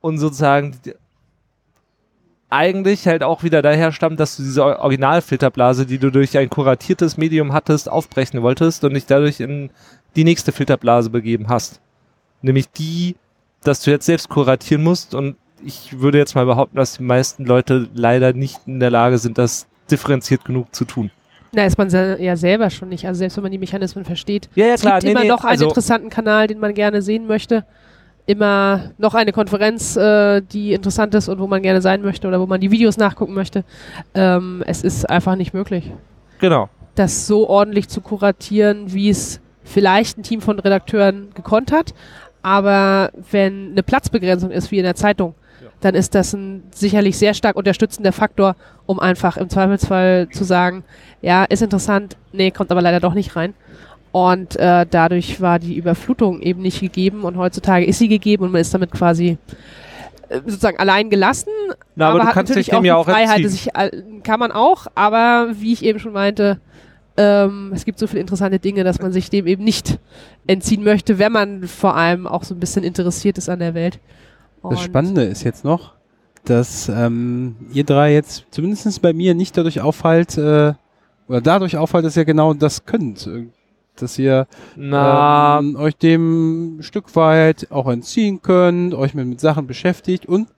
und 0.01 0.17
sozusagen 0.19 0.77
eigentlich 2.49 3.07
halt 3.07 3.23
auch 3.23 3.41
wieder 3.43 3.61
daher 3.61 3.91
stammt, 3.91 4.19
dass 4.19 4.37
du 4.37 4.43
diese 4.43 4.63
Or- 4.63 4.79
Originalfilterblase, 4.79 5.85
die 5.87 5.97
du 5.97 6.11
durch 6.11 6.37
ein 6.37 6.49
kuratiertes 6.49 7.17
Medium 7.17 7.53
hattest, 7.53 7.89
aufbrechen 7.89 8.41
wolltest 8.43 8.83
und 8.83 8.93
dich 8.93 9.07
dadurch 9.07 9.39
in 9.39 9.71
die 10.15 10.23
nächste 10.23 10.51
Filterblase 10.51 11.09
begeben 11.09 11.49
hast. 11.49 11.81
Nämlich 12.41 12.69
die, 12.69 13.15
dass 13.63 13.81
du 13.81 13.91
jetzt 13.91 14.05
selbst 14.05 14.29
kuratieren 14.29 14.83
musst 14.83 15.15
und 15.15 15.35
ich 15.63 15.99
würde 15.99 16.17
jetzt 16.17 16.35
mal 16.35 16.45
behaupten, 16.45 16.77
dass 16.77 16.97
die 16.97 17.03
meisten 17.03 17.45
Leute 17.45 17.89
leider 17.93 18.33
nicht 18.33 18.59
in 18.67 18.79
der 18.79 18.91
Lage 18.91 19.17
sind, 19.17 19.37
das 19.37 19.67
differenziert 19.89 20.45
genug 20.45 20.73
zu 20.75 20.85
tun. 20.85 21.11
Na, 21.53 21.65
ist 21.65 21.77
man 21.77 21.89
ja 21.89 22.35
selber 22.35 22.69
schon 22.69 22.89
nicht. 22.89 23.07
Also 23.07 23.19
selbst 23.19 23.37
wenn 23.37 23.43
man 23.43 23.51
die 23.51 23.57
Mechanismen 23.57 24.03
versteht. 24.03 24.49
Ja, 24.55 24.67
ja, 24.67 24.73
es 24.73 24.81
gibt 24.81 25.03
immer 25.05 25.23
noch 25.23 25.43
einen 25.43 25.51
also, 25.51 25.67
interessanten 25.67 26.09
Kanal, 26.09 26.47
den 26.47 26.59
man 26.59 26.73
gerne 26.73 27.01
sehen 27.01 27.27
möchte. 27.27 27.65
Immer 28.25 28.91
noch 28.97 29.13
eine 29.13 29.31
Konferenz, 29.31 29.95
äh, 29.95 30.41
die 30.41 30.73
interessant 30.73 31.13
ist 31.15 31.29
und 31.29 31.39
wo 31.39 31.47
man 31.47 31.61
gerne 31.61 31.81
sein 31.81 32.01
möchte 32.01 32.27
oder 32.27 32.41
wo 32.41 32.45
man 32.45 32.59
die 32.59 32.71
Videos 32.71 32.97
nachgucken 32.97 33.33
möchte. 33.33 33.63
Ähm, 34.13 34.63
es 34.67 34.83
ist 34.83 35.09
einfach 35.09 35.35
nicht 35.35 35.53
möglich, 35.53 35.91
Genau. 36.39 36.69
das 36.95 37.27
so 37.27 37.47
ordentlich 37.47 37.87
zu 37.87 38.01
kuratieren, 38.01 38.91
wie 38.93 39.09
es 39.09 39.39
vielleicht 39.65 40.17
ein 40.17 40.23
Team 40.23 40.39
von 40.39 40.57
Redakteuren 40.59 41.29
gekonnt 41.35 41.71
hat. 41.73 41.93
Aber 42.41 43.11
wenn 43.31 43.71
eine 43.71 43.83
Platzbegrenzung 43.83 44.51
ist, 44.51 44.71
wie 44.71 44.77
in 44.77 44.83
der 44.85 44.95
Zeitung, 44.95 45.33
dann 45.81 45.95
ist 45.95 46.15
das 46.15 46.33
ein 46.33 46.63
sicherlich 46.71 47.17
sehr 47.17 47.33
stark 47.33 47.55
unterstützender 47.55 48.11
Faktor, 48.11 48.55
um 48.85 48.99
einfach 48.99 49.35
im 49.37 49.49
Zweifelsfall 49.49 50.29
zu 50.31 50.43
sagen, 50.43 50.83
ja, 51.21 51.43
ist 51.43 51.61
interessant, 51.61 52.15
nee, 52.31 52.51
kommt 52.51 52.71
aber 52.71 52.81
leider 52.81 52.99
doch 52.99 53.13
nicht 53.13 53.35
rein. 53.35 53.53
Und 54.11 54.55
äh, 54.55 54.85
dadurch 54.89 55.41
war 55.41 55.59
die 55.59 55.75
Überflutung 55.75 56.41
eben 56.41 56.61
nicht 56.61 56.79
gegeben 56.79 57.23
und 57.23 57.35
heutzutage 57.35 57.85
ist 57.85 57.99
sie 57.99 58.07
gegeben 58.07 58.45
und 58.45 58.51
man 58.51 58.61
ist 58.61 58.73
damit 58.73 58.91
quasi 58.91 59.37
äh, 60.29 60.39
sozusagen 60.45 60.77
allein 60.77 61.09
gelassen. 61.09 61.49
Na, 61.95 62.09
aber, 62.09 62.19
du 62.19 62.25
hat 62.25 62.33
kannst 62.33 62.51
natürlich 62.51 62.69
dem 62.69 62.85
ja 62.85 62.95
auch 62.95 63.05
Freiheit, 63.05 63.39
entziehen. 63.39 63.43
dass 63.43 63.53
ich, 63.55 63.75
all- 63.75 64.03
kann 64.23 64.39
man 64.39 64.51
auch, 64.53 64.87
aber 64.95 65.49
wie 65.59 65.73
ich 65.73 65.83
eben 65.83 65.99
schon 65.99 66.13
meinte, 66.13 66.59
ähm, 67.17 67.71
es 67.73 67.85
gibt 67.85 67.99
so 67.99 68.07
viele 68.07 68.21
interessante 68.21 68.59
Dinge, 68.59 68.83
dass 68.83 69.01
man 69.01 69.11
sich 69.11 69.29
dem 69.29 69.47
eben 69.47 69.63
nicht 69.63 69.99
entziehen 70.47 70.83
möchte, 70.83 71.17
wenn 71.19 71.31
man 71.31 71.67
vor 71.67 71.95
allem 71.95 72.27
auch 72.27 72.43
so 72.43 72.53
ein 72.53 72.59
bisschen 72.59 72.83
interessiert 72.83 73.37
ist 73.37 73.49
an 73.49 73.59
der 73.59 73.73
Welt. 73.73 73.99
Das 74.63 74.71
Und- 74.71 74.79
Spannende 74.79 75.23
ist 75.23 75.43
jetzt 75.43 75.63
noch, 75.63 75.93
dass 76.43 76.89
ähm, 76.89 77.55
ihr 77.73 77.83
drei 77.83 78.13
jetzt 78.13 78.45
zumindest 78.51 79.01
bei 79.01 79.13
mir 79.13 79.33
nicht 79.35 79.55
dadurch 79.57 79.81
auffällt, 79.81 80.37
äh, 80.37 80.73
oder 81.27 81.41
dadurch 81.41 81.77
auffällt, 81.77 82.05
dass 82.05 82.17
ihr 82.17 82.25
genau 82.25 82.53
das 82.53 82.85
könnt. 82.85 83.25
Äh, 83.27 83.47
Dass 83.97 84.19
ihr 84.19 84.45
Na, 84.75 85.57
ähm, 85.59 85.77
euch 85.77 85.95
dem 85.95 86.79
ein 86.79 86.83
Stück 86.83 87.15
weit 87.15 87.71
auch 87.71 87.87
entziehen 87.87 88.41
könnt, 88.41 88.93
euch 88.93 89.13
mit, 89.13 89.25
mit 89.25 89.39
Sachen 89.39 89.67
beschäftigt 89.67 90.25
und 90.25 90.49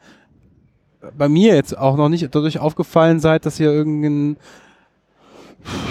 bei 1.16 1.30
mir 1.30 1.54
jetzt 1.54 1.78
auch 1.78 1.96
noch 1.98 2.10
nicht 2.10 2.24
dadurch 2.34 2.58
aufgefallen 2.58 3.20
seid, 3.20 3.46
dass 3.46 3.60
ihr 3.60 3.72
irgendeinen 3.72 4.38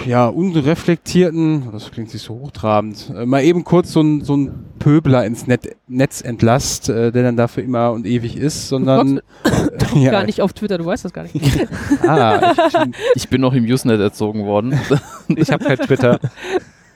ja, 0.06 0.28
unreflektierten, 0.28 1.70
das 1.72 1.90
klingt 1.90 2.10
sich 2.10 2.22
so 2.22 2.34
hochtrabend, 2.34 3.12
äh, 3.14 3.26
mal 3.26 3.42
eben 3.42 3.64
kurz 3.64 3.92
so 3.92 4.00
ein, 4.00 4.22
so 4.22 4.36
ein 4.36 4.66
Pöbler 4.78 5.24
ins 5.26 5.46
Net, 5.46 5.76
Netz 5.88 6.20
entlasst, 6.20 6.88
äh, 6.88 7.10
der 7.12 7.22
dann 7.22 7.36
dafür 7.36 7.64
immer 7.64 7.92
und 7.92 8.06
ewig 8.06 8.36
ist, 8.36 8.68
sondern 8.68 9.20
Doch 9.44 9.96
ja, 9.96 10.10
gar 10.10 10.24
nicht 10.24 10.40
auf 10.40 10.52
Twitter, 10.52 10.78
du 10.78 10.86
weißt 10.86 11.04
das 11.04 11.12
gar 11.12 11.24
nicht. 11.24 11.34
Ah, 12.06 12.54
ich, 12.68 13.22
Ich 13.22 13.28
bin 13.28 13.40
noch 13.40 13.52
im 13.52 13.64
Usenet 13.64 14.00
erzogen 14.00 14.44
worden. 14.44 14.78
ich 15.28 15.50
habe 15.50 15.64
kein 15.64 15.78
Twitter. 15.78 16.20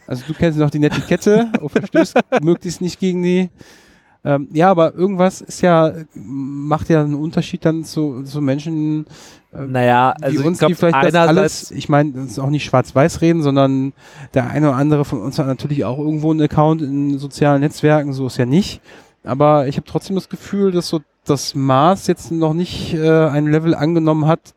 also 0.06 0.22
du 0.26 0.34
kennst 0.34 0.58
noch 0.58 0.70
die 0.70 0.78
Netiquette 0.78 1.50
und 1.60 1.70
verstößt 1.70 2.18
möglichst 2.42 2.80
nicht 2.80 3.00
gegen 3.00 3.22
die. 3.22 3.50
Ähm, 4.22 4.48
ja, 4.52 4.70
aber 4.70 4.94
irgendwas 4.94 5.40
ist 5.40 5.62
ja, 5.62 5.92
macht 6.14 6.90
ja 6.90 7.00
einen 7.00 7.14
Unterschied 7.14 7.64
dann 7.64 7.84
zu, 7.84 8.22
zu 8.24 8.42
Menschen, 8.42 9.06
Naja, 9.52 10.14
wie 10.18 10.24
also 10.24 10.44
uns, 10.44 10.56
ich 10.56 10.58
glaube, 10.58 10.74
die 10.74 10.78
vielleicht 10.78 11.14
das 11.14 11.28
alles, 11.28 11.70
ich 11.70 11.88
meine, 11.88 12.12
das 12.12 12.26
ist 12.26 12.38
auch 12.38 12.50
nicht 12.50 12.64
schwarz-weiß 12.64 13.22
reden, 13.22 13.42
sondern 13.42 13.94
der 14.34 14.50
eine 14.50 14.68
oder 14.68 14.76
andere 14.76 15.04
von 15.06 15.20
uns 15.22 15.38
hat 15.38 15.46
natürlich 15.46 15.84
auch 15.84 15.98
irgendwo 15.98 16.30
einen 16.30 16.42
Account 16.42 16.82
in 16.82 17.18
sozialen 17.18 17.60
Netzwerken, 17.60 18.12
so 18.12 18.26
ist 18.26 18.36
ja 18.36 18.46
nicht. 18.46 18.82
Aber 19.24 19.68
ich 19.68 19.76
habe 19.76 19.86
trotzdem 19.86 20.16
das 20.16 20.28
Gefühl, 20.28 20.70
dass 20.70 20.88
so 20.88 21.00
das 21.24 21.54
Maß 21.54 22.06
jetzt 22.06 22.30
noch 22.30 22.54
nicht 22.54 22.94
äh, 22.94 23.26
ein 23.26 23.46
Level 23.46 23.74
angenommen 23.74 24.26
hat, 24.26 24.54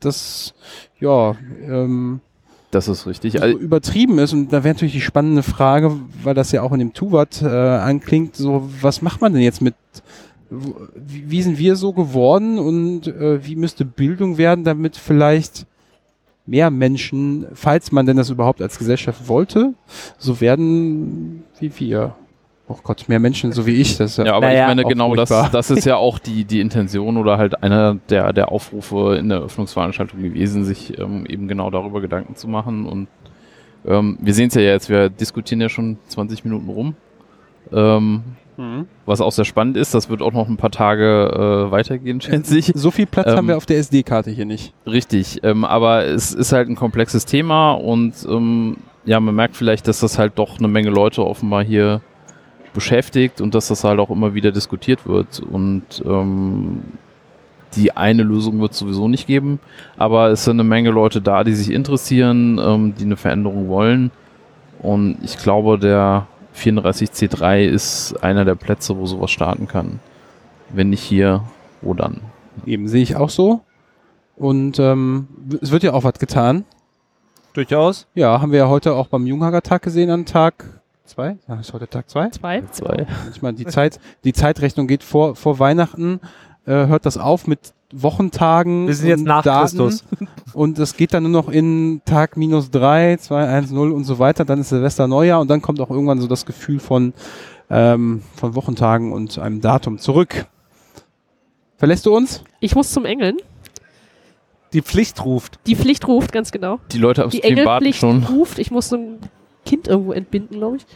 das 0.00 0.54
ja 0.98 1.34
ähm, 1.62 2.20
Das 2.70 2.86
ist 2.86 3.06
richtig. 3.06 3.34
so 3.34 3.42
Also, 3.42 3.58
übertrieben 3.58 4.18
ist. 4.18 4.32
Und 4.32 4.52
da 4.52 4.62
wäre 4.64 4.74
natürlich 4.74 4.94
die 4.94 5.00
spannende 5.00 5.42
Frage, 5.42 5.92
weil 6.22 6.34
das 6.34 6.52
ja 6.52 6.62
auch 6.62 6.72
in 6.72 6.78
dem 6.78 6.92
Tuvat 6.92 7.42
äh, 7.42 7.46
anklingt, 7.46 8.36
so 8.36 8.68
was 8.80 9.02
macht 9.02 9.20
man 9.20 9.32
denn 9.32 9.42
jetzt 9.42 9.60
mit 9.60 9.74
wie 10.50 11.42
sind 11.42 11.58
wir 11.58 11.76
so 11.76 11.92
geworden 11.92 12.58
und 12.58 13.06
äh, 13.06 13.44
wie 13.46 13.54
müsste 13.54 13.84
Bildung 13.84 14.36
werden, 14.36 14.64
damit 14.64 14.96
vielleicht 14.96 15.64
mehr 16.44 16.70
Menschen, 16.70 17.46
falls 17.54 17.92
man 17.92 18.06
denn 18.06 18.16
das 18.16 18.30
überhaupt 18.30 18.60
als 18.60 18.78
Gesellschaft 18.78 19.28
wollte, 19.28 19.74
so 20.18 20.40
werden 20.40 21.44
wie 21.60 21.70
wir. 21.78 22.16
Oh 22.72 22.78
Gott, 22.84 23.08
mehr 23.08 23.18
Menschen 23.18 23.50
so 23.50 23.66
wie 23.66 23.72
ich. 23.72 23.96
Das 23.96 24.12
ist 24.12 24.18
ja, 24.18 24.26
ja, 24.26 24.34
aber 24.34 24.46
Naja, 24.46 24.62
ich 24.62 24.76
meine, 24.76 24.84
genau 24.84 25.16
das, 25.16 25.28
das 25.28 25.70
ist 25.72 25.84
ja 25.84 25.96
auch 25.96 26.20
die, 26.20 26.44
die 26.44 26.60
Intention 26.60 27.16
oder 27.16 27.36
halt 27.36 27.64
einer 27.64 27.96
der, 28.08 28.32
der 28.32 28.52
Aufrufe 28.52 29.16
in 29.16 29.28
der 29.28 29.38
Eröffnungsveranstaltung 29.38 30.22
gewesen, 30.22 30.64
sich 30.64 30.96
ähm, 31.00 31.26
eben 31.26 31.48
genau 31.48 31.70
darüber 31.70 32.00
Gedanken 32.00 32.36
zu 32.36 32.46
machen. 32.46 32.86
Und 32.86 33.08
ähm, 33.84 34.18
wir 34.20 34.34
sehen 34.34 34.48
es 34.48 34.54
ja 34.54 34.60
jetzt, 34.62 34.88
wir 34.88 35.10
diskutieren 35.10 35.60
ja 35.60 35.68
schon 35.68 35.98
20 36.06 36.44
Minuten 36.44 36.68
rum. 36.68 36.94
Ähm, 37.72 38.22
Mhm. 38.56 38.88
was 39.06 39.22
auch 39.22 39.32
sehr 39.32 39.46
spannend 39.46 39.78
ist, 39.78 39.94
das 39.94 40.10
wird 40.10 40.20
auch 40.20 40.32
noch 40.32 40.46
ein 40.46 40.58
paar 40.58 40.70
Tage 40.70 41.66
äh, 41.68 41.70
weitergehen, 41.70 42.20
schätze 42.20 42.58
ich. 42.58 42.72
So 42.74 42.90
viel 42.90 43.06
Platz 43.06 43.28
Ähm, 43.28 43.36
haben 43.36 43.48
wir 43.48 43.56
auf 43.56 43.64
der 43.64 43.78
SD-Karte 43.78 44.30
hier 44.30 44.44
nicht. 44.44 44.74
Richtig, 44.86 45.40
ähm, 45.44 45.64
aber 45.64 46.04
es 46.04 46.34
ist 46.34 46.52
halt 46.52 46.68
ein 46.68 46.76
komplexes 46.76 47.24
Thema 47.24 47.72
und 47.72 48.12
ähm, 48.28 48.76
ja, 49.06 49.18
man 49.18 49.34
merkt 49.34 49.56
vielleicht, 49.56 49.88
dass 49.88 50.00
das 50.00 50.18
halt 50.18 50.34
doch 50.36 50.58
eine 50.58 50.68
Menge 50.68 50.90
Leute 50.90 51.24
offenbar 51.24 51.64
hier 51.64 52.02
beschäftigt 52.74 53.40
und 53.40 53.54
dass 53.54 53.68
das 53.68 53.84
halt 53.84 53.98
auch 53.98 54.10
immer 54.10 54.34
wieder 54.34 54.52
diskutiert 54.52 55.06
wird 55.06 55.40
und 55.40 55.82
ähm, 56.04 56.82
die 57.74 57.96
eine 57.96 58.22
Lösung 58.24 58.60
wird 58.60 58.72
es 58.72 58.78
sowieso 58.78 59.08
nicht 59.08 59.26
geben, 59.26 59.60
aber 59.96 60.30
es 60.30 60.44
sind 60.44 60.56
eine 60.56 60.68
Menge 60.68 60.90
Leute 60.90 61.20
da, 61.20 61.44
die 61.44 61.54
sich 61.54 61.70
interessieren, 61.70 62.58
ähm, 62.58 62.94
die 62.98 63.04
eine 63.04 63.16
Veränderung 63.16 63.68
wollen 63.68 64.10
und 64.80 65.18
ich 65.22 65.36
glaube, 65.38 65.78
der 65.78 66.26
34C3 66.56 67.64
ist 67.64 68.22
einer 68.22 68.44
der 68.44 68.54
Plätze, 68.54 68.96
wo 68.96 69.06
sowas 69.06 69.30
starten 69.30 69.68
kann. 69.68 70.00
Wenn 70.70 70.90
nicht 70.90 71.02
hier, 71.02 71.44
wo 71.80 71.94
dann? 71.94 72.20
Eben 72.66 72.88
sehe 72.88 73.02
ich 73.02 73.16
auch 73.16 73.30
so. 73.30 73.60
Und 74.36 74.78
ähm, 74.78 75.28
es 75.60 75.70
wird 75.70 75.82
ja 75.82 75.92
auch 75.92 76.04
was 76.04 76.18
getan. 76.18 76.64
durchaus. 77.52 78.06
Ja, 78.14 78.40
haben 78.40 78.52
wir 78.52 78.60
ja 78.60 78.68
heute 78.68 78.94
auch 78.94 79.08
beim 79.08 79.26
Junghager-Tag 79.26 79.82
gesehen 79.82 80.10
an 80.10 80.24
Tag 80.24 80.79
zwei. 81.04 81.36
Ja, 81.48 81.60
ist 81.60 81.72
heute 81.72 81.88
Tag 81.88 82.08
zwei. 82.08 82.30
Zwei. 82.30 82.62
Zwei. 82.70 83.06
Manchmal 83.24 83.52
die 83.54 83.66
Zeit, 83.66 83.98
die 84.24 84.32
Zeitrechnung 84.32 84.86
geht 84.86 85.02
vor, 85.02 85.34
vor 85.36 85.58
Weihnachten, 85.58 86.20
äh, 86.66 86.72
hört 86.86 87.06
das 87.06 87.16
auf 87.18 87.46
mit 87.46 87.72
Wochentagen. 87.92 88.86
Wir 88.86 88.94
sind 88.94 89.08
jetzt 89.08 89.18
und 89.20 89.24
nach 89.26 89.42
Daten. 89.42 89.76
Christus. 89.78 90.04
Und 90.52 90.78
es 90.78 90.96
geht 90.96 91.12
dann 91.14 91.24
nur 91.24 91.32
noch 91.32 91.48
in 91.48 92.02
Tag 92.04 92.36
minus 92.36 92.70
drei, 92.70 93.16
zwei, 93.20 93.46
eins, 93.46 93.70
null 93.70 93.92
und 93.92 94.02
so 94.04 94.18
weiter. 94.18 94.44
Dann 94.44 94.60
ist 94.60 94.68
Silvester 94.70 95.06
Neujahr 95.06 95.40
und 95.40 95.48
dann 95.48 95.62
kommt 95.62 95.80
auch 95.80 95.90
irgendwann 95.90 96.20
so 96.20 96.26
das 96.26 96.44
Gefühl 96.44 96.80
von, 96.80 97.12
ähm, 97.70 98.22
von 98.34 98.56
Wochentagen 98.56 99.12
und 99.12 99.38
einem 99.38 99.60
Datum 99.60 99.98
zurück. 99.98 100.46
Verlässt 101.78 102.04
du 102.06 102.16
uns? 102.16 102.42
Ich 102.58 102.74
muss 102.74 102.90
zum 102.92 103.04
Engeln. 103.04 103.36
Die 104.72 104.82
Pflicht 104.82 105.24
ruft. 105.24 105.58
Die 105.66 105.76
Pflicht 105.76 106.06
ruft, 106.08 106.32
ganz 106.32 106.50
genau. 106.52 106.78
Die 106.92 106.98
Leute 106.98 107.24
am 107.24 107.30
Die 107.30 107.38
Stream 107.38 107.58
warten 107.64 107.84
Engelpflicht 107.84 108.00
schon. 108.00 108.24
ruft. 108.24 108.58
Ich 108.58 108.70
muss 108.70 108.88
so 108.88 108.96
ein 108.96 109.18
Kind 109.70 109.86
irgendwo 109.88 110.12
entbinden, 110.12 110.58
glaube 110.58 110.78
ich. 110.78 110.86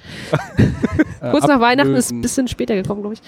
Kurz 1.31 1.47
nach 1.47 1.61
Weihnachten 1.61 1.95
ist 1.95 2.11
ein 2.11 2.21
bisschen 2.21 2.49
später 2.49 2.75
gekommen, 2.75 3.03
glaube 3.03 3.15
ich. 3.15 3.23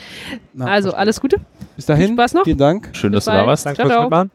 Na, 0.53 0.66
also, 0.66 0.92
alles 0.92 1.20
Gute. 1.20 1.36
Bis 1.76 1.86
dahin. 1.86 2.07
viel 2.09 2.14
Spaß 2.16 2.34
noch. 2.34 2.44
Vielen 2.44 2.59
Dank. 2.59 2.88
Schön, 2.92 3.12
dass 3.12 3.26
du 3.26 3.30
da 3.30 3.47
warst. 3.47 3.64
Danke 3.64 3.82
fürs. 3.82 4.01
Mitmachen. 4.03 4.30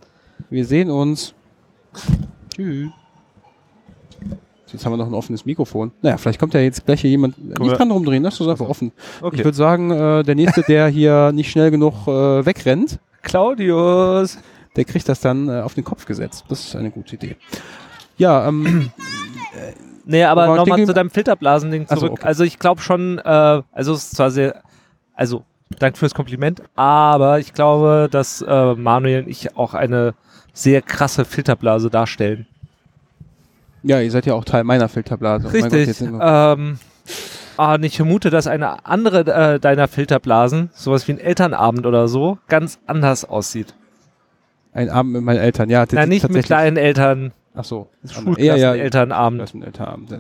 Wir 0.49 0.66
sehen 0.66 0.89
uns. 0.89 1.34
Tschüss. 2.55 2.89
Jetzt 4.72 4.86
haben 4.86 4.93
wir 4.93 4.97
noch 4.97 5.07
ein 5.07 5.14
offenes 5.14 5.45
Mikrofon. 5.45 5.91
Naja, 6.01 6.16
vielleicht 6.18 6.39
kommt 6.39 6.53
ja 6.53 6.62
jetzt 6.62 6.86
gleich 6.86 7.01
hier 7.01 7.09
jemand. 7.09 7.36
wir- 7.38 7.59
Nicht 7.59 7.78
dran 7.78 7.91
rumdrehen, 7.91 8.24
lass 8.24 8.38
das 8.38 8.47
einfach 8.47 8.70
offen. 8.70 8.93
Ich 9.18 9.24
Okay. 9.24 9.43
würde 9.43 9.57
sagen, 9.57 9.91
äh, 9.91 10.24
der 10.24 10.36
nächste, 10.36 10.62
der 10.62 10.88
hier 10.88 11.34
nicht 11.34 11.51
schnell 11.51 11.72
genug 11.72 12.07
äh, 12.07 12.45
wegrennt, 12.45 12.99
Claudius. 13.22 14.38
der 14.78 14.86
kriegt 14.86 15.09
das 15.09 15.20
dann 15.20 15.49
äh, 15.49 15.59
auf 15.62 15.74
den 15.74 15.84
Kopf 15.84 16.05
gesetzt. 16.05 16.45
Das 16.47 16.62
ist 16.66 16.76
eine 16.78 16.89
gute 16.89 17.16
Idee. 17.16 17.36
Ja, 18.18 18.47
ähm, 18.47 18.91
Nee, 20.06 20.24
aber 20.24 20.56
nochmal 20.56 20.86
zu 20.86 20.93
deinem 20.93 21.10
Filterblasending 21.10 21.86
Ach 21.88 21.95
so, 21.95 22.02
zurück. 22.02 22.12
okay. 22.14 22.26
Also 22.28 22.43
ich 22.43 22.58
glaube 22.60 22.82
schon, 22.82 23.20
äh, 23.20 23.62
also 23.72 23.93
es 23.93 24.04
ist 24.06 24.16
zwar 24.16 24.32
sehr, 24.32 24.62
also 25.16 25.43
danke 25.80 25.97
fürs 25.99 26.14
Kompliment, 26.14 26.62
aber 26.76 27.39
ich 27.39 27.54
glaube, 27.54 28.08
dass 28.12 28.41
äh, 28.41 28.74
Manuel 28.76 29.24
und 29.24 29.30
ich 29.30 29.56
auch 29.58 29.74
eine 29.74 30.14
sehr 30.54 30.82
krasse 30.82 31.24
Filterblase 31.26 31.89
darstellen. 31.89 32.45
ja, 33.84 33.99
ihr 34.02 34.12
seid 34.12 34.26
ja 34.26 34.34
auch 34.34 34.43
Teil 34.45 34.64
meiner 34.64 34.89
Filterblase. 34.89 35.47
Oh 35.47 35.52
Gott, 35.52 35.72
Richtig. 35.74 36.02
wir- 36.02 36.20
ähm, 36.58 36.80
ah, 37.58 37.76
und 37.76 37.84
ich 37.84 37.95
vermute, 37.97 38.30
dass 38.30 38.47
eine 38.47 38.86
andere 38.86 39.20
äh, 39.56 39.60
deiner 39.60 39.88
Filterblasen, 39.88 40.70
sowas 40.74 41.08
wie 41.08 41.14
ein 41.14 41.20
Elternabend 41.20 41.86
oder 41.86 42.08
so, 42.08 42.38
ganz 42.47 42.80
anders 42.88 43.24
aussieht. 43.26 43.74
ein 44.74 44.89
Abend 44.89 45.14
mit 45.14 45.24
meinen 45.24 45.39
Eltern. 45.39 45.70
Ja, 45.70 45.86
das 45.86 45.93
Na, 45.93 46.06
nicht 46.06 46.28
mit 46.30 46.45
kleinen 46.45 46.78
Eltern, 46.78 47.32
Ach 47.54 47.64
so. 47.64 47.89
Ja, 48.04 48.10
ja. 48.10 48.14
Schulklassen-Elternabend. 48.22 49.41
Das 49.41 49.49
ist 49.49 49.56
ein 49.56 49.64
Elternabend. 49.64 50.12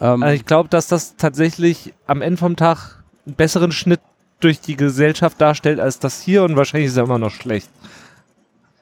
Ähm, 0.00 0.22
Also 0.22 0.34
ich 0.34 0.44
glaube, 0.46 0.68
dass 0.68 0.86
das 0.86 1.16
tatsächlich 1.16 1.92
am 2.06 2.22
Ende 2.22 2.36
vom 2.36 2.56
Tag 2.56 3.02
einen 3.26 3.34
besseren 3.36 3.72
Schnitt 3.72 4.00
durch 4.40 4.60
die 4.60 4.76
Gesellschaft 4.76 5.40
darstellt 5.40 5.78
als 5.80 5.98
das 5.98 6.20
hier 6.22 6.42
und 6.44 6.56
wahrscheinlich 6.56 6.88
ist 6.88 6.96
er 6.96 7.04
immer 7.04 7.18
noch 7.18 7.30
schlecht. 7.30 7.68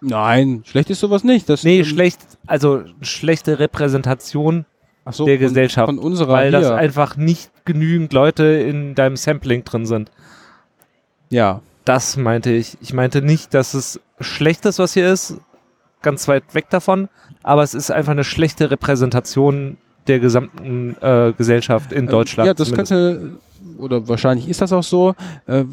nein, 0.00 0.62
schlecht 0.66 0.88
ist 0.90 1.00
sowas 1.00 1.24
nicht. 1.24 1.48
Das, 1.48 1.62
Nee, 1.64 1.80
ähm, 1.80 1.84
schlecht, 1.84 2.20
also 2.46 2.82
schlechte 3.02 3.58
Repräsentation, 3.58 4.64
ach 5.04 5.12
so, 5.12 5.26
der 5.26 5.36
von, 5.36 5.46
Gesellschaft, 5.48 5.86
Von 5.86 5.98
unserer 5.98 6.32
weil 6.32 6.50
das 6.50 6.66
hier. 6.66 6.76
einfach 6.76 7.16
nicht 7.16 7.50
genügend 7.66 8.12
Leute 8.14 8.44
in 8.44 8.94
deinem 8.94 9.16
Sampling 9.16 9.64
drin 9.64 9.84
sind. 9.86 10.10
ja, 11.28 11.60
Das 11.84 12.16
meinte 12.16 12.50
ich. 12.52 12.76
Ich 12.80 12.92
meinte 12.94 13.20
nicht, 13.22 13.52
dass 13.54 13.74
es 13.74 14.00
schlecht 14.20 14.64
ist, 14.66 14.78
was 14.78 14.94
hier 14.94 15.10
ist, 15.12 15.36
ganz 16.02 16.28
weit 16.28 16.54
weg 16.54 16.70
davon, 16.70 17.08
aber 17.42 17.62
es 17.62 17.74
ist 17.74 17.90
einfach 17.90 18.12
eine 18.12 18.24
schlechte 18.24 18.70
Repräsentation 18.70 19.76
der 20.06 20.18
gesamten 20.18 20.96
äh, 21.00 21.32
Gesellschaft 21.36 21.92
in 21.92 22.04
Ähm, 22.04 22.10
Deutschland. 22.10 22.46
Ja, 22.46 22.54
das 22.54 22.68
zumindest. 22.68 22.92
könnte, 22.92 23.30
oder 23.78 24.08
wahrscheinlich 24.08 24.48
ist 24.48 24.60
das 24.60 24.72
auch 24.72 24.82
so. 24.82 25.14
Äh, 25.46 25.64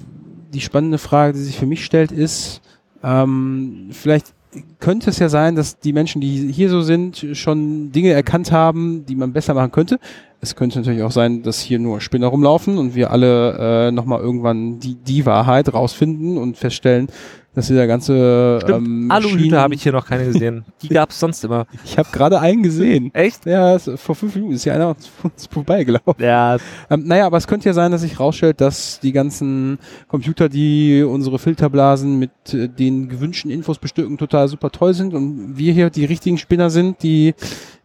die 0.54 0.62
spannende 0.62 0.98
Frage, 0.98 1.34
die 1.34 1.40
sich 1.40 1.58
für 1.58 1.66
mich 1.66 1.84
stellt, 1.84 2.12
ist, 2.12 2.62
ähm, 3.04 3.90
vielleicht 3.92 4.34
könnte 4.80 5.10
es 5.10 5.20
ja 5.20 5.30
sein, 5.30 5.56
dass 5.56 5.78
die 5.80 5.94
Menschen, 5.94 6.22
die 6.22 6.52
hier 6.52 6.70
so 6.70 6.82
sind, 6.82 7.26
schon 7.34 7.92
Dinge 7.92 8.12
erkannt 8.12 8.52
haben, 8.52 9.06
die 9.06 9.16
man 9.16 9.34
besser 9.34 9.54
machen 9.54 9.72
könnte. 9.72 10.00
Es 10.40 10.56
könnte 10.56 10.80
natürlich 10.80 11.04
auch 11.04 11.12
sein, 11.12 11.44
dass 11.44 11.60
hier 11.60 11.80
nur 11.80 12.00
Spinner 12.00 12.28
rumlaufen 12.28 12.78
und 12.78 12.96
wir 12.96 13.12
alle 13.12 13.88
äh, 13.88 13.92
nochmal 13.92 14.22
irgendwann 14.22 14.80
die, 14.80 14.96
die 14.96 15.26
Wahrheit 15.26 15.74
rausfinden 15.74 16.38
und 16.38 16.58
feststellen, 16.58 17.10
dass 17.58 17.68
dieser 17.68 17.88
ganze 17.88 18.60
Stimmt. 18.62 18.88
ähm, 18.88 19.12
Aluhüte 19.12 19.60
habe 19.60 19.74
ich 19.74 19.82
hier 19.82 19.92
noch 19.92 20.06
keine 20.06 20.26
gesehen. 20.26 20.64
Die 20.84 20.90
gab 20.90 21.10
es 21.10 21.20
sonst 21.20 21.44
immer. 21.44 21.66
Ich 21.84 21.98
habe 21.98 22.08
gerade 22.12 22.40
einen 22.40 22.62
gesehen. 22.62 23.12
Echt? 23.16 23.46
Ja, 23.48 23.76
es- 23.76 23.90
vor 23.96 24.14
fünf 24.16 24.36
Minuten 24.36 24.54
ist 24.54 24.64
ja 24.64 24.74
einer 24.76 24.90
uns 25.24 25.48
vorbeigelaufen. 25.48 26.24
Ja, 26.24 26.58
Ähm, 26.90 27.04
naja, 27.08 27.26
aber 27.26 27.38
es 27.38 27.48
könnte 27.48 27.68
ja 27.68 27.74
sein, 27.74 27.92
dass 27.92 28.02
sich 28.02 28.20
rausstellt, 28.20 28.62
dass 28.62 29.00
die 29.00 29.12
ganzen 29.12 29.80
Computer, 30.08 30.50
die 30.50 31.02
unsere 31.04 31.40
Filterblasen 31.40 32.20
mit 32.20 32.30
äh, 32.54 32.70
den 32.70 33.10
gewünschten 33.10 33.50
Infos 33.50 33.80
bestücken, 33.80 34.18
total 34.20 34.48
super 34.48 34.70
toll 34.70 34.94
sind 34.94 35.14
und 35.16 35.58
wir 35.58 35.74
hier 35.74 35.90
die 35.90 36.06
richtigen 36.06 36.38
Spinner 36.38 36.70
sind, 36.70 37.02
die 37.02 37.34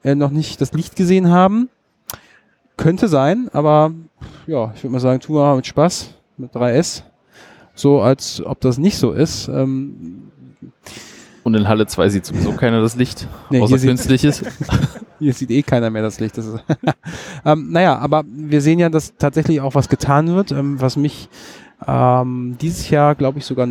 äh, 0.05 0.15
noch 0.15 0.31
nicht 0.31 0.61
das 0.61 0.73
Licht 0.75 0.97
gesehen 0.97 1.31
haben. 1.31 1.71
Könnte 2.77 3.09
sein, 3.09 3.49
aber 3.53 3.93
ja, 4.47 4.73
ich 4.75 4.83
würde 4.83 4.93
mal 4.93 5.01
sagen, 5.01 5.21
tun 5.21 5.37
wir 5.37 5.41
mal 5.43 5.57
mit 5.57 5.67
Spaß, 5.67 6.15
mit 6.37 6.53
3S. 6.55 7.03
So, 7.75 8.01
als 8.01 8.43
ob 8.45 8.61
das 8.61 8.79
nicht 8.79 8.97
so 8.99 9.13
ist. 9.13 9.49
Ähm, 9.49 10.31
Und 11.43 11.55
in 11.55 11.67
Halle 11.69 11.87
2 11.87 12.09
sieht 12.11 12.27
sowieso 12.27 12.53
keiner 12.53 12.81
das 12.81 12.97
Licht, 12.97 13.27
Nee, 13.51 13.61
außer 13.61 13.79
künstliches. 13.79 14.43
Hier 15.19 15.33
sieht 15.33 15.51
eh 15.51 15.63
keiner 15.63 15.91
mehr 15.91 16.03
das 16.03 16.21
Licht. 16.21 16.37
Das 16.37 16.47
ähm, 17.45 17.71
naja, 17.71 17.99
aber 17.99 18.25
wir 18.27 18.61
sehen 18.61 18.79
ja, 18.79 18.89
dass 18.89 19.15
tatsächlich 19.17 19.61
auch 19.61 19.75
was 19.75 19.89
getan 19.89 20.35
wird, 20.35 20.53
ähm, 20.53 20.81
was 20.81 20.97
mich 20.97 21.29
ähm, 21.87 22.57
dieses 22.61 22.91
Jahr, 22.91 23.15
glaube 23.15 23.39
ich, 23.39 23.45
sogar 23.45 23.69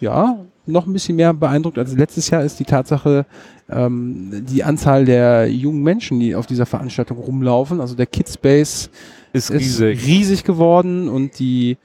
ja 0.00 0.38
noch 0.66 0.86
ein 0.86 0.92
bisschen 0.92 1.16
mehr 1.16 1.32
beeindruckt 1.32 1.78
als 1.78 1.94
letztes 1.94 2.28
Jahr, 2.30 2.42
ist 2.42 2.58
die 2.58 2.64
Tatsache, 2.64 3.24
ähm, 3.70 4.44
die 4.48 4.64
Anzahl 4.64 5.04
der 5.04 5.50
jungen 5.50 5.82
Menschen, 5.82 6.18
die 6.20 6.34
auf 6.34 6.46
dieser 6.46 6.66
Veranstaltung 6.66 7.18
rumlaufen. 7.18 7.80
Also 7.80 7.94
der 7.94 8.06
Kidspace 8.06 8.90
ist 9.32 9.50
ist 9.50 9.52
riesig. 9.52 10.06
riesig 10.06 10.44
geworden 10.44 11.08
und 11.08 11.38
die 11.38 11.76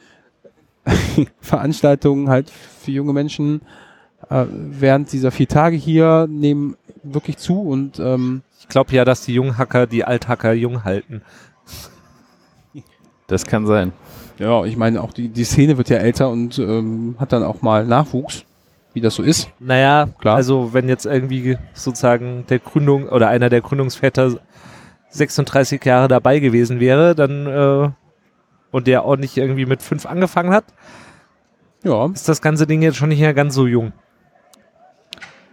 Veranstaltungen 1.42 2.30
halt 2.30 2.50
für 2.50 2.92
junge 2.92 3.14
Menschen 3.14 3.62
äh, 4.30 4.46
während 4.50 5.12
dieser 5.12 5.32
vier 5.32 5.48
Tage 5.48 5.76
hier 5.76 6.28
nehmen 6.30 6.76
wirklich 7.04 7.38
zu 7.38 7.62
und 7.62 8.00
ähm, 8.00 8.42
Ich 8.60 8.68
glaube 8.68 8.94
ja, 8.94 9.06
dass 9.06 9.26
die 9.26 9.34
Junghacker 9.34 9.88
die 9.88 10.04
Althacker 10.04 10.54
jung 10.54 10.84
halten. 10.84 11.22
Das 13.28 13.46
kann 13.46 13.66
sein. 13.66 13.94
ja, 14.40 14.66
ich 14.66 14.76
meine 14.76 15.02
auch 15.02 15.14
die, 15.14 15.30
die 15.30 15.46
Szene 15.46 15.78
wird 15.78 15.90
ja 15.90 15.98
älter 15.98 16.30
und 16.30 16.60
ähm, 16.60 17.16
hat 17.18 17.32
dann 17.32 17.44
auch 17.44 17.62
mal 17.62 17.86
Nachwuchs, 17.86 18.44
wie 18.94 19.02
das 19.02 19.16
so 19.16 19.24
ist. 19.24 19.50
Naja, 19.60 20.10
Klar. 20.20 20.36
also 20.36 20.74
wenn 20.74 20.90
jetzt 20.90 21.06
irgendwie 21.06 21.58
sozusagen 21.74 22.46
der 22.50 22.60
Gründung 22.60 23.08
oder 23.08 23.30
einer 23.30 23.50
der 23.50 23.62
Gründungsväter 23.62 24.38
36 25.10 25.84
Jahre 25.86 26.08
dabei 26.08 26.40
gewesen 26.40 26.80
wäre, 26.80 27.16
dann 27.16 27.48
äh, 27.48 27.90
und 28.72 28.88
der 28.88 29.04
auch 29.06 29.18
nicht 29.18 29.38
irgendwie 29.38 29.66
mit 29.66 29.82
fünf 29.82 30.06
angefangen 30.06 30.52
hat, 30.54 30.66
Ja, 31.84 32.06
ist 32.08 32.28
das 32.30 32.42
ganze 32.42 32.66
Ding 32.68 32.82
jetzt 32.82 32.98
schon 32.98 33.10
nicht 33.10 33.20
mehr 33.22 33.34
ganz 33.34 33.54
so 33.56 33.68
jung. 33.68 33.92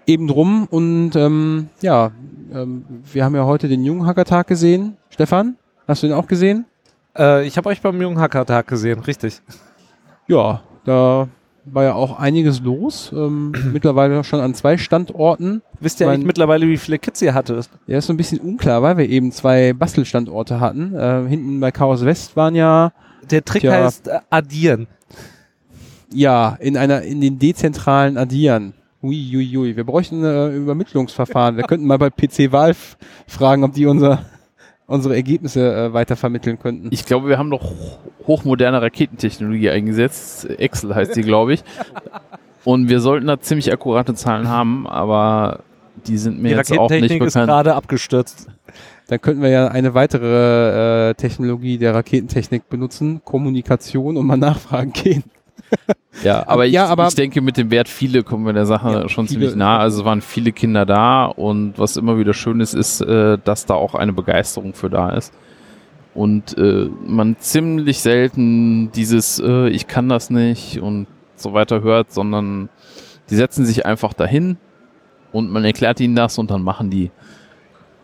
eben 0.07 0.27
drum 0.27 0.66
und 0.71 1.16
ähm, 1.16 1.69
ja, 1.83 2.12
ähm, 2.53 2.85
wir 3.12 3.25
haben 3.25 3.35
ja 3.35 3.45
heute 3.45 3.69
den 3.69 3.85
Junghackertag 3.85 4.47
gesehen. 4.47 4.97
Stefan, 5.11 5.57
hast 5.87 6.03
du 6.03 6.07
den 6.07 6.16
auch 6.16 6.27
gesehen? 6.27 6.64
Äh, 7.16 7.47
ich 7.47 7.57
habe 7.59 7.69
euch 7.69 7.83
beim 7.83 8.01
Junghackertag 8.01 8.66
gesehen, 8.66 9.01
richtig. 9.01 9.43
Ja, 10.27 10.62
da 10.85 11.29
war 11.73 11.85
ja 11.85 11.95
auch 11.95 12.19
einiges 12.19 12.61
los. 12.61 13.11
Ähm, 13.14 13.53
mittlerweile 13.73 14.23
schon 14.25 14.41
an 14.41 14.55
zwei 14.55 14.77
Standorten. 14.79 15.62
Wisst 15.81 16.01
ihr 16.01 16.07
Mein- 16.07 16.14
eigentlich 16.16 16.27
mittlerweile, 16.27 16.66
wie 16.69 16.77
viele 16.77 16.99
Kids 16.99 17.21
ihr 17.23 17.35
hattet? 17.35 17.69
Ja, 17.87 17.99
ist 17.99 18.07
so 18.07 18.12
ein 18.12 18.16
bisschen 18.16 18.41
unklar, 18.41 18.83
weil 18.83 18.97
wir 18.99 19.09
eben 19.09 19.33
zwei 19.33 19.73
Bastelstandorte 19.73 20.61
hatten. 20.61 20.95
Äh, 20.95 21.27
hinten 21.29 21.61
bei 21.61 21.71
Chaos 21.71 22.05
West 22.05 22.37
waren 22.37 22.55
ja, 22.55 22.93
Der 23.31 23.45
Trick 23.45 23.62
Tja. 23.62 23.73
heißt 23.73 24.09
äh, 24.09 24.19
addieren. 24.31 24.87
ja, 26.12 26.57
in 26.61 26.77
einer, 26.77 27.03
in 27.03 27.21
den 27.21 27.39
dezentralen 27.39 28.16
Addieren. 28.16 28.75
Uiuiui, 29.03 29.77
wir 29.77 29.85
bräuchten 29.85 30.25
ein 30.25 30.51
äh, 30.53 30.57
Übermittlungsverfahren. 30.57 31.57
Wir 31.57 31.64
könnten 31.64 31.87
mal 31.87 31.99
bei 31.99 32.11
PC 32.11 32.51
Valve 32.51 32.79
fragen, 33.29 33.62
ob 33.62 33.73
die 33.73 33.87
unser, 33.87 34.25
unsere 34.89 35.14
Ergebnisse 35.14 35.72
äh, 35.72 35.93
weitervermitteln 35.93 36.59
könnten. 36.59 36.89
Ich 36.91 37.05
glaube, 37.05 37.28
wir 37.28 37.39
haben 37.39 37.51
doch 37.51 37.72
hochmoderne 38.26 38.82
Raketentechnologie 38.82 39.70
eingesetzt. 39.70 40.49
Excel 40.51 40.95
heißt 40.95 41.14
die, 41.14 41.22
glaube 41.22 41.53
ich. 41.55 41.62
Und 42.64 42.89
wir 42.89 43.01
sollten 43.01 43.28
da 43.28 43.39
ziemlich 43.39 43.72
akkurate 43.72 44.14
Zahlen 44.14 44.49
haben, 44.49 44.86
aber 44.89 45.61
die 46.07 46.18
sind 46.18 46.41
mir 46.43 46.49
Die 46.49 46.55
jetzt 46.57 46.72
auch 46.72 46.74
nicht 46.74 46.80
Raketentechnik 47.03 47.22
ist 47.22 47.34
bekannt. 47.34 47.49
gerade 47.49 47.74
abgestürzt. 47.74 48.49
Dann 49.09 49.20
könnten 49.20 49.43
wir 49.43 49.49
ja 49.51 49.68
eine 49.68 49.95
weitere 49.95 51.11
äh, 51.11 51.14
Technologie 51.14 51.78
der 51.78 51.95
Raketentechnik 51.95 52.68
benutzen, 52.68 53.20
Kommunikation 53.24 54.16
und 54.16 54.26
mal 54.26 54.36
nachfragen 54.36 54.93
gehen. 54.93 55.22
Ja, 56.25 56.47
aber, 56.49 56.66
ich, 56.66 56.73
Ja, 56.73 56.87
aber- 56.87 57.07
ich 57.09 57.14
denke, 57.14 57.41
mit 57.41 57.57
dem 57.57 57.71
Wert 57.71 57.89
viele 57.89 58.25
kommen 58.25 58.45
wir 58.45 58.53
der 58.53 58.66
Sache 58.66 58.91
Ja, 58.91 59.09
schon 59.09 59.29
viele- 59.29 59.41
ziemlich 59.41 59.57
nah. 59.57 59.79
Also 59.79 60.01
es 60.01 60.05
waren 60.05 60.21
viele 60.21 60.51
Kinder 60.53 60.85
da 60.85 61.27
und 61.27 61.79
was 61.79 61.97
immer 61.97 62.19
wieder 62.19 62.35
schön 62.35 62.61
ist, 62.61 62.75
ist, 62.75 63.01
äh, 63.03 63.39
dass 63.45 63.66
da 63.66 63.75
auch 63.75 63.95
eine 63.95 64.12
Begeisterung 64.12 64.75
für 64.75 64.91
da 64.91 65.11
ist. 65.11 65.33
Und 66.14 66.59
äh, 66.59 66.89
man 67.07 67.37
ziemlich 67.39 68.01
selten 68.01 68.91
dieses 68.93 69.39
äh, 69.39 69.69
Ich 69.69 69.87
kann 69.87 70.09
das 70.09 70.31
nicht 70.31 70.81
und 70.81 71.07
so 71.37 71.53
weiter 71.53 71.83
hört, 71.83 72.11
sondern 72.12 72.69
die 73.31 73.37
setzen 73.37 73.64
sich 73.64 73.87
einfach 73.87 74.12
dahin 74.14 74.57
und 75.31 75.53
man 75.53 75.64
erklärt 75.64 76.01
ihnen 76.01 76.16
das 76.16 76.39
und 76.39 76.51
dann 76.51 76.62
machen 76.62 76.91
die. 76.91 77.12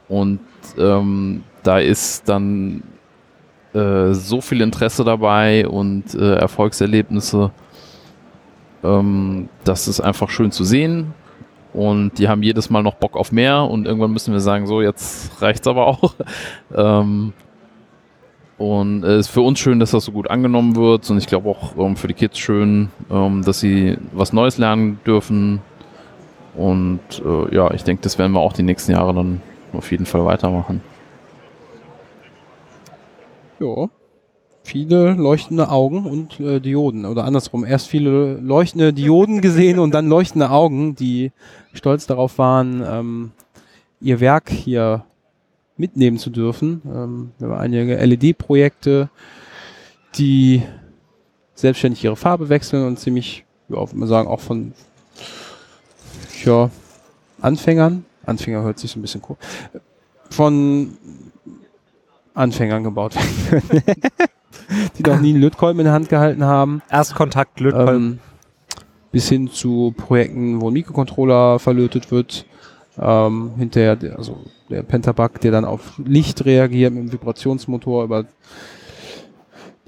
Und 0.08 0.38
ähm, 0.78 1.42
da 1.64 1.80
ist 1.80 2.28
dann 2.28 2.82
äh, 3.74 4.14
so 4.14 4.40
viel 4.40 4.60
Interesse 4.60 5.04
dabei 5.04 5.66
und 5.66 6.14
äh, 6.14 6.36
Erfolgserlebnisse. 6.36 7.50
Ähm, 8.82 9.48
das 9.64 9.88
ist 9.88 10.00
einfach 10.00 10.30
schön 10.30 10.52
zu 10.52 10.64
sehen. 10.64 11.14
Und 11.72 12.18
die 12.18 12.28
haben 12.28 12.44
jedes 12.44 12.70
Mal 12.70 12.84
noch 12.84 12.94
Bock 12.94 13.16
auf 13.16 13.32
mehr 13.32 13.64
und 13.64 13.84
irgendwann 13.84 14.12
müssen 14.12 14.32
wir 14.32 14.38
sagen, 14.38 14.68
so, 14.68 14.80
jetzt 14.80 15.42
reicht's 15.42 15.66
aber 15.66 15.86
auch. 15.86 16.14
ähm, 16.74 17.32
und 18.56 19.02
es 19.02 19.26
ist 19.26 19.32
für 19.32 19.40
uns 19.40 19.58
schön, 19.58 19.80
dass 19.80 19.90
das 19.90 20.04
so 20.04 20.12
gut 20.12 20.30
angenommen 20.30 20.76
wird 20.76 21.10
und 21.10 21.18
ich 21.18 21.26
glaube 21.26 21.48
auch 21.48 21.76
ähm, 21.76 21.96
für 21.96 22.06
die 22.06 22.14
Kids 22.14 22.38
schön, 22.38 22.90
ähm, 23.10 23.42
dass 23.44 23.58
sie 23.58 23.98
was 24.12 24.32
Neues 24.32 24.58
lernen 24.58 25.00
dürfen. 25.04 25.60
Und 26.54 27.00
äh, 27.24 27.52
ja, 27.52 27.72
ich 27.74 27.82
denke, 27.82 28.02
das 28.02 28.18
werden 28.18 28.30
wir 28.32 28.40
auch 28.40 28.52
die 28.52 28.62
nächsten 28.62 28.92
Jahre 28.92 29.12
dann 29.12 29.42
auf 29.72 29.90
jeden 29.90 30.06
Fall 30.06 30.24
weitermachen. 30.24 30.80
Ja. 33.64 33.88
Viele 34.62 35.12
leuchtende 35.12 35.68
Augen 35.68 36.06
und 36.06 36.40
äh, 36.40 36.58
Dioden. 36.60 37.04
Oder 37.04 37.24
andersrum, 37.24 37.64
erst 37.64 37.88
viele 37.88 38.34
leuchtende 38.34 38.92
Dioden 38.94 39.42
gesehen 39.42 39.78
und 39.78 39.92
dann 39.92 40.08
leuchtende 40.08 40.50
Augen, 40.50 40.94
die 40.94 41.32
stolz 41.74 42.06
darauf 42.06 42.38
waren, 42.38 42.82
ähm, 42.86 43.32
ihr 44.00 44.20
Werk 44.20 44.50
hier 44.50 45.04
mitnehmen 45.76 46.18
zu 46.18 46.30
dürfen. 46.30 46.80
Ähm, 46.86 47.32
wir 47.38 47.48
haben 47.48 47.58
einige 47.58 47.96
LED-Projekte, 47.96 49.10
die 50.16 50.62
selbstständig 51.54 52.02
ihre 52.04 52.16
Farbe 52.16 52.48
wechseln 52.48 52.86
und 52.86 52.98
ziemlich, 52.98 53.44
ja, 53.68 53.76
würde 53.76 53.96
man 53.96 54.08
sagen, 54.08 54.28
auch 54.28 54.40
von 54.40 54.72
ja, 56.42 56.70
Anfängern, 57.40 58.04
Anfänger 58.24 58.62
hört 58.62 58.78
sich 58.78 58.90
so 58.90 58.98
ein 58.98 59.02
bisschen 59.02 59.22
cool, 59.28 59.36
von 60.30 60.96
Anfängern 62.34 62.84
gebaut 62.84 63.14
werden 63.14 63.62
können. 63.62 63.82
die 64.98 65.02
noch 65.02 65.20
nie 65.20 65.30
einen 65.30 65.40
Lötkolben 65.40 65.80
in 65.80 65.84
der 65.84 65.94
Hand 65.94 66.08
gehalten 66.08 66.44
haben. 66.44 66.82
Erstkontakt 66.90 67.60
Lötkolben. 67.60 68.04
Ähm, 68.04 68.18
bis 69.12 69.28
hin 69.28 69.48
zu 69.48 69.94
Projekten, 69.96 70.60
wo 70.60 70.68
ein 70.68 70.72
Mikrocontroller 70.72 71.58
verlötet 71.60 72.10
wird. 72.10 72.46
Ähm, 72.98 73.52
hinterher, 73.56 73.96
der, 73.96 74.18
also 74.18 74.38
der 74.68 74.82
Pentabuck, 74.82 75.40
der 75.40 75.52
dann 75.52 75.64
auf 75.64 75.98
Licht 76.04 76.44
reagiert 76.44 76.92
mit 76.92 77.04
dem 77.04 77.12
Vibrationsmotor 77.12 78.04
über 78.04 78.24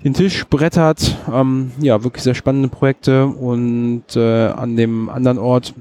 den 0.05 0.15
Tisch 0.15 0.47
brettert. 0.47 1.17
Ähm, 1.33 1.73
ja, 1.81 2.05
wirklich 2.05 2.23
sehr 2.23 2.35
spannende 2.35 2.69
Projekte. 2.69 3.27
Und 3.27 4.05
äh, 4.15 4.47
an 4.49 4.77
dem 4.77 5.09
anderen 5.09 5.39
Ort, 5.39 5.75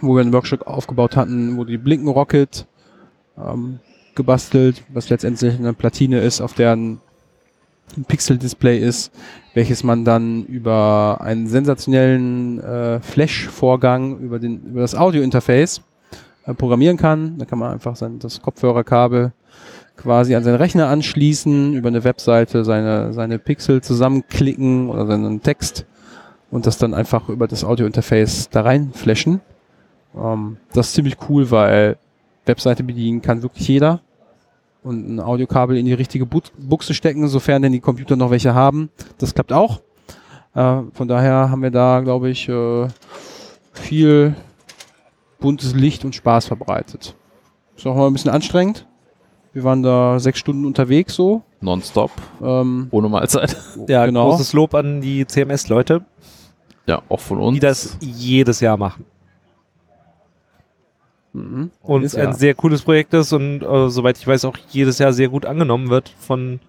wo 0.00 0.14
wir 0.14 0.22
einen 0.22 0.32
Workshop 0.32 0.66
aufgebaut 0.66 1.16
hatten, 1.16 1.58
wo 1.58 1.64
die 1.64 1.78
Blinken 1.78 2.08
Rocket 2.08 2.66
ähm, 3.36 3.80
gebastelt, 4.18 4.82
was 4.92 5.08
letztendlich 5.08 5.58
eine 5.58 5.72
Platine 5.72 6.20
ist, 6.20 6.42
auf 6.42 6.52
der 6.52 6.72
ein 6.72 7.00
Pixel-Display 8.06 8.78
ist, 8.78 9.10
welches 9.54 9.82
man 9.82 10.04
dann 10.04 10.44
über 10.44 11.18
einen 11.22 11.46
sensationellen 11.46 12.60
äh, 12.60 13.00
Flash-Vorgang 13.00 14.18
über, 14.18 14.36
über 14.36 14.80
das 14.82 14.94
Audio-Interface 14.94 15.80
äh, 16.44 16.52
programmieren 16.52 16.98
kann. 16.98 17.38
Da 17.38 17.46
kann 17.46 17.58
man 17.58 17.72
einfach 17.72 17.96
sein, 17.96 18.18
das 18.18 18.42
Kopfhörerkabel 18.42 19.32
quasi 19.96 20.34
an 20.34 20.44
seinen 20.44 20.56
Rechner 20.56 20.88
anschließen, 20.88 21.74
über 21.74 21.88
eine 21.88 22.04
Webseite 22.04 22.64
seine, 22.64 23.12
seine 23.12 23.38
Pixel 23.38 23.80
zusammenklicken 23.80 24.90
oder 24.90 25.06
seinen 25.06 25.42
Text 25.42 25.86
und 26.50 26.66
das 26.66 26.78
dann 26.78 26.94
einfach 26.94 27.28
über 27.28 27.48
das 27.48 27.64
Audio-Interface 27.64 28.50
da 28.50 28.62
rein 28.62 28.92
flashen. 28.92 29.40
Ähm, 30.16 30.58
das 30.72 30.88
ist 30.88 30.94
ziemlich 30.94 31.16
cool, 31.28 31.50
weil 31.50 31.96
Webseite 32.46 32.82
bedienen 32.82 33.22
kann 33.22 33.42
wirklich 33.42 33.66
jeder 33.68 34.00
und 34.82 35.08
ein 35.16 35.20
Audiokabel 35.20 35.76
in 35.76 35.86
die 35.86 35.92
richtige 35.92 36.24
Bu- 36.26 36.40
Buchse 36.58 36.94
stecken, 36.94 37.26
sofern 37.28 37.62
denn 37.62 37.72
die 37.72 37.80
Computer 37.80 38.16
noch 38.16 38.30
welche 38.30 38.54
haben. 38.54 38.90
Das 39.18 39.34
klappt 39.34 39.52
auch. 39.52 39.80
Äh, 40.54 40.82
von 40.92 41.08
daher 41.08 41.50
haben 41.50 41.62
wir 41.62 41.70
da, 41.70 42.00
glaube 42.00 42.30
ich, 42.30 42.48
äh, 42.48 42.88
viel 43.72 44.34
buntes 45.40 45.74
Licht 45.74 46.04
und 46.04 46.14
Spaß 46.14 46.46
verbreitet. 46.46 47.14
Ist 47.76 47.86
auch 47.86 47.94
mal 47.94 48.06
ein 48.06 48.12
bisschen 48.12 48.30
anstrengend. 48.30 48.86
Wir 49.52 49.64
waren 49.64 49.82
da 49.82 50.18
sechs 50.20 50.38
Stunden 50.38 50.64
unterwegs 50.64 51.14
so. 51.14 51.42
Nonstop, 51.60 52.10
Ähm, 52.42 52.88
ohne 52.90 53.08
Mahlzeit. 53.08 53.56
ja, 53.88 54.06
genau. 54.06 54.30
großes 54.30 54.52
Lob 54.52 54.74
an 54.74 55.00
die 55.00 55.26
CMS-Leute, 55.26 56.04
Ja, 56.86 57.02
auch 57.08 57.20
von 57.20 57.38
uns. 57.38 57.54
die 57.54 57.60
das 57.60 57.96
jedes 58.00 58.60
Jahr 58.60 58.76
machen. 58.76 59.04
Mhm. 61.38 61.70
Und 61.82 62.02
Jedes 62.02 62.14
ein 62.16 62.34
sehr 62.34 62.54
cooles 62.54 62.82
Projekt 62.82 63.14
ist 63.14 63.32
und 63.32 63.62
äh, 63.62 63.88
soweit 63.88 64.18
ich 64.18 64.26
weiß 64.26 64.44
auch 64.44 64.56
jedes 64.70 64.98
Jahr 64.98 65.12
sehr 65.12 65.28
gut 65.28 65.46
angenommen 65.46 65.90
wird 65.90 66.12
von 66.18 66.60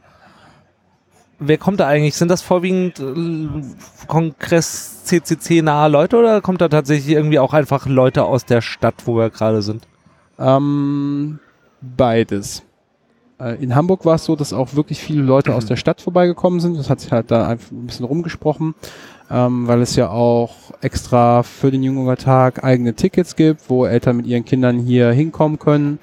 Wer 1.42 1.58
kommt 1.58 1.80
da 1.80 1.88
eigentlich? 1.88 2.16
Sind 2.16 2.30
das 2.30 2.42
vorwiegend 2.42 3.00
äh, 3.00 3.48
Kongress 4.08 5.06
CCC 5.06 5.62
nahe 5.62 5.90
Leute 5.90 6.18
oder 6.18 6.42
kommt 6.42 6.60
da 6.60 6.68
tatsächlich 6.68 7.16
irgendwie 7.16 7.40
auch 7.40 7.54
einfach 7.54 7.86
Leute 7.86 8.26
aus 8.26 8.44
der 8.44 8.60
Stadt, 8.60 8.96
wo 9.06 9.16
wir 9.16 9.30
gerade 9.30 9.62
sind? 9.62 9.88
Ähm, 10.38 11.40
beides. 11.82 12.64
Äh, 13.40 13.64
In 13.64 13.74
Hamburg 13.74 14.06
war 14.06 14.16
es 14.16 14.26
so, 14.26 14.36
dass 14.36 14.52
auch 14.52 14.76
wirklich 14.76 15.00
viele 15.00 15.22
Leute 15.22 15.56
aus 15.56 15.66
der 15.66 15.78
Stadt 15.78 16.02
vorbeigekommen 16.02 16.60
sind. 16.60 16.78
Das 16.78 16.90
hat 16.90 17.00
sich 17.00 17.12
halt 17.12 17.32
da 17.32 17.48
einfach 17.48 17.72
ein 17.72 17.86
bisschen 17.86 18.06
rumgesprochen, 18.06 18.76
ähm, 19.30 19.68
weil 19.68 19.82
es 19.82 19.96
ja 19.96 20.10
auch 20.10 20.56
extra 20.82 21.44
für 21.44 21.72
den 21.72 21.84
Junger 21.84 22.18
Tag 22.18 22.64
eigene 22.64 22.94
Tickets 22.94 23.36
gibt, 23.36 23.70
wo 23.70 23.86
Eltern 23.86 24.18
mit 24.18 24.26
ihren 24.26 24.46
Kindern 24.46 24.80
hier 24.80 25.12
hinkommen 25.12 25.60
können 25.60 26.00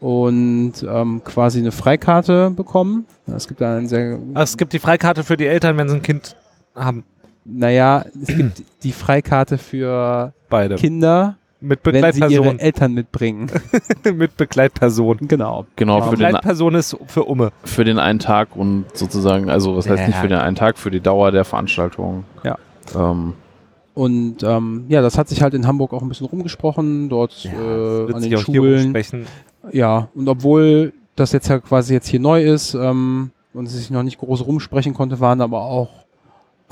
und 0.00 0.74
ähm, 0.88 1.22
quasi 1.24 1.60
eine 1.60 1.70
Freikarte 1.70 2.50
bekommen. 2.50 3.06
Es 3.26 3.46
gibt 3.46 3.60
da 3.60 3.76
einen 3.76 3.86
sehr 3.86 4.18
Also 4.34 4.52
es 4.52 4.56
gibt 4.56 4.72
die 4.72 4.80
Freikarte 4.80 5.22
für 5.22 5.36
die 5.36 5.46
Eltern, 5.46 5.76
wenn 5.76 5.88
sie 5.88 5.96
ein 5.96 6.02
Kind 6.02 6.36
haben 6.74 7.04
Naja, 7.44 8.04
es 8.20 8.28
gibt 8.36 8.62
die 8.82 8.92
Freikarte 8.92 9.58
für 9.58 10.32
beide. 10.48 10.74
Kinder, 10.74 11.36
Mit 11.62 11.80
wenn 11.84 12.12
sie 12.12 12.24
ihre. 12.26 12.58
Eltern 12.58 12.92
mitbringen. 12.94 13.50
mit 14.14 14.36
Begleitperson. 14.36 15.18
genau. 15.28 15.66
Genau, 15.76 16.02
für 16.02 16.10
den, 16.16 16.26
Begleitperson 16.26 16.74
ist 16.74 16.96
für 17.06 17.24
Umme. 17.24 17.52
für 17.64 17.84
den 17.84 17.98
einen 17.98 18.18
Tag 18.18 18.56
und 18.56 18.84
sozusagen, 18.94 19.48
also 19.48 19.76
was 19.76 19.88
heißt 19.88 20.00
Ja. 20.00 20.06
nicht 20.08 20.18
für 20.18 20.28
den 20.28 20.38
einen 20.38 20.56
Tag, 20.56 20.76
für 20.78 20.90
die 20.90 21.00
Dauer 21.00 21.30
der 21.30 21.44
Veranstaltung. 21.44 22.24
Ja. 22.44 22.58
Ähm, 22.94 23.34
Und 23.94 24.42
ähm, 24.42 24.86
ja, 24.88 25.02
das 25.02 25.16
hat 25.18 25.28
sich 25.28 25.42
halt 25.42 25.54
in 25.54 25.66
Hamburg 25.66 25.92
auch 25.92 26.02
ein 26.02 26.08
bisschen 26.08 26.26
rumgesprochen, 26.26 27.08
dort 27.08 27.44
äh, 27.44 27.52
wird 27.52 28.14
an 28.14 28.22
den 28.22 28.38
Schulen. 28.38 28.96
Ja, 29.70 30.08
und 30.14 30.28
obwohl 30.28 30.92
das 31.14 31.32
jetzt 31.32 31.48
ja 31.48 31.58
quasi 31.60 31.92
jetzt 31.94 32.08
hier 32.08 32.20
neu 32.20 32.42
ist 32.42 32.74
ähm, 32.74 33.30
und 33.54 33.66
es 33.66 33.74
sich 33.74 33.90
noch 33.90 34.02
nicht 34.02 34.18
groß 34.18 34.46
rumsprechen 34.46 34.94
konnte, 34.94 35.20
waren 35.20 35.40
aber 35.40 35.60
auch 35.62 35.90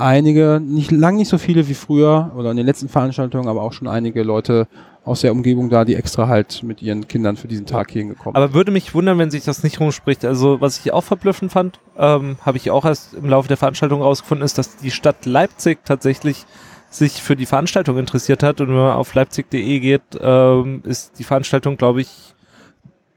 einige, 0.00 0.60
nicht 0.62 0.90
lang 0.90 1.16
nicht 1.16 1.28
so 1.28 1.38
viele 1.38 1.68
wie 1.68 1.74
früher 1.74 2.32
oder 2.36 2.50
in 2.50 2.56
den 2.56 2.66
letzten 2.66 2.88
Veranstaltungen, 2.88 3.48
aber 3.48 3.62
auch 3.62 3.72
schon 3.72 3.88
einige 3.88 4.22
Leute 4.22 4.66
aus 5.04 5.22
der 5.22 5.32
Umgebung 5.32 5.70
da, 5.70 5.84
die 5.84 5.94
extra 5.94 6.28
halt 6.28 6.62
mit 6.62 6.82
ihren 6.82 7.08
Kindern 7.08 7.36
für 7.36 7.48
diesen 7.48 7.66
Tag 7.66 7.90
hier 7.90 8.02
hingekommen 8.02 8.36
Aber 8.36 8.52
würde 8.52 8.70
mich 8.70 8.94
wundern, 8.94 9.18
wenn 9.18 9.30
sich 9.30 9.44
das 9.44 9.62
nicht 9.62 9.80
rumspricht. 9.80 10.24
Also, 10.24 10.60
was 10.60 10.78
ich 10.78 10.92
auch 10.92 11.04
verblüffend 11.04 11.52
fand, 11.52 11.80
ähm, 11.96 12.36
habe 12.42 12.58
ich 12.58 12.70
auch 12.70 12.84
erst 12.84 13.14
im 13.14 13.28
Laufe 13.28 13.48
der 13.48 13.56
Veranstaltung 13.56 14.02
rausgefunden, 14.02 14.44
ist, 14.44 14.58
dass 14.58 14.76
die 14.76 14.90
Stadt 14.90 15.24
Leipzig 15.26 15.84
tatsächlich 15.84 16.44
sich 16.90 17.22
für 17.22 17.36
die 17.36 17.46
Veranstaltung 17.46 17.96
interessiert 17.98 18.42
hat. 18.42 18.60
Und 18.60 18.68
wenn 18.68 18.74
man 18.74 18.92
auf 18.92 19.14
leipzig.de 19.14 19.80
geht, 19.80 20.02
ähm, 20.20 20.82
ist 20.84 21.18
die 21.18 21.24
Veranstaltung, 21.24 21.76
glaube 21.76 22.02
ich, 22.02 22.34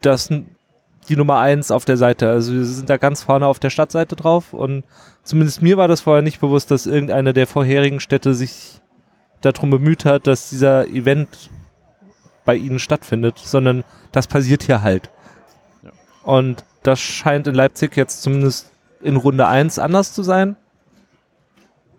das 0.01 0.29
die 1.05 1.15
Nummer 1.15 1.39
eins 1.39 1.71
auf 1.71 1.85
der 1.85 1.97
Seite. 1.97 2.29
Also 2.29 2.53
wir 2.53 2.65
sind 2.65 2.89
da 2.89 2.97
ganz 2.97 3.23
vorne 3.23 3.47
auf 3.47 3.59
der 3.59 3.69
Stadtseite 3.69 4.15
drauf 4.15 4.53
und 4.53 4.83
zumindest 5.23 5.61
mir 5.61 5.77
war 5.77 5.87
das 5.87 6.01
vorher 6.01 6.21
nicht 6.21 6.39
bewusst, 6.39 6.71
dass 6.71 6.85
irgendeine 6.85 7.33
der 7.33 7.47
vorherigen 7.47 7.99
Städte 7.99 8.33
sich 8.33 8.81
darum 9.41 9.69
bemüht 9.69 10.05
hat, 10.05 10.27
dass 10.27 10.49
dieser 10.49 10.87
Event 10.87 11.49
bei 12.45 12.55
ihnen 12.55 12.79
stattfindet, 12.79 13.37
sondern 13.37 13.83
das 14.11 14.27
passiert 14.27 14.63
hier 14.63 14.81
halt. 14.81 15.09
Ja. 15.83 15.91
Und 16.23 16.63
das 16.83 16.99
scheint 16.99 17.47
in 17.47 17.55
Leipzig 17.55 17.95
jetzt 17.95 18.21
zumindest 18.21 18.71
in 19.01 19.15
Runde 19.15 19.47
1 19.47 19.79
anders 19.79 20.13
zu 20.13 20.23
sein. 20.23 20.55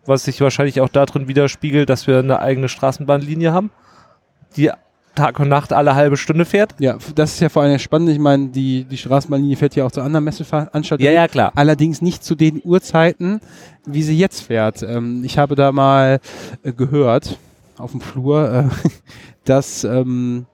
Was 0.07 0.25
sich 0.25 0.41
wahrscheinlich 0.41 0.81
auch 0.81 0.91
darin 0.91 1.29
widerspiegelt, 1.29 1.89
dass 1.89 2.07
wir 2.07 2.19
eine 2.19 2.41
eigene 2.41 2.69
Straßenbahnlinie 2.69 3.53
haben, 3.53 3.71
die 4.57 4.71
Tag 5.15 5.39
und 5.41 5.49
Nacht 5.49 5.73
alle 5.73 5.95
halbe 5.95 6.17
Stunde 6.17 6.45
fährt. 6.45 6.75
Ja, 6.79 6.97
das 7.15 7.35
ist 7.35 7.41
ja 7.41 7.49
vor 7.49 7.63
allem 7.63 7.79
spannend. 7.79 8.11
Ich 8.11 8.19
meine, 8.19 8.49
die, 8.49 8.85
die 8.85 8.97
Straßenbahnlinie 8.97 9.57
fährt 9.57 9.77
ja 9.77 9.85
auch 9.87 9.93
zu 9.93 10.01
anderen 10.01 10.25
Messeveranstaltungen. 10.25 11.13
ja, 11.13 11.29
klar. 11.29 11.53
Allerdings 11.55 12.03
nicht 12.03 12.25
zu 12.25 12.35
den 12.35 12.61
Uhrzeiten, 12.65 13.41
wie 13.87 14.03
sie 14.03 14.17
jetzt 14.19 14.41
fährt. 14.43 14.83
Ähm, 14.83 15.23
ich 15.25 15.39
habe 15.39 15.55
da 15.55 15.73
mal 15.73 16.21
äh, 16.63 16.73
gehört 16.73 17.39
auf 17.79 17.93
dem 17.93 18.01
Flur, 18.01 18.51
äh, 18.53 18.89
dass 19.45 19.85
ähm, 19.85 20.47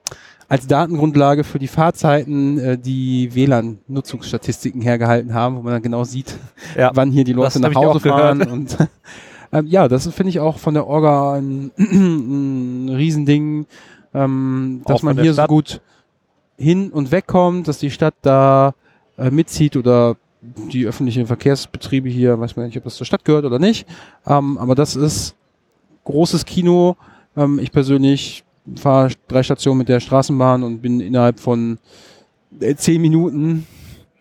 als 0.47 0.67
Datengrundlage 0.67 1.43
für 1.45 1.59
die 1.59 1.67
Fahrzeiten 1.67 2.59
äh, 2.59 2.77
die 2.77 3.33
WLAN-Nutzungsstatistiken 3.33 4.81
hergehalten 4.81 5.33
haben, 5.33 5.55
wo 5.55 5.61
man 5.61 5.73
dann 5.73 5.81
genau 5.81 6.03
sieht, 6.03 6.35
Ja. 6.77 6.91
wann 6.93 7.11
hier 7.11 7.23
die 7.23 7.33
Leute 7.33 7.59
nach 7.59 7.73
Hause 7.73 7.89
auch 7.89 8.01
gehört. 8.01 8.19
fahren. 8.39 8.51
Und 8.51 8.77
ähm, 9.53 9.67
ja, 9.67 9.87
das 9.87 10.07
finde 10.07 10.29
ich 10.29 10.39
auch 10.39 10.57
von 10.57 10.73
der 10.73 10.87
Orga 10.87 11.33
ein, 11.35 11.71
ein 11.77 12.89
Riesending, 12.89 13.65
ähm, 14.13 14.81
dass 14.85 15.03
man 15.03 15.19
hier 15.19 15.33
so 15.33 15.41
Stadt. 15.41 15.49
gut 15.49 15.81
hin 16.57 16.91
und 16.91 17.11
wegkommt, 17.11 17.67
dass 17.67 17.79
die 17.79 17.91
Stadt 17.91 18.15
da 18.21 18.73
äh, 19.17 19.31
mitzieht 19.31 19.75
oder 19.75 20.15
die 20.41 20.85
öffentlichen 20.85 21.27
Verkehrsbetriebe 21.27 22.09
hier, 22.09 22.39
weiß 22.39 22.55
man 22.55 22.65
nicht, 22.65 22.77
ob 22.77 22.83
das 22.83 22.95
zur 22.95 23.05
Stadt 23.05 23.25
gehört 23.25 23.45
oder 23.45 23.59
nicht. 23.59 23.87
Ähm, 24.25 24.57
aber 24.57 24.75
das 24.75 24.95
ist 24.95 25.35
großes 26.03 26.45
Kino. 26.45 26.97
Ähm, 27.37 27.59
ich 27.59 27.71
persönlich 27.71 28.43
fahre 28.75 29.11
drei 29.27 29.43
Stationen 29.43 29.79
mit 29.79 29.89
der 29.89 29.99
Straßenbahn 29.99 30.63
und 30.63 30.81
bin 30.81 30.99
innerhalb 30.99 31.39
von 31.39 31.77
äh, 32.59 32.75
zehn 32.75 33.01
Minuten 33.01 33.67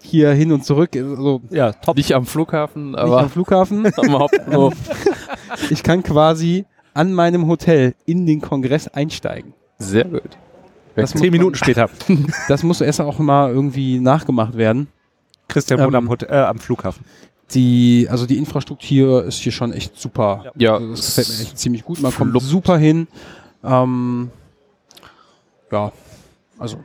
hier 0.03 0.33
hin 0.33 0.53
und 0.53 0.65
zurück. 0.65 0.91
Also 0.95 1.43
Ja, 1.51 1.73
top. 1.73 1.97
nicht 1.97 2.15
am 2.15 2.25
Flughafen, 2.27 2.93
nicht 2.93 3.01
am 3.01 3.13
aber 3.13 3.29
Flughafen. 3.29 3.87
am 3.97 4.19
Hauptbahnhof. 4.19 4.75
Ich 5.71 5.83
kann 5.83 6.03
quasi 6.05 6.65
an 6.95 7.13
meinem 7.13 7.47
Hotel 7.49 7.95
in 8.07 8.25
den 8.25 8.41
Kongress 8.41 8.87
einsteigen. 8.89 9.53
Sehr 9.81 10.05
gut. 10.05 10.23
Das 10.95 11.15
muss 11.15 11.23
Zehn 11.23 11.33
Minuten 11.33 11.57
später. 11.57 11.89
Das 12.49 12.63
muss 12.63 12.81
erst 12.81 13.01
auch 13.01 13.19
mal 13.19 13.51
irgendwie 13.51 13.99
nachgemacht 13.99 14.57
werden. 14.57 14.89
Christian 15.49 15.81
Ähm, 15.81 15.87
wohnt 15.87 15.95
am, 15.97 16.09
Hotel, 16.09 16.29
äh, 16.31 16.45
am 16.45 16.59
Flughafen. 16.59 17.05
Die, 17.53 18.07
also 18.09 18.27
die 18.27 18.39
Infrastruktur 18.39 19.25
ist 19.25 19.39
hier 19.39 19.51
schon 19.51 19.73
echt 19.73 19.99
super. 19.99 20.53
Ja, 20.57 20.75
Also 20.75 20.91
das 20.91 21.07
gefällt 21.07 21.29
mir 21.29 21.43
echt 21.43 21.59
ziemlich 21.59 21.85
gut. 21.85 22.01
Man 22.01 22.15
kommt 22.15 22.41
super 22.43 22.79
hin. 22.79 23.09
Ähm, 23.65 24.31
ja, 25.73 25.93
also 26.59 26.79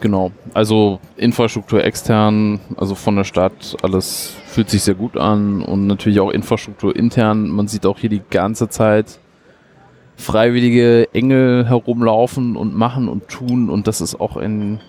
Genau. 0.00 0.30
Also 0.52 1.00
Infrastruktur 1.16 1.82
extern, 1.82 2.60
also 2.76 2.94
von 2.94 3.16
der 3.16 3.24
Stadt, 3.24 3.76
alles 3.82 4.34
fühlt 4.46 4.68
sich 4.68 4.82
sehr 4.82 4.94
gut 4.94 5.16
an 5.16 5.62
und 5.62 5.86
natürlich 5.86 6.20
auch 6.20 6.30
Infrastruktur 6.30 6.94
intern. 6.94 7.48
Man 7.48 7.66
sieht 7.68 7.86
auch 7.86 7.98
hier 7.98 8.10
die 8.10 8.22
ganze 8.30 8.68
Zeit 8.68 9.18
freiwillige 10.16 11.08
Engel 11.12 11.68
herumlaufen 11.68 12.56
und 12.56 12.74
machen 12.74 13.08
und 13.08 13.28
tun 13.28 13.70
und 13.70 13.86
das 13.86 14.00
ist 14.00 14.18
auch 14.18 14.36
ein 14.36 14.80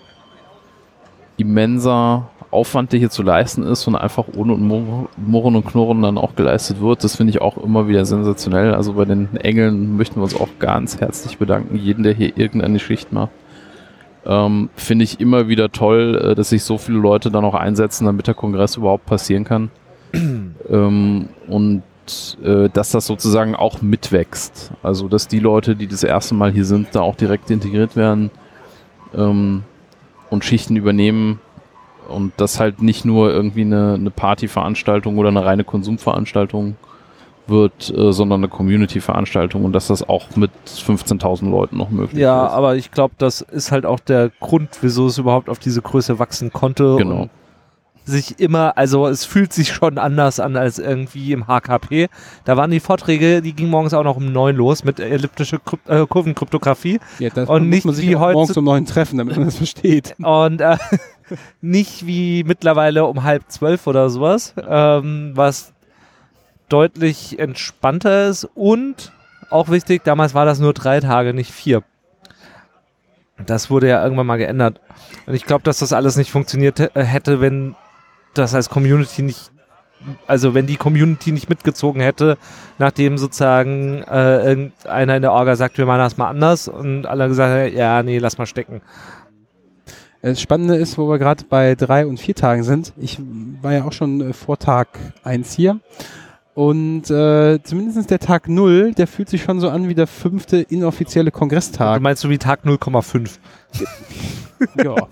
immenser 1.36 2.30
Aufwand, 2.50 2.92
der 2.92 2.98
hier 2.98 3.10
zu 3.10 3.22
leisten 3.22 3.62
ist 3.62 3.86
und 3.86 3.94
einfach 3.94 4.24
ohne 4.34 4.56
Mur- 4.56 5.08
Murren 5.16 5.54
und 5.54 5.66
Knurren 5.66 6.00
dann 6.02 6.16
auch 6.16 6.34
geleistet 6.34 6.80
wird. 6.80 7.04
Das 7.04 7.16
finde 7.16 7.30
ich 7.30 7.40
auch 7.42 7.58
immer 7.58 7.88
wieder 7.88 8.04
sensationell. 8.06 8.74
Also 8.74 8.94
bei 8.94 9.04
den 9.04 9.36
Engeln 9.36 9.96
möchten 9.96 10.16
wir 10.16 10.22
uns 10.22 10.34
auch 10.34 10.48
ganz 10.58 10.98
herzlich 10.98 11.36
bedanken. 11.36 11.76
Jeden, 11.76 12.04
der 12.04 12.14
hier 12.14 12.36
irgendeine 12.36 12.78
Schicht 12.78 13.12
macht. 13.12 13.30
Ähm, 14.24 14.70
Finde 14.76 15.04
ich 15.04 15.20
immer 15.20 15.48
wieder 15.48 15.70
toll, 15.70 16.20
äh, 16.22 16.34
dass 16.34 16.48
sich 16.48 16.64
so 16.64 16.78
viele 16.78 16.98
Leute 16.98 17.30
dann 17.30 17.44
auch 17.44 17.54
einsetzen, 17.54 18.06
damit 18.06 18.26
der 18.26 18.34
Kongress 18.34 18.76
überhaupt 18.76 19.06
passieren 19.06 19.44
kann. 19.44 19.70
ähm, 20.70 21.28
und 21.48 21.82
äh, 22.42 22.68
dass 22.68 22.90
das 22.90 23.06
sozusagen 23.06 23.54
auch 23.54 23.82
mitwächst. 23.82 24.72
Also, 24.82 25.08
dass 25.08 25.28
die 25.28 25.40
Leute, 25.40 25.76
die 25.76 25.86
das 25.86 26.02
erste 26.02 26.34
Mal 26.34 26.52
hier 26.52 26.64
sind, 26.64 26.88
da 26.92 27.00
auch 27.00 27.16
direkt 27.16 27.50
integriert 27.50 27.96
werden 27.96 28.30
ähm, 29.14 29.62
und 30.30 30.44
Schichten 30.44 30.76
übernehmen. 30.76 31.40
Und 32.08 32.32
das 32.38 32.58
halt 32.58 32.80
nicht 32.80 33.04
nur 33.04 33.30
irgendwie 33.30 33.60
eine, 33.60 33.94
eine 33.94 34.10
Partyveranstaltung 34.10 35.18
oder 35.18 35.28
eine 35.28 35.44
reine 35.44 35.64
Konsumveranstaltung 35.64 36.76
wird, 37.46 37.92
äh, 37.94 38.12
sondern 38.12 38.40
eine 38.40 38.48
Community-Veranstaltung 38.48 39.64
und 39.64 39.72
dass 39.72 39.88
das 39.88 40.08
auch 40.08 40.34
mit 40.36 40.50
15.000 40.66 41.50
Leuten 41.50 41.76
noch 41.76 41.90
möglich 41.90 42.18
Ja, 42.20 42.46
ist. 42.46 42.52
aber 42.52 42.76
ich 42.76 42.90
glaube, 42.90 43.14
das 43.18 43.40
ist 43.40 43.72
halt 43.72 43.86
auch 43.86 44.00
der 44.00 44.30
Grund, 44.40 44.70
wieso 44.80 45.06
es 45.06 45.18
überhaupt 45.18 45.48
auf 45.48 45.58
diese 45.58 45.82
Größe 45.82 46.18
wachsen 46.18 46.52
konnte. 46.52 46.96
Genau. 46.96 47.28
Sich 48.10 48.40
immer, 48.40 48.76
also 48.78 49.06
es 49.06 49.24
fühlt 49.26 49.52
sich 49.52 49.68
schon 49.72 49.98
anders 49.98 50.40
an 50.40 50.56
als 50.56 50.78
irgendwie 50.78 51.32
im 51.32 51.46
HKP. 51.46 52.08
Da 52.44 52.56
waren 52.56 52.70
die 52.70 52.80
Vorträge, 52.80 53.42
die 53.42 53.52
gingen 53.52 53.70
morgens 53.70 53.92
auch 53.92 54.02
noch 54.02 54.16
um 54.16 54.32
neun 54.32 54.56
los 54.56 54.82
mit 54.82 54.98
elliptische 54.98 55.58
Kryp 55.58 55.80
äh, 55.88 56.06
Kurvenkryptographie 56.06 57.00
ja, 57.18 57.28
das 57.30 57.48
Und 57.48 57.64
muss 57.64 57.70
nicht 57.74 57.84
man 57.84 57.94
sich 57.94 58.08
wie 58.08 58.16
heute- 58.16 58.32
morgens 58.34 58.56
um 58.56 58.64
neun 58.64 58.86
treffen, 58.86 59.18
damit 59.18 59.36
man 59.36 59.44
das 59.46 59.56
versteht. 59.56 60.14
und 60.22 60.60
äh, 60.62 60.78
nicht 61.60 62.06
wie 62.06 62.44
mittlerweile 62.44 63.04
um 63.04 63.24
halb 63.24 63.42
zwölf 63.48 63.86
oder 63.86 64.08
sowas, 64.08 64.54
ähm, 64.66 65.32
was 65.34 65.74
deutlich 66.70 67.38
entspannter 67.38 68.28
ist 68.28 68.44
und 68.54 69.12
auch 69.50 69.68
wichtig, 69.68 70.02
damals 70.04 70.32
war 70.34 70.44
das 70.46 70.58
nur 70.60 70.72
drei 70.72 71.00
Tage, 71.00 71.34
nicht 71.34 71.52
vier. 71.52 71.82
Das 73.46 73.70
wurde 73.70 73.88
ja 73.88 74.02
irgendwann 74.02 74.26
mal 74.26 74.36
geändert. 74.38 74.80
Und 75.26 75.34
ich 75.34 75.44
glaube, 75.44 75.62
dass 75.62 75.78
das 75.78 75.92
alles 75.92 76.16
nicht 76.16 76.30
funktioniert 76.30 76.80
hä- 76.80 76.90
hätte, 77.00 77.40
wenn 77.40 77.76
das 78.34 78.54
als 78.54 78.68
Community 78.70 79.22
nicht, 79.22 79.50
also 80.26 80.54
wenn 80.54 80.66
die 80.66 80.76
Community 80.76 81.32
nicht 81.32 81.48
mitgezogen 81.48 82.00
hätte, 82.00 82.38
nachdem 82.78 83.18
sozusagen 83.18 84.02
äh, 84.04 84.44
irgendeiner 84.44 85.16
in 85.16 85.22
der 85.22 85.32
Orga 85.32 85.56
sagt, 85.56 85.78
wir 85.78 85.86
machen 85.86 85.98
das 85.98 86.16
mal 86.16 86.28
anders 86.28 86.68
und 86.68 87.06
alle 87.06 87.28
gesagt 87.28 87.50
haben, 87.52 87.76
ja, 87.76 88.02
nee, 88.02 88.18
lass 88.18 88.38
mal 88.38 88.46
stecken. 88.46 88.80
Das 90.22 90.40
Spannende 90.40 90.76
ist, 90.76 90.98
wo 90.98 91.08
wir 91.08 91.18
gerade 91.18 91.44
bei 91.48 91.74
drei 91.74 92.04
und 92.04 92.18
vier 92.18 92.34
Tagen 92.34 92.64
sind. 92.64 92.92
Ich 92.96 93.18
war 93.62 93.72
ja 93.72 93.84
auch 93.84 93.92
schon 93.92 94.20
äh, 94.20 94.32
vor 94.32 94.58
Tag 94.58 94.88
eins 95.22 95.52
hier. 95.52 95.78
Und 96.54 97.08
äh, 97.08 97.62
zumindest 97.62 98.10
der 98.10 98.18
Tag 98.18 98.48
null, 98.48 98.92
der 98.92 99.06
fühlt 99.06 99.28
sich 99.28 99.44
schon 99.44 99.60
so 99.60 99.68
an 99.68 99.88
wie 99.88 99.94
der 99.94 100.08
fünfte 100.08 100.56
inoffizielle 100.56 101.30
Du 101.30 101.38
Kongresstag. 101.38 102.00
meinst 102.00 102.22
so 102.22 102.30
wie 102.30 102.38
Tag 102.38 102.64
0,5. 102.64 103.38
ja. 104.76 104.94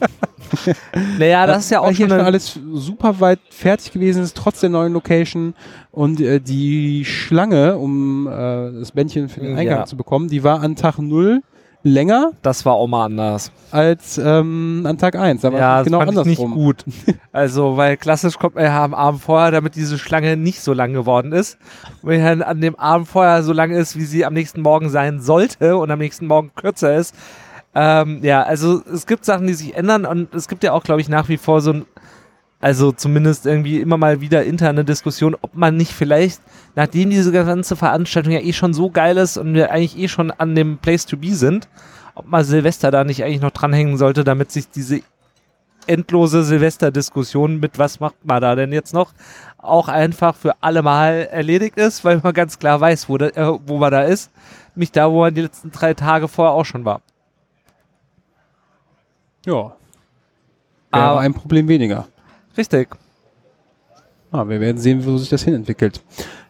Naja, 1.18 1.46
das 1.46 1.64
ist 1.64 1.70
ja 1.70 1.82
Weil 1.82 1.90
auch 1.90 1.96
hier 1.96 2.08
schon 2.08 2.20
alles 2.20 2.58
super 2.74 3.18
weit 3.20 3.40
fertig 3.50 3.92
gewesen 3.92 4.22
ist, 4.22 4.36
trotz 4.36 4.60
der 4.60 4.70
neuen 4.70 4.92
Location. 4.92 5.54
Und 5.90 6.20
äh, 6.20 6.40
die 6.40 7.04
Schlange, 7.04 7.76
um 7.78 8.26
äh, 8.28 8.30
das 8.78 8.92
Bändchen 8.92 9.28
für 9.28 9.40
den 9.40 9.52
Ja. 9.52 9.56
Eingang 9.58 9.86
zu 9.86 9.96
bekommen, 9.96 10.28
die 10.28 10.44
war 10.44 10.60
an 10.60 10.76
Tag 10.76 10.98
null 10.98 11.42
länger 11.82 12.32
Das 12.42 12.66
war 12.66 12.74
auch 12.74 12.88
mal 12.88 13.04
anders. 13.04 13.52
als 13.70 14.18
ähm, 14.18 14.82
an 14.86 14.98
Tag 14.98 15.14
1. 15.16 15.44
Aber 15.44 15.58
ja, 15.58 15.82
genau 15.82 16.04
das 16.04 16.14
fand 16.14 16.26
ich 16.26 16.38
nicht 16.38 16.50
gut. 16.52 16.84
Also, 17.32 17.76
weil 17.76 17.96
klassisch 17.96 18.38
kommt 18.38 18.54
man 18.56 18.64
ja 18.64 18.82
am 18.84 18.94
Abend 18.94 19.20
vorher, 19.22 19.50
damit 19.52 19.76
diese 19.76 19.98
Schlange 19.98 20.36
nicht 20.36 20.60
so 20.62 20.72
lang 20.72 20.92
geworden 20.94 21.32
ist. 21.32 21.58
Und 22.02 22.08
wenn 22.10 22.24
dann 22.24 22.42
an 22.42 22.60
dem 22.60 22.74
Abend 22.76 23.06
vorher 23.08 23.42
so 23.42 23.52
lang 23.52 23.70
ist, 23.70 23.96
wie 23.96 24.04
sie 24.04 24.24
am 24.24 24.34
nächsten 24.34 24.62
Morgen 24.62 24.88
sein 24.88 25.20
sollte 25.20 25.76
und 25.76 25.90
am 25.90 25.98
nächsten 25.98 26.26
Morgen 26.26 26.50
kürzer 26.56 26.96
ist. 26.96 27.14
Ähm, 27.78 28.20
ja, 28.22 28.42
also 28.42 28.82
es 28.90 29.06
gibt 29.06 29.26
Sachen, 29.26 29.46
die 29.46 29.52
sich 29.52 29.76
ändern 29.76 30.06
und 30.06 30.34
es 30.34 30.48
gibt 30.48 30.64
ja 30.64 30.72
auch, 30.72 30.82
glaube 30.82 31.02
ich, 31.02 31.10
nach 31.10 31.28
wie 31.28 31.36
vor 31.36 31.60
so 31.60 31.74
ein, 31.74 31.84
also 32.58 32.90
zumindest 32.90 33.44
irgendwie 33.44 33.82
immer 33.82 33.98
mal 33.98 34.22
wieder 34.22 34.44
interne 34.44 34.82
Diskussion, 34.82 35.36
ob 35.42 35.54
man 35.54 35.76
nicht 35.76 35.92
vielleicht, 35.92 36.40
nachdem 36.74 37.10
diese 37.10 37.32
ganze 37.32 37.76
Veranstaltung 37.76 38.32
ja 38.32 38.40
eh 38.40 38.54
schon 38.54 38.72
so 38.72 38.88
geil 38.88 39.18
ist 39.18 39.36
und 39.36 39.52
wir 39.52 39.72
eigentlich 39.72 39.98
eh 39.98 40.08
schon 40.08 40.30
an 40.30 40.54
dem 40.54 40.78
Place 40.78 41.04
to 41.04 41.18
be 41.18 41.34
sind, 41.34 41.68
ob 42.14 42.26
man 42.26 42.44
Silvester 42.44 42.90
da 42.90 43.04
nicht 43.04 43.22
eigentlich 43.22 43.42
noch 43.42 43.50
dranhängen 43.50 43.98
sollte, 43.98 44.24
damit 44.24 44.50
sich 44.50 44.70
diese 44.70 45.02
endlose 45.86 46.44
Silvesterdiskussion 46.44 47.60
mit 47.60 47.78
was 47.78 48.00
macht 48.00 48.24
man 48.24 48.40
da 48.40 48.54
denn 48.54 48.72
jetzt 48.72 48.94
noch 48.94 49.12
auch 49.58 49.88
einfach 49.88 50.34
für 50.34 50.54
alle 50.62 50.80
Mal 50.80 51.28
erledigt 51.30 51.76
ist, 51.76 52.06
weil 52.06 52.20
man 52.22 52.32
ganz 52.32 52.58
klar 52.58 52.80
weiß, 52.80 53.10
wo, 53.10 53.18
da, 53.18 53.26
äh, 53.26 53.58
wo 53.66 53.76
man 53.76 53.90
da 53.92 54.02
ist. 54.04 54.30
Nämlich 54.74 54.92
da, 54.92 55.10
wo 55.10 55.20
man 55.20 55.34
die 55.34 55.42
letzten 55.42 55.70
drei 55.72 55.92
Tage 55.92 56.26
vorher 56.26 56.54
auch 56.54 56.64
schon 56.64 56.86
war. 56.86 57.02
Ja. 59.46 59.74
Wäre 60.92 61.04
Aber- 61.04 61.20
ein 61.20 61.32
Problem 61.34 61.68
weniger. 61.68 62.06
Richtig. 62.58 62.88
Ah, 64.32 64.46
wir 64.48 64.60
werden 64.60 64.78
sehen, 64.78 65.04
wo 65.06 65.16
sich 65.16 65.28
das 65.30 65.42
hinentwickelt. 65.44 66.02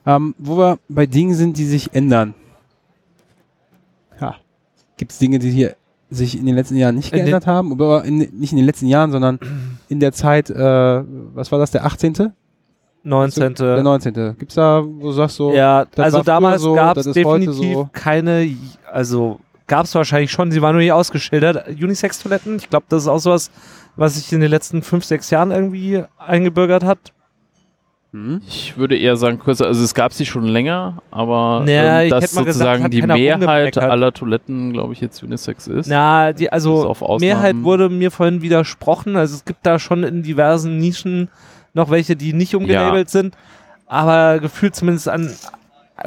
Ähm, 0.06 0.34
wo 0.38 0.56
wir 0.56 0.78
bei 0.88 1.06
Dingen 1.06 1.34
sind, 1.34 1.56
die 1.58 1.64
sich 1.66 1.94
ändern. 1.94 2.34
Ja. 4.20 4.36
Gibt 4.96 5.12
es 5.12 5.18
Dinge, 5.18 5.38
die 5.38 5.50
hier 5.50 5.76
sich 6.10 6.38
in 6.38 6.46
den 6.46 6.54
letzten 6.54 6.76
Jahren 6.76 6.94
nicht 6.94 7.12
In 7.12 7.18
den- 7.18 7.24
geändert 7.26 7.46
haben? 7.46 7.72
Aber 7.72 8.04
in, 8.04 8.18
nicht 8.18 8.52
in 8.52 8.56
den 8.56 8.64
letzten 8.66 8.86
Jahren, 8.86 9.10
sondern 9.12 9.38
in 9.88 10.00
der 10.00 10.12
Zeit, 10.12 10.48
äh, 10.50 11.02
was 11.34 11.50
war 11.52 11.58
das, 11.58 11.70
der 11.72 11.84
18.? 11.84 12.32
19. 13.02 13.54
Der 13.54 13.82
19. 13.84 14.36
Gibt's 14.36 14.54
da, 14.56 14.82
wo 14.84 15.06
du 15.08 15.12
sagst 15.12 15.36
so, 15.36 15.52
ja, 15.52 15.86
also 15.96 16.22
damals 16.22 16.62
so, 16.62 16.74
gab 16.74 16.96
es 16.96 17.06
definitiv 17.06 17.74
so. 17.74 17.88
keine, 17.92 18.56
also 18.90 19.38
gab 19.66 19.84
es 19.84 19.94
wahrscheinlich 19.94 20.30
schon, 20.30 20.50
sie 20.50 20.62
waren 20.62 20.72
nur 20.72 20.82
nicht 20.82 20.92
ausgeschildert, 20.92 21.68
Unisex-Toiletten. 21.68 22.56
Ich 22.56 22.70
glaube, 22.70 22.86
das 22.88 23.02
ist 23.02 23.08
auch 23.08 23.18
sowas, 23.18 23.50
was 23.96 24.16
sich 24.16 24.32
in 24.32 24.40
den 24.40 24.50
letzten 24.50 24.82
fünf, 24.82 25.04
sechs 25.04 25.30
Jahren 25.30 25.50
irgendwie 25.50 26.04
eingebürgert 26.18 26.84
hat. 26.84 27.12
Hm? 28.12 28.40
Ich 28.46 28.76
würde 28.76 28.96
eher 28.96 29.16
sagen 29.16 29.38
kürzer, 29.38 29.66
also 29.66 29.82
es 29.82 29.92
gab 29.92 30.12
sie 30.12 30.24
schon 30.24 30.44
länger, 30.44 31.02
aber 31.10 31.62
Naja, 31.66 32.02
ähm, 32.02 32.10
dass 32.10 32.30
gesagt, 32.30 32.46
sozusagen 32.46 32.84
hat 32.84 32.92
die 32.92 33.02
Mehrheit 33.02 33.76
aller 33.78 34.12
Toiletten, 34.12 34.72
glaube 34.72 34.92
ich, 34.92 35.00
jetzt 35.00 35.22
Unisex 35.22 35.66
ist. 35.66 35.88
Na, 35.88 36.32
die, 36.32 36.50
also. 36.50 36.94
Mehrheit 37.18 37.56
wurde 37.58 37.88
mir 37.88 38.10
vorhin 38.10 38.42
widersprochen. 38.42 39.16
Also 39.16 39.34
es 39.34 39.44
gibt 39.44 39.66
da 39.66 39.78
schon 39.78 40.04
in 40.04 40.22
diversen 40.22 40.78
Nischen 40.78 41.28
noch 41.74 41.90
welche, 41.90 42.16
die 42.16 42.32
nicht 42.32 42.54
umgelabelt 42.54 43.10
sind. 43.10 43.36
Aber 43.86 44.38
gefühlt 44.40 44.74
zumindest 44.74 45.08
an 45.08 45.30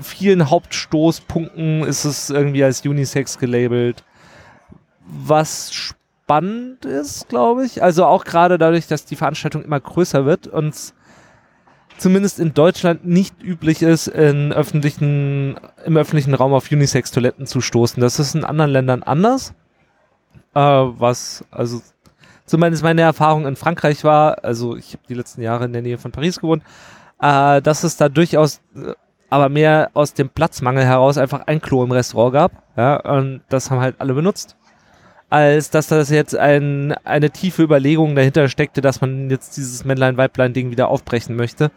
vielen 0.01 0.49
Hauptstoßpunkten 0.49 1.83
ist 1.83 2.05
es 2.05 2.29
irgendwie 2.29 2.63
als 2.63 2.85
Unisex 2.85 3.37
gelabelt. 3.37 4.03
Was 5.05 5.73
spannend 5.73 6.85
ist, 6.85 7.27
glaube 7.29 7.65
ich. 7.65 7.81
Also 7.81 8.05
auch 8.05 8.23
gerade 8.23 8.57
dadurch, 8.57 8.87
dass 8.87 9.05
die 9.05 9.15
Veranstaltung 9.15 9.63
immer 9.63 9.79
größer 9.79 10.25
wird 10.25 10.47
und 10.47 10.75
es 10.75 10.93
zumindest 11.97 12.39
in 12.39 12.53
Deutschland 12.53 13.05
nicht 13.05 13.41
üblich 13.43 13.81
ist, 13.81 14.07
in 14.07 14.53
öffentlichen, 14.53 15.59
im 15.85 15.97
öffentlichen 15.97 16.33
Raum 16.33 16.53
auf 16.53 16.71
Unisex-Toiletten 16.71 17.45
zu 17.45 17.61
stoßen. 17.61 17.99
Das 18.01 18.19
ist 18.19 18.35
in 18.35 18.43
anderen 18.43 18.71
Ländern 18.71 19.03
anders. 19.03 19.53
Äh, 20.53 20.59
was, 20.59 21.43
also 21.51 21.81
zumindest 22.45 22.83
meine 22.83 23.01
Erfahrung 23.01 23.45
in 23.45 23.55
Frankreich 23.55 24.03
war, 24.03 24.43
also 24.43 24.75
ich 24.75 24.93
habe 24.93 25.03
die 25.07 25.13
letzten 25.13 25.41
Jahre 25.41 25.65
in 25.65 25.73
der 25.73 25.81
Nähe 25.81 25.97
von 25.97 26.11
Paris 26.11 26.39
gewohnt, 26.39 26.63
äh, 27.21 27.61
dass 27.61 27.83
es 27.83 27.97
da 27.97 28.09
durchaus 28.09 28.61
äh, 28.75 28.93
aber 29.29 29.49
mehr 29.49 29.91
aus 29.93 30.13
dem 30.13 30.29
Platzmangel 30.29 30.85
heraus 30.85 31.17
einfach 31.17 31.47
ein 31.47 31.61
Klo 31.61 31.83
im 31.83 31.91
Restaurant 31.91 32.33
gab. 32.33 32.51
Ja, 32.77 32.97
und 32.97 33.41
das 33.49 33.69
haben 33.69 33.81
halt 33.81 33.95
alle 33.99 34.13
benutzt. 34.13 34.55
Als 35.29 35.69
dass 35.69 35.87
das 35.87 36.09
jetzt 36.09 36.35
ein, 36.35 36.95
eine 37.03 37.29
tiefe 37.29 37.61
Überlegung 37.61 38.15
dahinter 38.15 38.49
steckte, 38.49 38.81
dass 38.81 39.01
man 39.01 39.29
jetzt 39.29 39.57
dieses 39.57 39.85
Männlein-Weiblein-Ding 39.85 40.71
wieder 40.71 40.87
aufbrechen 40.87 41.35
möchte. 41.35 41.69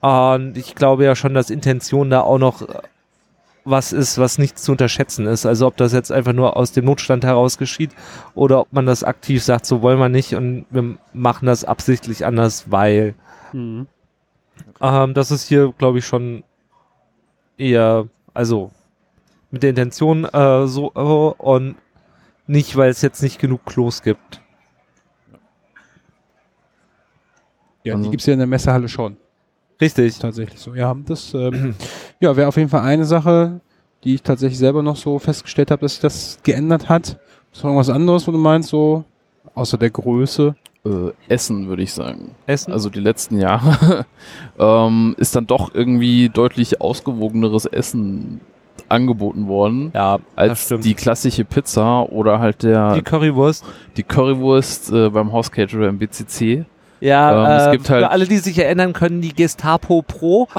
Und 0.00 0.56
ich 0.56 0.74
glaube 0.74 1.04
ja 1.04 1.14
schon, 1.14 1.34
dass 1.34 1.50
Intention 1.50 2.10
da 2.10 2.22
auch 2.22 2.38
noch 2.38 2.66
was 3.64 3.92
ist, 3.92 4.18
was 4.18 4.38
nicht 4.38 4.58
zu 4.58 4.72
unterschätzen 4.72 5.26
ist. 5.26 5.46
Also 5.46 5.66
ob 5.66 5.76
das 5.76 5.92
jetzt 5.92 6.10
einfach 6.10 6.32
nur 6.32 6.56
aus 6.56 6.72
dem 6.72 6.86
Notstand 6.86 7.24
heraus 7.24 7.58
geschieht 7.58 7.90
oder 8.34 8.60
ob 8.60 8.72
man 8.72 8.86
das 8.86 9.04
aktiv 9.04 9.44
sagt, 9.44 9.66
so 9.66 9.82
wollen 9.82 9.98
wir 9.98 10.08
nicht 10.08 10.34
und 10.34 10.64
wir 10.70 10.96
machen 11.12 11.46
das 11.46 11.64
absichtlich 11.64 12.24
anders, 12.24 12.70
weil 12.70 13.14
Mhm. 13.52 13.86
ähm, 14.80 15.14
das 15.14 15.30
ist 15.30 15.48
hier, 15.48 15.72
glaube 15.78 15.98
ich, 15.98 16.06
schon 16.06 16.44
eher, 17.58 18.08
also 18.34 18.70
mit 19.50 19.62
der 19.62 19.70
Intention 19.70 20.24
äh, 20.24 20.66
so 20.66 20.92
äh, 20.94 21.42
und 21.42 21.76
nicht, 22.46 22.76
weil 22.76 22.90
es 22.90 23.02
jetzt 23.02 23.22
nicht 23.22 23.38
genug 23.38 23.64
Klos 23.66 24.02
gibt. 24.02 24.40
Ja, 27.84 27.94
Also- 27.94 28.04
die 28.04 28.10
gibt's 28.10 28.26
ja 28.26 28.32
in 28.34 28.38
der 28.38 28.48
Messehalle 28.48 28.88
schon. 28.88 29.16
Richtig. 29.80 30.18
Tatsächlich 30.18 30.58
so. 30.58 30.74
Ja, 30.74 30.94
das 31.06 31.32
ähm, 31.34 31.74
ja, 32.20 32.36
wäre 32.36 32.48
auf 32.48 32.56
jeden 32.56 32.68
Fall 32.68 32.82
eine 32.82 33.04
Sache, 33.04 33.60
die 34.04 34.14
ich 34.14 34.22
tatsächlich 34.22 34.58
selber 34.58 34.82
noch 34.82 34.96
so 34.96 35.18
festgestellt 35.18 35.70
habe, 35.70 35.82
dass 35.82 35.92
sich 35.92 36.00
das 36.00 36.38
geändert 36.42 36.88
hat. 36.88 37.18
Ist 37.52 37.62
noch 37.62 37.70
irgendwas 37.70 37.90
anderes, 37.90 38.26
wo 38.26 38.32
du 38.32 38.38
meinst, 38.38 38.70
so 38.70 39.04
außer 39.54 39.78
der 39.78 39.90
Größe? 39.90 40.56
Äh, 40.84 41.12
Essen, 41.28 41.68
würde 41.68 41.82
ich 41.82 41.92
sagen. 41.92 42.32
Essen. 42.46 42.72
Also 42.72 42.90
die 42.90 43.00
letzten 43.00 43.38
Jahre 43.38 44.06
ähm, 44.58 45.14
ist 45.18 45.34
dann 45.36 45.46
doch 45.46 45.74
irgendwie 45.74 46.28
deutlich 46.28 46.80
ausgewogeneres 46.80 47.66
Essen 47.66 48.40
angeboten 48.88 49.48
worden. 49.48 49.90
ja, 49.94 50.18
Als 50.36 50.68
die 50.68 50.94
klassische 50.94 51.44
Pizza 51.44 52.02
oder 52.10 52.38
halt 52.38 52.62
der, 52.62 52.94
die 52.94 53.00
die, 53.00 53.02
Currywurst. 53.02 53.64
Currywurst 54.06 54.92
äh, 54.92 55.10
beim 55.10 55.32
Hauscaterer 55.32 55.88
im 55.88 55.98
BCC. 55.98 56.64
Ja, 57.00 57.54
Ähm, 57.54 57.60
es 57.60 57.66
äh, 57.66 57.70
gibt 57.72 57.90
halt- 57.90 58.04
für 58.04 58.10
alle, 58.10 58.26
die 58.26 58.38
sich 58.38 58.58
erinnern 58.58 58.92
können, 58.92 59.20
die 59.20 59.34
Gestapo 59.34 60.02
Pro. 60.02 60.48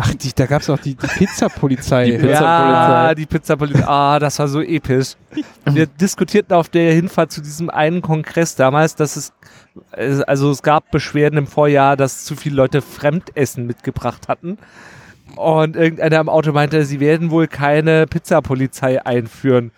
Ach, 0.00 0.14
die, 0.14 0.32
da 0.34 0.46
gab's 0.46 0.68
auch 0.68 0.78
die, 0.78 0.94
die 0.96 1.06
Pizzapolizei. 1.06 2.04
Die 2.06 2.12
Pizza- 2.18 2.26
ja, 2.26 2.34
Pizzapolizei. 2.36 3.14
die 3.14 3.26
Pizzapolizei. 3.26 3.84
Ah, 3.86 4.18
das 4.18 4.38
war 4.38 4.48
so 4.48 4.60
episch. 4.60 5.14
Wir 5.64 5.86
diskutierten 5.86 6.54
auf 6.54 6.68
der 6.68 6.92
Hinfahrt 6.92 7.30
zu 7.32 7.40
diesem 7.40 7.70
einen 7.70 8.02
Kongress 8.02 8.54
damals, 8.56 8.94
dass 8.96 9.16
es, 9.16 9.32
also 10.26 10.50
es 10.50 10.62
gab 10.62 10.90
Beschwerden 10.90 11.38
im 11.38 11.46
Vorjahr, 11.46 11.96
dass 11.96 12.24
zu 12.24 12.36
viele 12.36 12.56
Leute 12.56 12.82
Fremdessen 12.82 13.66
mitgebracht 13.66 14.28
hatten. 14.28 14.58
Und 15.36 15.76
irgendeiner 15.76 16.20
im 16.20 16.28
Auto 16.28 16.52
meinte, 16.52 16.84
sie 16.84 17.00
werden 17.00 17.30
wohl 17.30 17.46
keine 17.46 18.06
Pizzapolizei 18.06 19.04
einführen. 19.06 19.70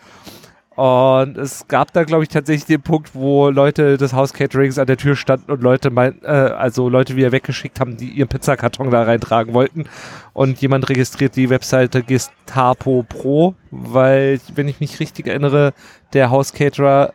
Und 0.76 1.38
es 1.38 1.68
gab 1.68 1.92
da, 1.92 2.02
glaube 2.02 2.24
ich, 2.24 2.28
tatsächlich 2.28 2.66
den 2.66 2.82
Punkt, 2.82 3.14
wo 3.14 3.48
Leute 3.48 3.96
des 3.96 4.12
Hauscaterings 4.12 4.78
an 4.78 4.86
der 4.86 4.96
Tür 4.96 5.14
standen 5.14 5.52
und 5.52 5.62
Leute 5.62 5.90
meinten, 5.90 6.24
äh, 6.24 6.28
also 6.28 6.88
Leute 6.88 7.14
wieder 7.14 7.30
weggeschickt 7.30 7.78
haben, 7.78 7.96
die 7.96 8.08
ihren 8.08 8.28
Pizzakarton 8.28 8.90
da 8.90 9.04
reintragen 9.04 9.54
wollten. 9.54 9.84
Und 10.32 10.60
jemand 10.60 10.88
registriert 10.88 11.36
die 11.36 11.48
Webseite 11.48 12.02
Gestapo 12.02 13.04
Pro, 13.08 13.54
weil, 13.70 14.40
wenn 14.54 14.66
ich 14.66 14.80
mich 14.80 14.98
richtig 14.98 15.28
erinnere, 15.28 15.74
der 16.12 16.30
Hauscaterer 16.30 17.12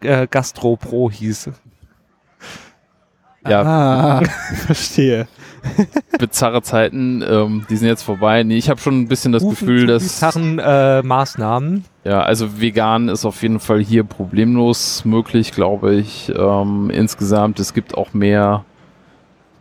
äh, 0.00 0.26
Gastro 0.28 0.76
Pro 0.76 1.10
hieß. 1.10 1.50
Ja, 3.48 3.62
Ah, 3.62 4.20
verstehe. 4.66 5.26
bizarre 6.18 6.62
Zeiten, 6.62 7.24
ähm, 7.28 7.66
die 7.68 7.76
sind 7.76 7.88
jetzt 7.88 8.02
vorbei. 8.02 8.42
Nee, 8.44 8.56
ich 8.56 8.70
habe 8.70 8.80
schon 8.80 9.00
ein 9.00 9.08
bisschen 9.08 9.32
das 9.32 9.42
Rufen 9.42 9.66
Gefühl, 9.66 9.86
dass 9.88 10.02
bizarren 10.04 10.58
äh, 10.60 11.02
Maßnahmen. 11.02 11.84
ja, 12.04 12.22
also 12.22 12.60
vegan 12.60 13.08
ist 13.08 13.24
auf 13.24 13.42
jeden 13.42 13.58
Fall 13.58 13.80
hier 13.80 14.04
problemlos 14.04 15.04
möglich, 15.04 15.50
glaube 15.52 15.94
ich. 15.96 16.32
Ähm, 16.36 16.90
insgesamt, 16.90 17.58
es 17.58 17.74
gibt 17.74 17.96
auch 17.96 18.14
mehr 18.14 18.64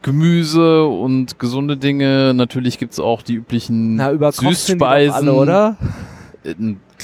Gemüse 0.04 0.86
und 0.86 1.40
gesunde 1.40 1.78
Dinge. 1.78 2.34
Natürlich 2.36 2.78
gibt 2.78 2.94
es 2.94 3.00
auch 3.00 3.22
die 3.24 3.34
üblichen 3.36 3.96
Na, 3.96 4.12
über 4.12 4.32
Süßspeisen. 4.32 5.16
alle, 5.16 5.34
oder? 5.34 5.78
Äh, 6.44 6.54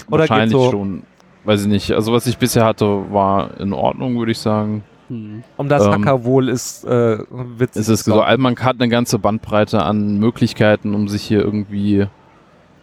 Oder 0.09 0.19
wahrscheinlich 0.19 0.51
geht 0.53 0.61
so? 0.65 0.71
schon. 0.71 1.03
Weiß 1.43 1.61
ich 1.63 1.67
nicht. 1.67 1.91
Also 1.93 2.13
was 2.13 2.27
ich 2.27 2.37
bisher 2.37 2.63
hatte, 2.65 2.85
war 3.11 3.59
in 3.59 3.73
Ordnung, 3.73 4.19
würde 4.19 4.31
ich 4.31 4.37
sagen. 4.37 4.83
Hm. 5.11 5.43
Um 5.57 5.67
das 5.67 5.85
Ähm, 5.85 5.91
Hackerwohl 5.91 6.47
ist 6.47 6.85
äh, 6.85 7.17
witzig. 7.29 7.81
Es 7.81 7.89
ist 7.89 8.05
so, 8.05 8.21
also 8.21 8.41
man 8.41 8.55
hat 8.55 8.77
eine 8.79 8.87
ganze 8.87 9.19
Bandbreite 9.19 9.83
an 9.83 10.19
Möglichkeiten, 10.19 10.95
um 10.95 11.09
sich 11.09 11.23
hier 11.23 11.41
irgendwie 11.41 12.07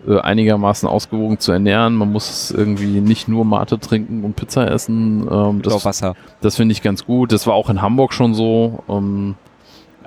äh, 0.07 0.20
einigermaßen 0.20 0.87
ausgewogen 0.87 1.39
zu 1.39 1.53
ernähren. 1.53 1.95
Man 1.95 2.12
muss 2.12 2.51
irgendwie 2.51 3.01
nicht 3.01 3.29
nur 3.29 3.47
Mate 3.47 3.81
trinken 3.81 4.24
und 4.24 4.37
Pizza 4.37 4.70
essen. 4.70 5.26
Ähm, 5.31 5.62
das 5.62 5.85
Wasser. 5.87 6.14
das 6.43 6.57
finde 6.57 6.72
ich 6.72 6.83
ganz 6.83 7.07
gut. 7.07 7.33
Das 7.33 7.47
war 7.47 7.55
auch 7.55 7.70
in 7.70 7.81
Hamburg 7.81 8.12
schon 8.12 8.35
so. 8.35 8.85
Ähm, 8.91 9.35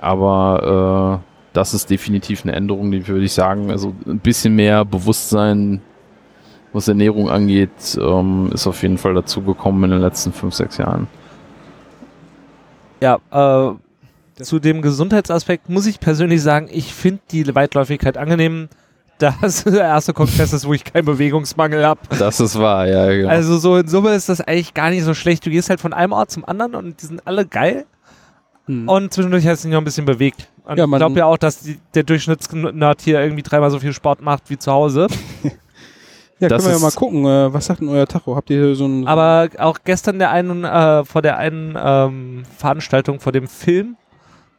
aber 0.00 1.20
äh, 1.20 1.26
das 1.52 1.74
ist 1.74 1.90
definitiv 1.90 2.44
eine 2.44 2.52
Änderung, 2.52 2.92
die 2.92 3.06
würde 3.08 3.24
ich 3.24 3.32
sagen, 3.32 3.70
also 3.72 3.92
ein 4.06 4.20
bisschen 4.20 4.54
mehr 4.54 4.84
Bewusstsein 4.84 5.82
was 6.72 6.88
Ernährung 6.88 7.28
angeht, 7.28 7.98
ähm, 8.00 8.48
ist 8.54 8.66
auf 8.66 8.80
jeden 8.80 8.96
Fall 8.96 9.12
dazu 9.12 9.42
gekommen 9.42 9.84
in 9.84 9.90
den 9.90 10.00
letzten 10.00 10.32
fünf, 10.32 10.54
sechs 10.54 10.78
Jahren. 10.78 11.06
Ja, 13.02 13.18
äh, 14.38 14.42
zu 14.42 14.58
dem 14.58 14.80
Gesundheitsaspekt 14.80 15.68
muss 15.68 15.86
ich 15.86 16.00
persönlich 16.00 16.40
sagen, 16.42 16.68
ich 16.70 16.94
finde 16.94 17.20
die 17.30 17.54
Weitläufigkeit 17.54 18.16
angenehm, 18.16 18.68
da 19.18 19.34
es 19.42 19.64
der 19.64 19.82
erste 19.84 20.12
Kongress 20.12 20.52
ist, 20.52 20.66
wo 20.66 20.72
ich 20.72 20.84
keinen 20.84 21.04
Bewegungsmangel 21.04 21.84
habe. 21.84 22.00
Das 22.18 22.40
ist 22.40 22.58
wahr, 22.58 22.86
ja, 22.86 23.06
genau. 23.12 23.28
Also 23.28 23.58
so 23.58 23.76
in 23.76 23.86
Summe 23.88 24.14
ist 24.14 24.28
das 24.28 24.40
eigentlich 24.40 24.72
gar 24.74 24.90
nicht 24.90 25.04
so 25.04 25.14
schlecht. 25.14 25.44
Du 25.46 25.50
gehst 25.50 25.68
halt 25.70 25.80
von 25.80 25.92
einem 25.92 26.12
Ort 26.12 26.30
zum 26.30 26.44
anderen 26.44 26.74
und 26.74 27.00
die 27.02 27.06
sind 27.06 27.26
alle 27.26 27.46
geil. 27.46 27.84
Hm. 28.66 28.88
Und 28.88 29.12
zwischendurch 29.12 29.46
hast 29.46 29.64
du 29.64 29.68
dich 29.68 29.72
noch 29.74 29.80
ein 29.80 29.84
bisschen 29.84 30.06
bewegt. 30.06 30.48
Und 30.64 30.78
Ja, 30.78 30.84
ich 30.84 30.90
man- 30.90 30.98
glaube 30.98 31.18
ja 31.18 31.26
auch, 31.26 31.36
dass 31.38 31.60
die, 31.60 31.78
der 31.94 32.04
Durchschnittsnerd 32.04 33.00
hier 33.02 33.20
irgendwie 33.20 33.42
dreimal 33.42 33.70
so 33.70 33.78
viel 33.80 33.92
Sport 33.92 34.22
macht 34.22 34.48
wie 34.48 34.58
zu 34.58 34.70
Hause. 34.72 35.08
ja, 36.42 36.48
das 36.48 36.64
können 36.64 36.74
wir 36.74 36.80
ja 36.80 36.86
mal 36.86 36.92
gucken. 36.92 37.24
Äh, 37.24 37.54
was 37.54 37.66
sagt 37.66 37.80
denn 37.80 37.88
euer 37.88 38.06
Tacho? 38.06 38.34
Habt 38.34 38.50
ihr 38.50 38.74
so 38.74 38.86
ein... 38.86 39.06
Aber 39.06 39.48
auch 39.58 39.78
gestern 39.84 40.18
der 40.18 40.30
einen, 40.30 40.64
äh, 40.64 41.04
vor 41.04 41.22
der 41.22 41.38
einen 41.38 41.78
ähm, 41.80 42.42
Veranstaltung 42.58 43.20
vor 43.20 43.32
dem 43.32 43.46
Film 43.46 43.96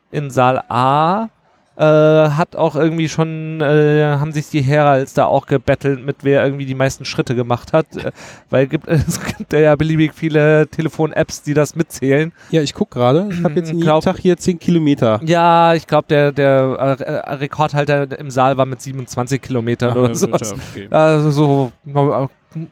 in 0.09 0.31
Saal 0.31 0.63
A 0.69 1.29
äh, 1.75 1.83
hat 1.83 2.55
auch 2.55 2.75
irgendwie 2.75 3.09
schon, 3.09 3.61
äh, 3.61 4.03
haben 4.19 4.31
sich 4.31 4.49
die 4.49 4.61
Heralds 4.61 5.13
da 5.13 5.25
auch 5.25 5.45
gebettelt, 5.47 6.05
mit 6.05 6.17
wer 6.23 6.43
irgendwie 6.43 6.65
die 6.65 6.75
meisten 6.75 7.05
Schritte 7.05 7.35
gemacht 7.35 7.73
hat. 7.73 7.85
Äh, 7.95 8.11
weil 8.49 8.67
gibt, 8.67 8.87
es 8.87 9.19
gibt 9.23 9.53
ja 9.53 9.75
beliebig 9.75 10.13
viele 10.13 10.67
Telefon-Apps, 10.67 11.41
die 11.43 11.53
das 11.53 11.75
mitzählen. 11.75 12.31
ja, 12.51 12.61
ich 12.61 12.73
guck 12.73 12.91
gerade. 12.91 13.29
Ich 13.31 13.43
habe 13.43 13.55
jetzt 13.55 13.67
jeden 13.69 13.81
Glaub- 13.81 14.03
Tag 14.03 14.17
hier 14.19 14.37
10 14.37 14.59
Kilometer. 14.59 15.19
Ja, 15.25 15.73
ich 15.73 15.87
glaube, 15.87 16.05
der, 16.09 16.31
der 16.31 16.95
äh, 16.99 17.33
Rekordhalter 17.35 18.19
im 18.19 18.29
Saal 18.29 18.57
war 18.57 18.65
mit 18.65 18.81
27 18.81 19.41
Kilometern 19.41 19.97
oder 19.97 20.13
sowas. 20.15 20.53
Also 20.91 21.31
so, 21.31 21.71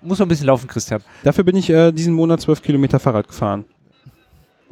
muss 0.01 0.19
man 0.19 0.25
ein 0.25 0.27
bisschen 0.27 0.47
laufen, 0.47 0.67
Christian. 0.67 1.01
Dafür 1.23 1.43
bin 1.43 1.55
ich 1.55 1.69
äh, 1.69 1.91
diesen 1.91 2.13
Monat 2.13 2.41
12 2.41 2.61
Kilometer 2.61 2.99
Fahrrad 2.99 3.27
gefahren. 3.27 3.65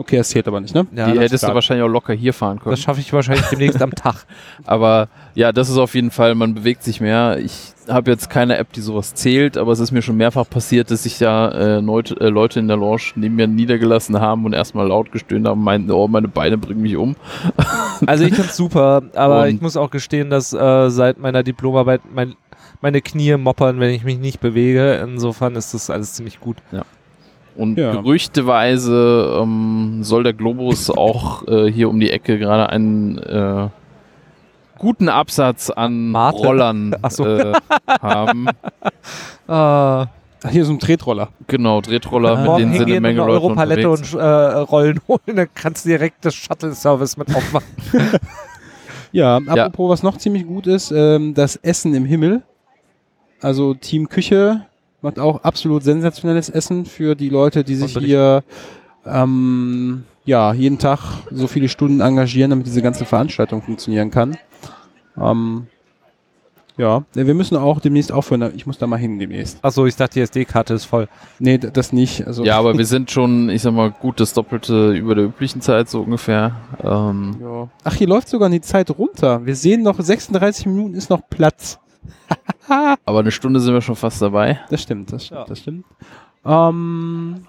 Okay, 0.02 0.16
das 0.16 0.30
zählt 0.30 0.48
aber 0.48 0.62
nicht, 0.62 0.74
ne? 0.74 0.88
Ja, 0.96 1.12
die 1.12 1.20
hättest 1.20 1.44
du 1.44 1.54
wahrscheinlich 1.54 1.84
auch 1.84 1.90
locker 1.92 2.14
hier 2.14 2.34
fahren 2.34 2.58
können. 2.60 2.72
das 2.72 2.80
schaffe 2.80 3.02
ich 3.02 3.12
wahrscheinlich 3.12 3.46
demnächst 3.48 3.82
am 3.82 3.92
Tag. 3.92 4.26
Aber 4.66 5.10
ja, 5.36 5.52
das 5.52 5.68
ist 5.70 5.78
auf 5.78 5.94
jeden 5.94 6.10
Fall, 6.10 6.36
man 6.36 6.54
bewegt 6.54 6.84
sich 6.84 7.02
mehr. 7.02 7.38
Ich 7.38 7.74
habe 7.90 8.10
jetzt 8.10 8.30
keine 8.30 8.58
App, 8.58 8.72
die 8.72 8.80
sowas 8.80 9.14
zählt, 9.14 9.58
aber 9.58 9.74
es 9.74 9.80
ist 9.82 9.92
mir 9.92 10.02
schon 10.02 10.16
mehrfach 10.16 10.50
passiert, 10.50 10.90
dass 10.90 11.04
sich 11.04 11.20
ja 11.20 11.50
äh, 11.50 11.80
Leute, 11.82 12.16
äh, 12.22 12.30
Leute 12.30 12.60
in 12.62 12.70
der 12.70 12.78
Lounge 12.78 13.02
neben 13.16 13.36
mir 13.36 13.48
niedergelassen 13.48 14.22
haben 14.22 14.46
und 14.46 14.54
erstmal 14.54 14.88
laut 14.88 15.12
gestöhnt 15.12 15.46
haben 15.46 15.60
und 15.60 15.66
meinten, 15.66 15.92
oh, 15.92 16.08
meine 16.08 16.30
Beine 16.30 16.58
bringen 16.58 16.82
mich 16.82 16.96
um. 16.96 17.18
Also 18.06 18.24
ich 18.24 18.34
find's 18.34 18.56
super, 18.56 19.02
aber 19.16 19.42
Und- 19.42 19.50
ich 19.56 19.60
muss 19.62 19.76
auch 19.76 19.90
gestehen, 19.90 20.30
dass 20.30 20.54
äh, 20.54 20.90
seit 20.90 21.20
meiner 21.20 21.44
Diplomarbeit 21.44 22.00
mein, 22.16 22.36
meine 22.80 23.02
Knie 23.02 23.36
moppern, 23.36 23.82
wenn 23.82 23.90
ich 23.90 24.06
mich 24.06 24.18
nicht 24.18 24.40
bewege. 24.40 24.94
Insofern 25.04 25.58
ist 25.58 25.74
das 25.74 25.90
alles 25.90 26.14
ziemlich 26.14 26.40
gut. 26.40 26.56
Und 27.60 27.78
Ja. 27.78 27.92
gerüchteweise 27.92 29.40
ähm, 29.42 30.00
soll 30.02 30.24
der 30.24 30.34
Globus 30.34 30.90
auch 30.98 31.46
äh, 31.48 31.70
hier 31.72 31.90
um 31.90 32.00
die 32.00 32.10
Ecke 32.10 32.40
gerade 32.40 32.70
einen 32.70 33.18
äh, 33.18 33.68
guten 34.78 35.10
Absatz 35.10 35.70
an 35.70 36.10
Mate? 36.10 36.38
Rollern 36.38 36.96
so. 37.10 37.26
äh, 37.26 37.54
haben. 38.02 38.48
Ach, 39.48 40.08
hier 40.52 40.64
so 40.64 40.72
ein 40.72 40.80
Tretroller. 40.80 41.30
Genau, 41.48 41.82
Tretroller, 41.82 42.38
mit 42.38 42.46
morgen 42.46 42.60
denen 42.60 42.74
sind 42.74 42.90
eine 42.90 43.02
Menge 43.02 43.24
eine 43.24 43.32
Leute 43.32 43.44
Europalette 43.44 43.90
unterwegs. 43.90 44.14
und 44.14 44.22
äh, 44.22 44.24
Rollen 44.24 45.02
holen, 45.10 45.36
dann 45.36 45.48
kannst 45.54 45.84
du 45.84 45.90
direkt 45.90 46.24
das 46.24 46.34
Shuttle-Service 46.36 47.18
mit 47.18 47.36
aufmachen. 47.36 47.68
Ja, 49.12 49.38
apropos, 49.48 49.90
was 49.90 50.04
noch 50.04 50.18
ziemlich 50.18 50.48
gut 50.48 50.66
ist, 50.66 50.92
ähm, 50.92 51.34
das 51.34 51.58
Essen 51.58 51.94
im 51.94 52.06
Himmel. 52.06 52.44
Also 53.42 53.74
Team 53.74 54.08
Küche 54.08 54.66
macht 55.02 55.20
auch 55.20 55.44
absolut 55.44 55.84
sensationelles 55.84 56.50
Essen 56.50 56.86
für 56.86 57.16
die 57.16 57.30
Leute, 57.30 57.64
die 57.64 57.76
sich 57.76 57.98
hier 57.98 58.44
ähm, 59.06 60.04
ja, 60.26 60.54
jeden 60.54 60.78
Tag 60.78 61.00
so 61.32 61.48
viele 61.48 61.70
Stunden 61.70 62.02
engagieren, 62.02 62.52
damit 62.52 62.68
diese 62.68 62.82
ganze 62.82 63.06
Veranstaltung 63.06 63.62
funktionieren 63.62 64.12
kann. 64.12 64.38
Ähm, 65.20 65.68
ja, 66.78 67.04
wir 67.14 67.34
müssen 67.34 67.58
auch 67.58 67.82
demnächst 67.82 68.10
aufhören. 68.10 68.54
Ich 68.56 68.66
muss 68.66 68.78
da 68.78 68.88
mal 68.88 68.96
hin 68.96 69.20
demnächst. 69.20 69.58
Achso, 69.62 69.86
ich 69.86 69.98
dachte, 69.98 70.14
die 70.14 70.22
SD-Karte 70.22 70.76
ist 70.76 70.86
voll. 70.86 71.10
Nee, 71.38 71.58
das 71.58 71.92
nicht. 71.92 72.26
Also, 72.26 72.46
Ja, 72.46 72.58
aber 72.58 72.78
wir 72.78 72.86
sind 72.86 73.12
schon, 73.12 73.50
ich 73.50 73.64
sag 73.64 73.74
mal, 73.74 73.92
gut 73.92 74.22
das 74.22 74.34
Doppelte 74.34 74.94
über 74.94 75.14
der 75.14 75.26
üblichen 75.26 75.60
Zeit, 75.60 75.90
so 75.90 76.02
ungefähr. 76.02 76.56
Ähm, 76.82 77.36
Ja. 77.42 77.68
Ach, 77.84 77.96
hier 77.96 78.08
läuft 78.08 78.30
sogar 78.30 78.50
die 78.50 78.62
Zeit 78.62 78.92
runter. 78.92 79.46
Wir 79.46 79.58
sehen 79.58 79.84
noch 79.84 80.00
36 80.00 80.68
Minuten 80.68 80.94
ist 80.94 81.10
noch 81.10 81.22
Platz. 81.30 81.80
aber 83.06 83.20
eine 83.20 83.32
Stunde 83.32 83.60
sind 83.60 83.74
wir 83.74 83.82
schon 83.82 83.96
fast 83.96 84.22
dabei. 84.22 84.60
Das 84.70 84.82
stimmt, 84.82 85.12
das 85.12 85.26
stimmt, 85.26 85.40
Ja. 85.42 85.46
das 85.46 85.60
stimmt. 85.60 85.86
Ähm, 86.46 87.46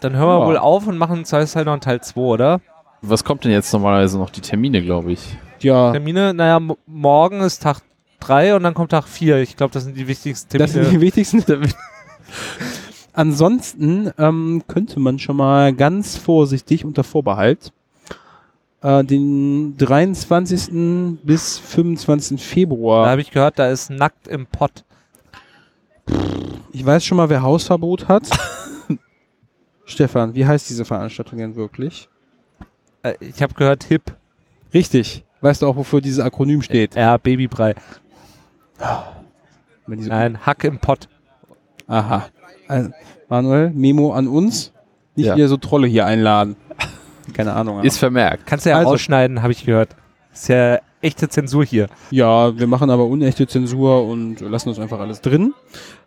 Dann 0.00 0.16
hören 0.16 0.28
wir 0.28 0.40
Ja. 0.40 0.46
wohl 0.46 0.56
auf 0.58 0.86
und 0.86 0.98
machen 0.98 1.24
zuerst 1.24 1.54
halt 1.56 1.66
noch 1.66 1.72
einen 1.72 1.80
Teil 1.80 2.00
2, 2.00 2.20
oder? 2.20 2.60
Was 3.02 3.22
kommt 3.24 3.44
denn 3.44 3.52
jetzt 3.52 3.72
normalerweise 3.72 4.18
noch? 4.18 4.30
Die 4.30 4.40
Termine, 4.40 4.82
glaube 4.82 5.12
ich. 5.12 5.36
ja, 5.60 5.92
Termine, 5.92 6.34
naja, 6.34 6.60
morgen 6.86 7.40
ist 7.40 7.62
Tag 7.62 7.80
3 8.20 8.54
und 8.56 8.62
dann 8.62 8.74
kommt 8.74 8.90
Tag 8.92 9.06
4. 9.08 9.38
Ich 9.38 9.56
glaube, 9.56 9.72
das 9.72 9.84
sind 9.84 9.96
die 9.96 10.06
wichtigsten 10.08 10.56
das 10.58 10.72
sind 10.72 10.82
Termine. 10.82 10.98
die 11.00 11.06
wichtigsten 11.06 11.44
Termine. 11.44 11.72
Ansonsten 13.12 14.10
ähm, 14.18 14.62
könnte 14.68 14.98
man 14.98 15.18
schon 15.18 15.36
mal 15.36 15.72
ganz 15.74 16.16
vorsichtig 16.16 16.84
unter 16.84 17.04
Vorbehalt 17.04 17.72
äh, 18.82 19.04
den 19.04 19.76
23. 19.78 21.18
bis 21.22 21.58
25. 21.58 22.38
da 22.40 22.44
Februar. 22.44 23.08
habe 23.08 23.20
ich 23.20 23.30
gehört, 23.30 23.58
da 23.58 23.68
ist 23.70 23.90
nackt 23.90 24.28
im 24.28 24.46
Pott. 24.46 24.84
Ich 26.72 26.84
weiß 26.84 27.04
schon 27.04 27.16
mal, 27.16 27.28
wer 27.28 27.42
Hausverbot 27.42 28.08
hat. 28.08 28.24
Stefan, 29.84 30.34
wie 30.34 30.46
heißt 30.46 30.68
diese 30.70 30.84
Veranstaltung 30.84 31.38
denn 31.38 31.54
wirklich? 31.56 32.08
Äh, 33.02 33.14
ich 33.20 33.42
habe 33.42 33.54
gehört, 33.54 33.84
hip. 33.84 34.14
Richtig. 34.72 35.24
Weißt 35.40 35.62
du 35.62 35.66
auch, 35.66 35.76
wofür 35.76 36.00
dieses 36.00 36.20
Akronym 36.24 36.62
steht? 36.62 36.94
Ja, 36.94 37.16
Babybrei. 37.16 37.74
Nein, 39.86 40.46
Hack 40.46 40.64
im 40.64 40.78
Pott. 40.78 41.08
Aha. 41.88 42.28
Also, 42.68 42.90
Manuel, 43.28 43.70
Memo 43.70 44.12
an 44.12 44.28
uns. 44.28 44.72
Nicht 45.14 45.26
Ja. 45.26 45.36
wieder 45.36 45.48
so 45.48 45.56
Trolle 45.56 45.86
hier 45.88 46.06
einladen. 46.06 46.56
Keine 47.32 47.52
Ahnung. 47.54 47.82
Ist 47.82 47.98
vermerkt. 47.98 48.46
Kannst 48.46 48.66
du 48.66 48.70
ja 48.70 48.76
Also- 48.78 48.90
rausschneiden, 48.90 49.42
habe 49.42 49.52
ich 49.52 49.64
gehört. 49.64 49.90
Ist 50.32 50.48
ja 50.48 50.78
echte 51.00 51.28
Zensur 51.28 51.64
hier. 51.64 51.88
Ja, 52.10 52.56
wir 52.58 52.66
machen 52.66 52.90
aber 52.90 53.04
unechte 53.06 53.46
Zensur 53.46 54.06
und 54.06 54.40
lassen 54.40 54.68
uns 54.70 54.78
einfach 54.78 54.98
alles 55.00 55.20
drin. 55.20 55.52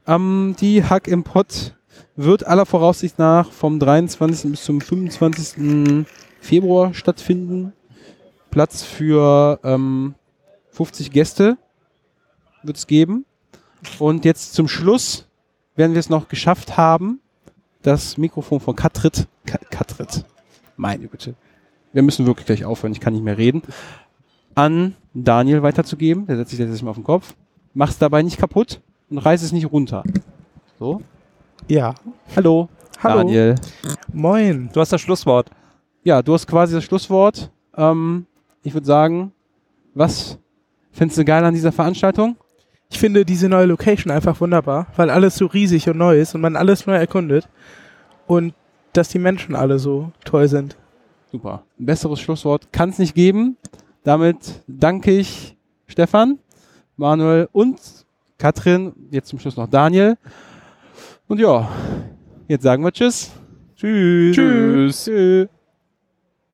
Ähm, 0.07 0.55
die 0.59 0.83
Hack 0.83 1.07
im 1.07 1.23
Pott 1.23 1.73
wird 2.15 2.45
aller 2.47 2.65
Voraussicht 2.65 3.19
nach 3.19 3.51
vom 3.51 3.79
23. 3.79 4.51
bis 4.51 4.63
zum 4.63 4.81
25. 4.81 6.05
Februar 6.39 6.93
stattfinden. 6.93 7.73
Platz 8.51 8.83
für 8.83 9.59
ähm, 9.63 10.15
50 10.71 11.11
Gäste 11.11 11.57
wird 12.63 12.77
es 12.77 12.87
geben. 12.87 13.25
Und 13.99 14.25
jetzt 14.25 14.53
zum 14.53 14.67
Schluss 14.67 15.27
werden 15.75 15.93
wir 15.93 15.99
es 15.99 16.09
noch 16.09 16.27
geschafft 16.29 16.77
haben, 16.77 17.19
das 17.83 18.17
Mikrofon 18.17 18.59
von 18.59 18.75
Katrit, 18.75 19.27
Ka- 19.45 19.59
Katrit, 19.69 20.23
meine 20.77 21.07
Güte, 21.07 21.35
wir 21.93 22.03
müssen 22.03 22.25
wirklich 22.25 22.45
gleich 22.45 22.65
aufhören, 22.65 22.91
ich 22.91 22.99
kann 22.99 23.13
nicht 23.13 23.23
mehr 23.23 23.37
reden, 23.37 23.61
an 24.55 24.95
Daniel 25.13 25.63
weiterzugeben. 25.63 26.27
Der 26.27 26.37
setzt 26.37 26.51
sich 26.51 26.59
jetzt 26.59 26.81
mal 26.81 26.89
auf 26.89 26.97
den 26.97 27.03
Kopf. 27.03 27.35
Mach's 27.73 27.97
dabei 27.97 28.21
nicht 28.21 28.37
kaputt 28.37 28.81
und 29.09 29.17
reiß 29.17 29.41
es 29.41 29.51
nicht 29.51 29.71
runter. 29.71 30.03
So. 30.79 31.01
Ja. 31.67 31.95
Hallo. 32.35 32.69
Hallo. 33.03 33.17
Daniel. 33.17 33.55
Moin. 34.13 34.69
Du 34.73 34.79
hast 34.79 34.91
das 34.91 35.01
Schlusswort. 35.01 35.49
Ja, 36.03 36.21
du 36.21 36.33
hast 36.33 36.47
quasi 36.47 36.73
das 36.73 36.83
Schlusswort. 36.83 37.51
Ähm, 37.75 38.25
ich 38.63 38.73
würde 38.73 38.87
sagen, 38.87 39.31
was 39.93 40.37
findest 40.91 41.17
du 41.17 41.25
geil 41.25 41.43
an 41.43 41.53
dieser 41.53 41.71
Veranstaltung? 41.71 42.37
Ich 42.89 42.99
finde 42.99 43.25
diese 43.25 43.49
neue 43.49 43.65
Location 43.65 44.11
einfach 44.11 44.39
wunderbar, 44.39 44.87
weil 44.95 45.09
alles 45.09 45.35
so 45.35 45.47
riesig 45.47 45.89
und 45.89 45.97
neu 45.97 46.19
ist 46.19 46.35
und 46.35 46.41
man 46.41 46.55
alles 46.55 46.85
neu 46.85 46.95
erkundet. 46.95 47.49
Und 48.27 48.53
dass 48.97 49.09
die 49.09 49.19
Menschen 49.19 49.55
alle 49.55 49.79
so 49.79 50.11
toll 50.23 50.47
sind. 50.47 50.75
Super. 51.31 51.63
Ein 51.79 51.85
besseres 51.85 52.19
Schlusswort 52.19 52.71
kann 52.71 52.89
es 52.89 52.99
nicht 52.99 53.15
geben. 53.15 53.57
Damit 54.03 54.63
danke 54.67 55.11
ich 55.11 55.57
Stefan, 55.87 56.39
Manuel 56.95 57.49
und 57.51 57.79
Katrin. 58.37 58.93
Jetzt 59.11 59.29
zum 59.29 59.39
Schluss 59.39 59.57
noch 59.57 59.67
Daniel. 59.67 60.17
Und 61.27 61.39
ja, 61.39 61.69
jetzt 62.47 62.63
sagen 62.63 62.83
wir 62.83 62.91
Tschüss. 62.91 63.31
Tschüss. 63.75 64.35
Tschüss. 64.35 65.05
Tschüss. 65.05 65.54